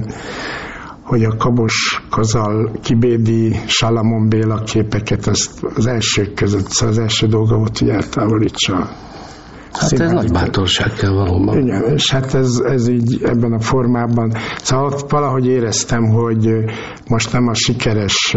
hogy 1.01 1.23
a 1.23 1.35
Kabos 1.37 2.03
Kazal 2.09 2.71
Kibédi 2.83 3.55
Salamon 3.67 4.29
Béla 4.29 4.63
képeket 4.63 5.27
az, 5.27 5.49
az 5.75 5.85
elsők 5.85 6.33
között, 6.33 6.67
szóval 6.67 6.93
az 6.95 6.99
első 7.01 7.27
dolga 7.27 7.57
volt, 7.57 7.77
hogy 7.77 7.89
eltávolítsa 7.89 8.89
Hát 9.71 9.91
ez 9.91 10.11
nagy 10.11 10.31
bátorság 10.31 10.93
kell 10.93 11.11
valóban. 11.13 11.57
Igen, 11.57 11.83
és 11.95 12.11
hát 12.11 12.33
ez, 12.33 12.61
ez 12.65 12.87
így 12.87 13.21
ebben 13.23 13.53
a 13.53 13.59
formában. 13.59 14.33
Szóval 14.61 14.99
valahogy 15.09 15.45
éreztem, 15.45 16.03
hogy 16.03 16.49
most 17.07 17.33
nem 17.33 17.47
a 17.47 17.53
sikeres 17.53 18.35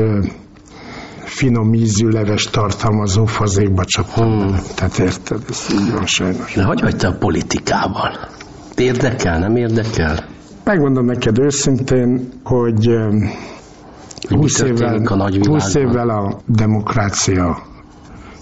finom 1.24 1.74
ízű 1.74 2.08
leves 2.08 2.44
tartalmazó 2.50 3.24
fazékba 3.24 3.84
csaptam 3.84 4.38
hmm. 4.38 4.56
Tehát 4.74 4.98
érted, 4.98 5.40
ez 5.48 5.66
így 5.72 5.92
van 5.92 6.06
sajnos. 6.06 6.54
De 6.54 6.64
hogy 6.64 6.80
hagyta 6.80 7.08
a 7.08 7.16
politikával? 7.18 8.28
Érdekel, 8.76 9.38
nem 9.38 9.56
érdekel? 9.56 10.24
Megmondom 10.64 11.04
neked 11.04 11.38
őszintén, 11.38 12.28
hogy 12.44 12.90
20 14.28 14.60
évvel, 14.60 15.04
a 15.04 15.30
20 15.48 15.74
évvel 15.74 16.08
a 16.08 16.40
demokrácia 16.46 17.58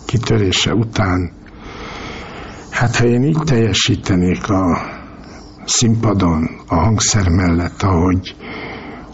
kitörése 0.07 0.75
után 0.75 1.31
Hát 2.81 2.97
ha 2.97 3.07
én 3.07 3.23
így 3.23 3.39
teljesítenék 3.45 4.49
a 4.49 4.79
színpadon, 5.65 6.51
a 6.67 6.75
hangszer 6.75 7.29
mellett, 7.29 7.83
ahogy, 7.83 8.37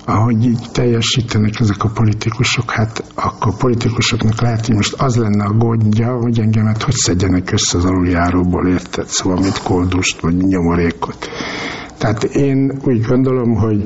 ahogy 0.04 0.44
így 0.44 0.66
teljesítenek 0.72 1.60
ezek 1.60 1.84
a 1.84 1.88
politikusok, 1.88 2.70
hát 2.70 3.04
akkor 3.14 3.56
politikusoknak 3.56 4.40
lehet, 4.40 4.66
hogy 4.66 4.74
most 4.74 4.94
az 4.94 5.16
lenne 5.16 5.44
a 5.44 5.52
gondja, 5.52 6.16
hogy 6.16 6.40
engemet 6.40 6.82
hogy 6.82 6.94
szedjenek 6.94 7.52
össze 7.52 7.78
az 7.78 7.84
aluljáróból, 7.84 8.68
érted? 8.68 9.06
Szóval 9.06 9.40
mit 9.40 9.62
koldust, 9.62 10.20
vagy 10.20 10.36
nyomorékot. 10.36 11.28
Tehát 11.98 12.24
én 12.24 12.80
úgy 12.84 13.00
gondolom, 13.06 13.54
hogy 13.54 13.84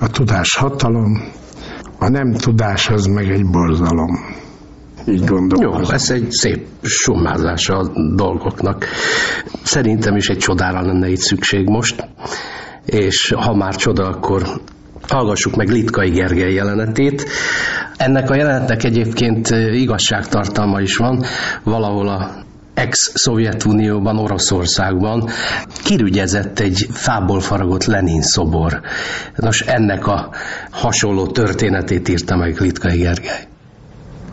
a 0.00 0.06
tudás 0.06 0.56
hatalom, 0.56 1.22
a 1.98 2.08
nem 2.08 2.32
tudás 2.32 2.88
az 2.88 3.06
meg 3.06 3.30
egy 3.30 3.46
borzalom. 3.46 4.18
Így 5.06 5.24
gondolom. 5.24 5.82
Jó, 5.82 5.90
ez 5.90 6.10
egy 6.10 6.30
szép 6.30 6.66
summázása 6.82 7.76
a 7.76 7.90
dolgoknak. 8.14 8.86
Szerintem 9.62 10.16
is 10.16 10.28
egy 10.28 10.38
csodára 10.38 10.82
lenne 10.82 11.08
itt 11.08 11.20
szükség 11.20 11.68
most, 11.68 12.08
és 12.84 13.34
ha 13.36 13.54
már 13.54 13.76
csoda, 13.76 14.06
akkor 14.06 14.60
hallgassuk 15.08 15.56
meg 15.56 15.68
Litkai 15.68 16.10
Gergely 16.10 16.52
jelenetét. 16.52 17.28
Ennek 17.96 18.30
a 18.30 18.34
jelenetnek 18.34 18.84
egyébként 18.84 19.48
igazságtartalma 19.72 20.80
is 20.80 20.96
van, 20.96 21.24
valahol 21.62 22.08
a 22.08 22.30
ex-Szovjetunióban, 22.74 24.18
Oroszországban 24.18 25.28
kirügyezett 25.84 26.58
egy 26.58 26.86
fából 26.90 27.40
faragott 27.40 27.84
Lenin 27.84 28.22
szobor. 28.22 28.80
Nos, 29.36 29.60
ennek 29.60 30.06
a 30.06 30.30
hasonló 30.70 31.26
történetét 31.26 32.08
írta 32.08 32.36
meg 32.36 32.60
Litkai 32.60 32.98
Gergely. 32.98 33.48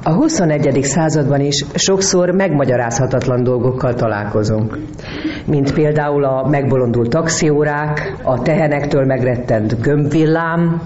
A 0.07 0.13
21. 0.13 0.83
században 0.83 1.41
is 1.41 1.65
sokszor 1.73 2.29
megmagyarázhatatlan 2.29 3.43
dolgokkal 3.43 3.93
találkozunk, 3.93 4.77
mint 5.45 5.73
például 5.73 6.23
a 6.23 6.47
megbolondult 6.47 7.09
taxiórák, 7.09 8.15
a 8.23 8.41
tehenektől 8.41 9.05
megrettent 9.05 9.81
gömbvillám, 9.81 10.81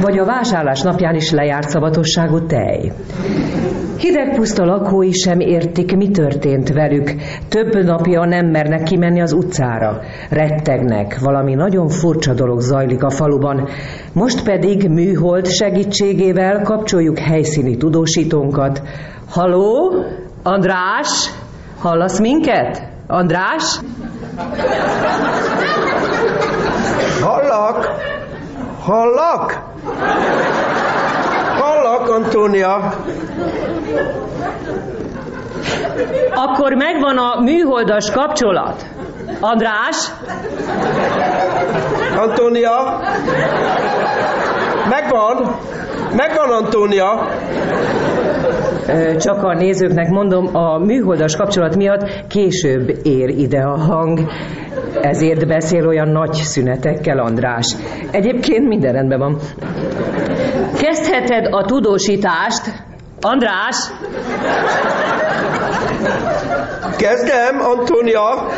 vagy 0.00 0.18
a 0.18 0.24
vásárlás 0.24 0.82
napján 0.82 1.14
is 1.14 1.30
lejárt 1.30 1.68
szavatosságú 1.68 2.46
tej. 2.46 2.92
Hidegpuszta 3.98 4.64
lakói 4.64 5.12
sem 5.12 5.40
értik, 5.40 5.96
mi 5.96 6.10
történt 6.10 6.72
velük. 6.72 7.14
Több 7.48 7.84
napja 7.84 8.24
nem 8.24 8.46
mernek 8.46 8.82
kimenni 8.82 9.20
az 9.20 9.32
utcára. 9.32 10.00
Rettegnek, 10.30 11.18
valami 11.20 11.54
nagyon 11.54 11.88
furcsa 11.88 12.34
dolog 12.34 12.60
zajlik 12.60 13.02
a 13.02 13.10
faluban. 13.10 13.68
Most 14.12 14.44
pedig 14.44 14.88
műhold 14.88 15.46
segítségével 15.46 16.62
kapcsoljuk 16.62 17.18
helyszíni 17.18 17.76
tudósítónkat. 17.76 18.82
Haló? 19.28 19.92
András? 20.42 21.30
Hallasz 21.78 22.20
minket? 22.20 22.88
András? 23.06 23.80
Hallak? 27.20 27.86
Hallak? 28.80 29.72
Antónia. 32.24 32.92
Akkor 36.34 36.72
megvan 36.72 37.18
a 37.18 37.40
műholdas 37.40 38.10
kapcsolat. 38.10 38.86
András? 39.40 40.12
Antónia? 42.16 43.00
Megvan? 44.88 45.56
Megvan, 46.16 46.50
Antónia? 46.50 47.28
Csak 49.18 49.42
a 49.42 49.54
nézőknek 49.54 50.08
mondom, 50.08 50.56
a 50.56 50.78
műholdas 50.78 51.36
kapcsolat 51.36 51.76
miatt 51.76 52.26
később 52.28 52.98
ér 53.02 53.28
ide 53.28 53.60
a 53.60 53.76
hang, 53.76 54.20
ezért 55.00 55.46
beszél 55.46 55.86
olyan 55.86 56.08
nagy 56.08 56.32
szünetekkel 56.32 57.18
András. 57.18 57.76
Egyébként 58.10 58.68
minden 58.68 58.92
rendben 58.92 59.18
van. 59.18 59.38
Kezdheted 60.84 61.46
a 61.50 61.64
tudósítást, 61.64 62.62
András? 63.20 63.76
Kezdem, 66.96 67.60
Antónia. 67.60 68.48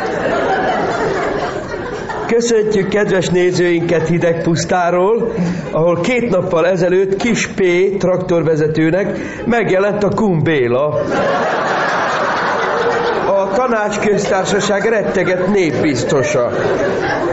Köszöntjük 2.27 2.89
kedves 2.89 3.27
nézőinket 3.27 4.07
Hidegpusztáról, 4.07 5.33
ahol 5.71 5.99
két 6.01 6.29
nappal 6.29 6.67
ezelőtt 6.67 7.15
Kis 7.15 7.47
P. 7.47 7.61
traktorvezetőnek 7.97 9.17
megjelent 9.45 10.03
a 10.03 10.09
Kun 10.09 10.43
Béla. 10.43 10.87
A 13.27 13.51
tanácsköztársaság 13.53 14.85
retteget 14.85 15.47
népbiztosa. 15.47 16.49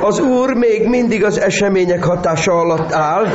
Az 0.01 0.21
úr 0.21 0.55
még 0.55 0.89
mindig 0.89 1.25
az 1.25 1.41
események 1.41 2.05
hatása 2.05 2.53
alatt 2.53 2.93
áll, 2.93 3.27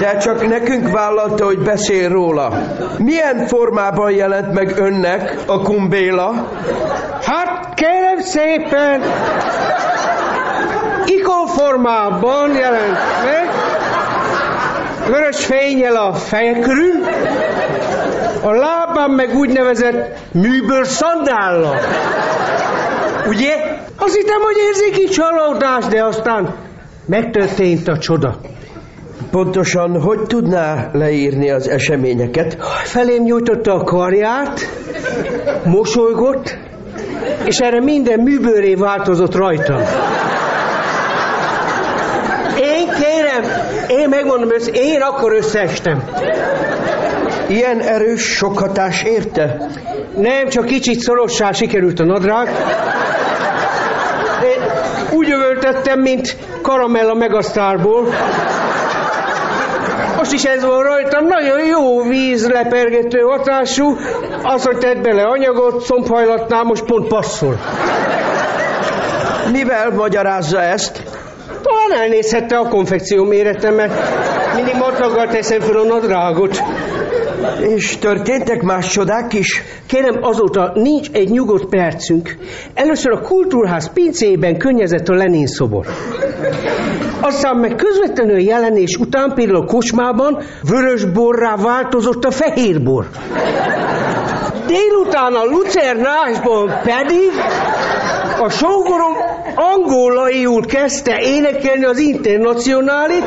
de 0.00 0.16
csak 0.16 0.48
nekünk 0.48 0.90
vállalta, 0.90 1.44
hogy 1.44 1.58
beszél 1.58 2.08
róla. 2.08 2.52
Milyen 2.98 3.46
formában 3.46 4.10
jelent 4.10 4.52
meg 4.52 4.78
önnek 4.78 5.38
a 5.46 5.62
kumbéla? 5.62 6.48
Hát 7.22 7.74
kérem 7.74 8.18
szépen, 8.18 9.02
ikonformában 11.04 12.54
jelent 12.54 12.98
meg, 13.24 13.48
vörös 15.06 15.44
fényel 15.44 15.96
a 15.96 16.12
feje 16.12 16.58
körül, 16.58 17.04
a 18.42 18.50
lábán 18.50 19.10
meg 19.10 19.34
úgynevezett 19.34 20.18
műbőr 20.32 20.86
szandállal. 20.86 21.76
Ugye? 23.28 23.54
Azt 23.96 24.16
hittem, 24.16 24.40
hogy 24.40 24.56
érzéki 24.68 25.04
csalódás, 25.04 25.84
de 25.84 26.04
aztán 26.04 26.54
megtörtént 27.06 27.88
a 27.88 27.98
csoda. 27.98 28.36
Pontosan 29.30 30.00
hogy 30.00 30.20
tudná 30.20 30.90
leírni 30.92 31.50
az 31.50 31.68
eseményeket? 31.68 32.56
Felém 32.82 33.22
nyújtotta 33.22 33.74
a 33.74 33.84
karját, 33.84 34.60
mosolygott, 35.64 36.56
és 37.44 37.58
erre 37.58 37.80
minden 37.80 38.20
műbőré 38.20 38.74
változott 38.74 39.34
rajtam. 39.34 39.80
Én 42.58 42.88
kérem, 42.88 43.44
én 43.88 44.08
megmondom 44.08 44.50
össze, 44.52 44.70
én 44.70 45.00
akkor 45.00 45.32
összeestem. 45.32 46.02
Ilyen 47.48 47.80
erős 47.80 48.22
sok 48.22 48.58
hatás 48.58 49.02
érte? 49.02 49.68
Nem, 50.16 50.48
csak 50.48 50.64
kicsit 50.64 51.00
szorossá 51.00 51.52
sikerült 51.52 52.00
a 52.00 52.04
nadrág. 52.04 52.48
Én 54.42 54.62
úgy 55.10 55.30
övöltettem, 55.30 56.00
mint 56.00 56.36
karamella 56.62 57.14
megasztárból. 57.14 58.08
Most 60.20 60.32
is 60.32 60.44
ez 60.44 60.64
van 60.64 60.82
rajtam, 60.82 61.26
nagyon 61.26 61.64
jó 61.64 62.02
vízlepergető 62.02 63.20
hatású, 63.20 63.96
az, 64.42 64.64
hogy 64.64 64.78
tett 64.78 65.00
bele 65.00 65.22
anyagot, 65.22 65.82
szombhajlatnál 65.82 66.62
most 66.62 66.84
pont 66.84 67.08
passzol. 67.08 67.58
Mivel 69.52 69.90
magyarázza 69.90 70.62
ezt? 70.62 71.02
Talán 71.62 72.02
elnézhette 72.02 72.56
a 72.56 72.68
konfekció 72.68 73.24
méretemet. 73.24 73.92
Mindig 74.54 74.74
matraggal 74.74 75.26
teszem 75.26 75.60
fel 75.60 75.76
a 75.76 75.84
nadrágot. 75.84 76.62
És 77.60 77.98
történtek 77.98 78.62
más 78.62 78.90
csodák 78.90 79.32
is? 79.32 79.62
Kérem, 79.86 80.18
azóta 80.20 80.72
nincs 80.74 81.10
egy 81.12 81.30
nyugodt 81.30 81.68
percünk. 81.68 82.36
Először 82.74 83.12
a 83.12 83.20
kultúrház 83.20 83.92
pincéjében 83.92 84.58
könnyezett 84.58 85.08
a 85.08 85.14
Lenin 85.14 85.46
szobor. 85.46 85.86
Aztán 87.20 87.56
meg 87.56 87.74
közvetlenül 87.74 88.40
jelenés 88.40 88.96
után 88.96 89.34
például 89.34 89.62
a 89.62 89.64
kocsmában 89.64 90.42
vörös 90.68 91.04
borrá 91.04 91.56
változott 91.56 92.24
a 92.24 92.30
fehér 92.30 92.82
bor. 92.82 93.08
Délután 94.66 95.32
a 95.34 95.44
lucernásban 95.44 96.68
pedig 96.82 97.30
a 98.40 98.48
sógorom 98.48 99.12
angolaiul 99.60 100.66
kezdte 100.66 101.18
énekelni 101.20 101.84
az 101.84 101.98
internacionálit, 101.98 103.24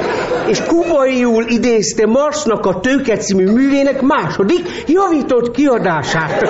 és 0.47 0.61
kubaiul 0.63 1.45
idézte 1.47 2.05
Marsnak 2.05 2.65
a 2.65 2.79
Tőke 2.79 3.17
című 3.17 3.51
művének 3.51 4.01
második 4.01 4.83
javított 4.87 5.51
kiadását. 5.51 6.41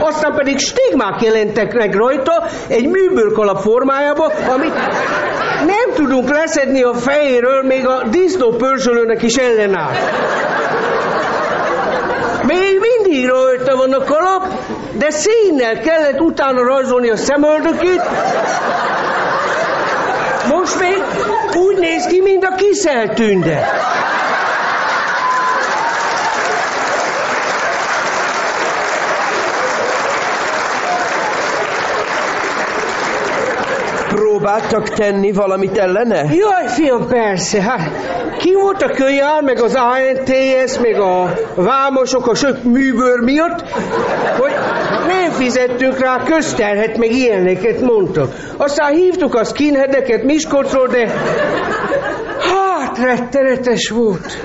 Aztán 0.00 0.34
pedig 0.34 0.58
stigmák 0.58 1.22
jelentek 1.22 1.74
meg 1.74 1.94
rajta 1.94 2.46
egy 2.68 2.88
műbőrkalap 2.88 3.60
formájába, 3.60 4.24
amit 4.26 4.74
nem 5.66 5.94
tudunk 5.94 6.28
leszedni 6.28 6.82
a 6.82 6.94
fejéről, 6.94 7.62
még 7.62 7.86
a 7.86 8.02
disznópörzsölőnek 8.10 9.22
is 9.22 9.36
ellenáll. 9.36 9.94
Még 12.46 12.80
mindig 12.80 13.28
rajta 13.28 13.76
van 13.76 13.92
a 13.92 14.04
kalap, 14.04 14.46
de 14.92 15.10
színnel 15.10 15.80
kellett 15.80 16.20
utána 16.20 16.62
rajzolni 16.62 17.10
a 17.10 17.16
szemöldökét. 17.16 18.02
Most 20.48 20.78
még 20.78 21.02
úgy 21.54 21.78
néz 21.78 22.06
ki, 22.06 22.20
mint 22.20 22.44
a 22.44 22.54
kiszeltünde. 22.54 23.68
Próbáltak 34.40 34.88
tenni 34.88 35.32
valamit 35.32 35.78
ellene? 35.78 36.24
Jaj, 36.34 36.66
fiam, 36.66 37.06
persze. 37.06 37.62
Hát, 37.62 37.90
ki 38.38 38.54
volt 38.54 38.82
a 38.82 38.90
kölyál, 38.90 39.42
meg 39.42 39.62
az 39.62 39.74
ANTS, 39.74 40.78
meg 40.78 41.00
a 41.00 41.32
vámosok 41.54 42.26
a 42.26 42.34
sok 42.34 42.62
műbőr 42.62 43.20
miatt, 43.20 43.70
hogy 44.38 44.52
nem 45.06 45.30
fizettünk 45.30 45.98
rá 45.98 46.22
közterhet, 46.24 46.98
meg 46.98 47.10
ilyeneket 47.12 47.80
mondtak. 47.80 48.32
Aztán 48.56 48.92
hívtuk 48.92 49.34
a 49.34 49.44
skinheadeket 49.44 50.24
Miskolcról, 50.24 50.86
de 50.86 51.08
hát 52.38 52.98
rettenetes 52.98 53.88
volt. 53.88 54.38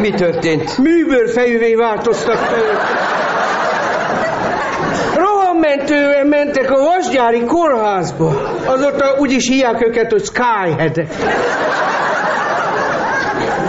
Mi 0.00 0.10
történt? 0.10 0.78
Műbőr 0.78 1.30
fejűvé 1.30 1.74
változtak 1.74 2.36
fel. 2.36 2.80
Rohammentően 5.70 6.26
mentek 6.26 6.70
a 6.70 6.76
vasgyári 6.76 7.44
kórházba. 7.44 8.26
Azóta 8.66 9.14
úgy 9.18 9.32
is 9.32 9.48
hívják 9.48 9.86
őket, 9.86 10.10
hogy 10.10 10.24
skyheadek. 10.24 11.12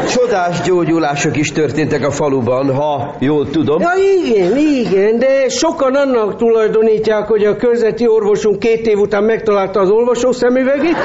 Csodás 0.09 0.61
gyógyulások 0.61 1.37
is 1.37 1.51
történtek 1.51 2.05
a 2.05 2.11
faluban, 2.11 2.75
ha 2.75 3.15
jól 3.19 3.49
tudom. 3.49 3.81
Ja 3.81 3.91
igen, 4.23 4.57
igen, 4.57 5.19
de 5.19 5.49
sokan 5.49 5.95
annak 5.95 6.35
tulajdonítják, 6.35 7.27
hogy 7.27 7.43
a 7.43 7.55
körzeti 7.55 8.07
orvosunk 8.07 8.59
két 8.59 8.87
év 8.87 8.97
után 8.97 9.23
megtalálta 9.23 9.79
az 9.79 9.89
olvasó 9.89 10.31
szemüvegét. 10.31 10.97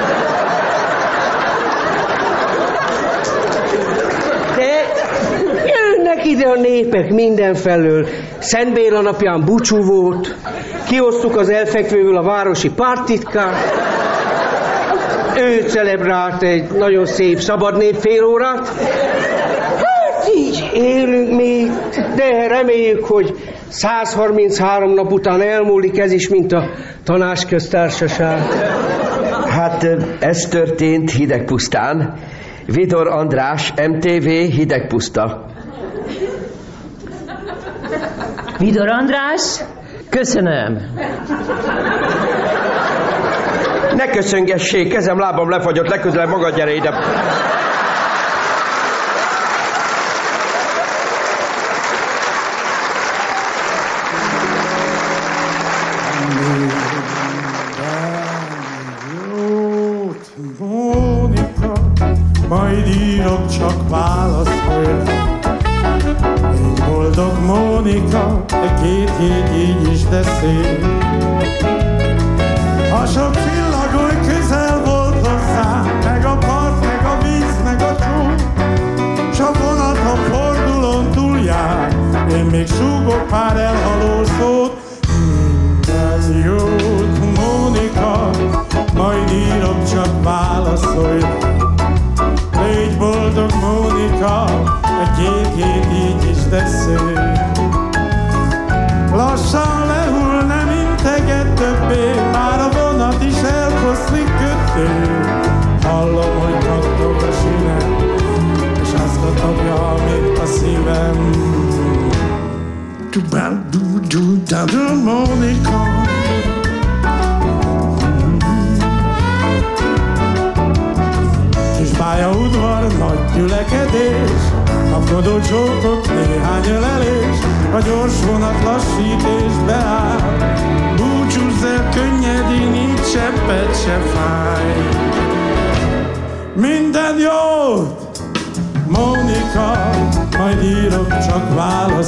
Ide 6.24 6.48
a 6.48 6.60
népek 6.60 7.10
mindenfelől. 7.10 8.06
Szent 8.38 8.72
Béla 8.72 9.00
napján 9.00 9.44
búcsú 9.44 9.82
volt, 9.82 10.34
kiosztuk 10.88 11.36
az 11.36 11.48
elfekvőből 11.48 12.16
a 12.16 12.22
városi 12.22 12.70
pártitkát, 12.70 13.54
ő 15.38 15.68
celebrált 15.68 16.42
egy 16.42 16.70
nagyon 16.70 17.06
szép 17.06 17.38
szabad 17.38 17.76
nép 17.76 17.94
fél 17.94 18.24
órát. 18.24 18.68
Hát 19.76 20.30
így 20.36 20.70
élünk 20.74 21.36
mi, 21.36 21.66
de 22.16 22.46
reméljük, 22.46 23.04
hogy 23.04 23.34
133 23.68 24.92
nap 24.92 25.12
után 25.12 25.40
elmúlik 25.40 25.98
ez 25.98 26.12
is, 26.12 26.28
mint 26.28 26.52
a 26.52 26.70
tanácsköztársaság. 27.04 28.38
Hát 29.48 29.86
ez 30.20 30.48
történt 30.50 31.10
hidegpusztán. 31.10 32.14
Vidor 32.66 33.08
András, 33.08 33.72
MTV 33.88 34.26
hidegpuszta. 34.28 35.44
Vidor 38.58 38.88
András, 38.88 39.60
köszönöm. 40.16 40.78
Ne 43.96 44.06
köszöngessék, 44.06 44.92
kezem, 44.92 45.18
lábam 45.18 45.50
lefagyott, 45.50 45.88
legközelebb 45.88 46.28
magad 46.28 46.56
gyere 46.56 46.74
ide. 46.74 46.90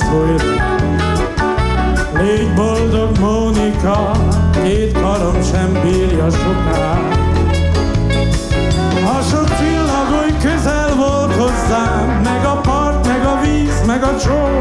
Rá. 0.01 0.79
Légy 2.21 2.55
boldog, 2.55 3.19
Mónika, 3.19 4.11
két 4.63 4.93
karom 4.93 5.43
sem 5.43 5.73
bírja 5.83 6.31
soká. 6.31 6.99
A 9.17 9.23
sok 9.23 9.57
csillagoly 9.59 10.37
közel 10.43 10.95
volt 10.97 11.35
hozzám, 11.35 12.21
meg 12.23 12.45
a 12.45 12.61
part, 12.61 13.07
meg 13.07 13.25
a 13.27 13.41
víz, 13.41 13.87
meg 13.87 14.03
a 14.03 14.17
csó. 14.19 14.61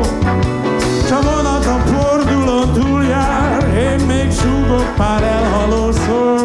S 1.08 1.12
a 1.12 1.22
vonat 1.22 1.66
a 1.66 1.80
fordulón 1.86 2.74
túljár, 2.74 3.74
én 3.78 4.06
még 4.06 4.32
súgok 4.32 4.94
pár 4.96 5.24
elhaló 5.24 5.92
szó. 5.92 6.36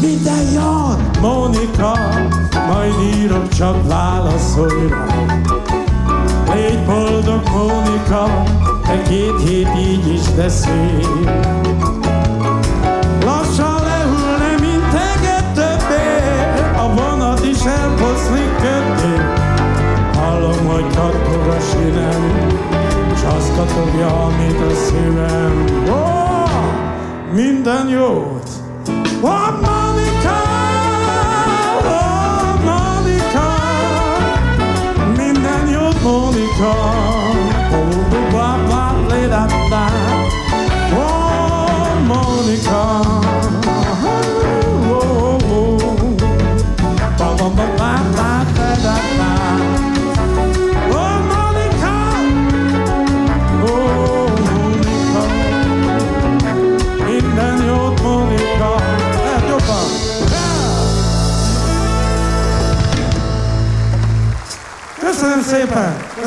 Minden 0.00 0.52
jön, 0.52 1.10
Mónika, 1.20 1.98
majd 2.66 2.94
írok, 3.14 3.48
csak 3.48 3.88
válaszolj 3.88 4.88
rá. 4.88 5.17
Mónika, 7.58 8.42
te 8.82 9.02
két 9.02 9.48
hét 9.48 9.68
így 9.78 10.12
is, 10.12 10.32
de 10.36 10.48
szép. 10.48 11.30
Lassan 13.24 13.82
lehull, 13.84 14.36
nem 14.38 14.62
integet 14.62 15.52
többé, 15.54 16.06
a 16.76 16.94
vonat 16.94 17.44
is 17.44 17.64
elposzlik 17.64 18.56
köddé. 18.56 19.22
Hallom, 20.14 20.66
hogy 20.66 20.94
kattog 20.94 21.46
a 21.46 21.60
sinem, 21.60 22.48
s 23.16 23.22
azt 23.36 23.54
katogja, 23.56 24.24
amit 24.24 24.60
a 24.60 24.74
szívem. 24.74 25.64
Oh, 25.88 26.50
minden 27.32 27.88
jót! 27.88 28.57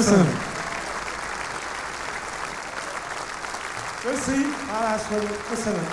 Köszönöm! 0.02 0.28
Köszi, 4.04 4.42
hálás 4.72 5.08
vagyok, 5.08 5.46
köszönöm. 5.50 5.88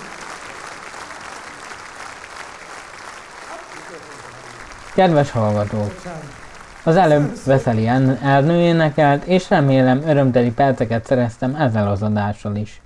Kedves 4.94 5.30
hallgatók! 5.30 5.94
Az 6.84 6.96
előbb 6.96 7.30
Veszeli 7.44 7.86
Ernő 8.22 8.60
énekelt, 8.60 9.24
és 9.24 9.50
remélem 9.50 10.02
örömteli 10.06 10.52
perceket 10.52 11.06
szereztem 11.06 11.54
ezzel 11.54 11.88
az 11.88 12.02
adással 12.02 12.56
is. 12.56 12.82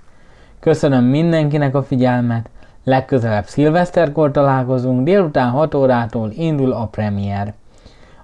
Köszönöm 0.59 1.03
mindenkinek 1.03 1.75
a 1.75 1.83
figyelmet, 1.83 2.49
legközelebb 2.83 3.45
szilveszterkor 3.45 4.31
találkozunk, 4.31 5.03
délután 5.03 5.49
6 5.49 5.75
órától 5.75 6.31
indul 6.31 6.71
a 6.71 6.85
premier. 6.85 7.53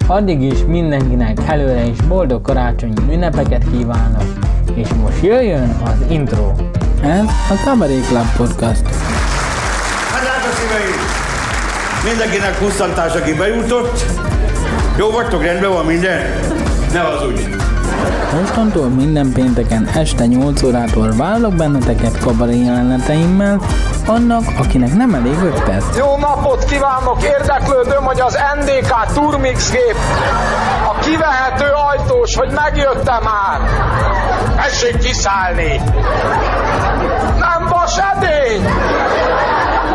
Addig 0.10 0.42
is 0.42 0.58
mindenkinek 0.68 1.38
előre 1.48 1.84
is 1.84 2.02
boldog 2.02 2.42
karácsonyi 2.42 2.94
ünnepeket 3.12 3.64
kívánok, 3.72 4.24
és 4.74 4.88
most 4.94 5.24
jöjjön 5.24 5.82
az 5.84 6.12
intro. 6.12 6.52
Ez 7.02 7.26
a 7.50 7.54
Cabaret 7.64 8.08
Club 8.08 8.36
Podcast. 8.38 8.84
Hát 10.12 10.22
drága 10.22 10.56
szíveim! 10.56 11.00
Mindenkinek 12.04 12.58
kusztantás, 12.58 13.14
aki 13.16 13.34
bejutott. 13.34 14.06
Jó 14.98 15.10
vagytok, 15.10 15.44
rendben 15.44 15.72
van 15.72 15.86
minden? 15.86 16.22
Ne 16.94 17.00
hazudj! 17.00 17.69
Mostantól 18.40 18.88
minden 18.88 19.32
pénteken 19.34 19.90
este 19.96 20.26
8 20.26 20.64
órától 20.64 21.14
várlak 21.18 21.54
benneteket 21.54 22.18
kabaré 22.20 22.64
jeleneteimmel, 22.64 23.62
annak, 24.06 24.44
akinek 24.58 24.94
nem 24.96 25.14
elég 25.14 25.38
5 25.44 25.64
perc. 25.64 25.98
Jó 25.98 26.18
napot 26.18 26.64
kívánok, 26.64 27.24
érdeklődöm, 27.24 28.04
hogy 28.04 28.20
az 28.20 28.38
NDK 28.60 29.14
Turmix 29.14 29.72
gép 29.72 29.96
A 30.88 31.00
kivehető 31.00 31.66
ajtós, 31.90 32.36
hogy 32.36 32.52
megjöttem 32.52 33.24
már. 33.24 33.60
Tessék 34.56 34.98
kiszállni. 34.98 35.82
Nem 37.40 37.68
vas 37.70 37.98
edény. 38.14 38.62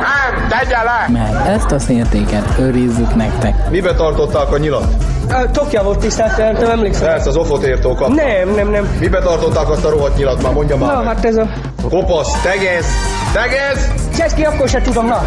Nem, 0.00 0.48
tegye 0.48 0.82
le. 0.82 1.06
Mert 1.08 1.48
ezt 1.48 1.70
a 1.70 1.78
szértéket 1.78 2.58
őrizzük 2.58 3.14
nektek. 3.14 3.70
Mibe 3.70 3.94
tartották 3.94 4.52
a 4.52 4.58
nyilat? 4.58 5.13
Tokja 5.52 5.82
volt 5.82 5.98
tisztelt, 5.98 6.36
nem 6.36 6.70
emlékszem. 6.70 7.06
Persze, 7.06 7.28
az 7.28 7.36
ofot 7.36 7.66
írtó 7.66 7.94
kap. 7.94 8.08
Nem, 8.08 8.54
nem, 8.54 8.70
nem. 8.70 8.96
Mibe 9.00 9.18
tartották 9.20 9.68
azt 9.70 9.84
a 9.84 9.90
rohadt 9.90 10.16
nyilat 10.16 10.42
már, 10.42 10.52
mondja 10.52 10.76
már. 10.76 10.92
Na, 10.92 11.02
meg. 11.02 11.06
hát 11.06 11.24
ez 11.24 11.36
a... 11.36 11.48
Kopasz, 11.88 12.42
tegez, 12.42 12.86
tegez! 13.32 13.92
Cseszki, 14.16 14.44
akkor 14.44 14.68
se 14.68 14.80
tudom, 14.80 15.06
na. 15.06 15.22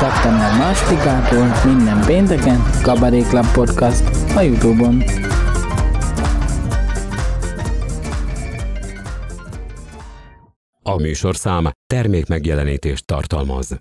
Szeptember 0.00 0.58
másodikától 0.58 1.52
minden 1.64 2.02
pénteken 2.06 2.64
Kabaré 2.82 3.20
Club 3.20 3.52
Podcast 3.52 4.02
a 4.36 4.40
Youtube-on. 4.40 5.04
A 10.82 10.96
műsorszám 10.96 11.70
termék 11.86 12.26
megjelenítést 12.26 13.06
tartalmaz. 13.06 13.80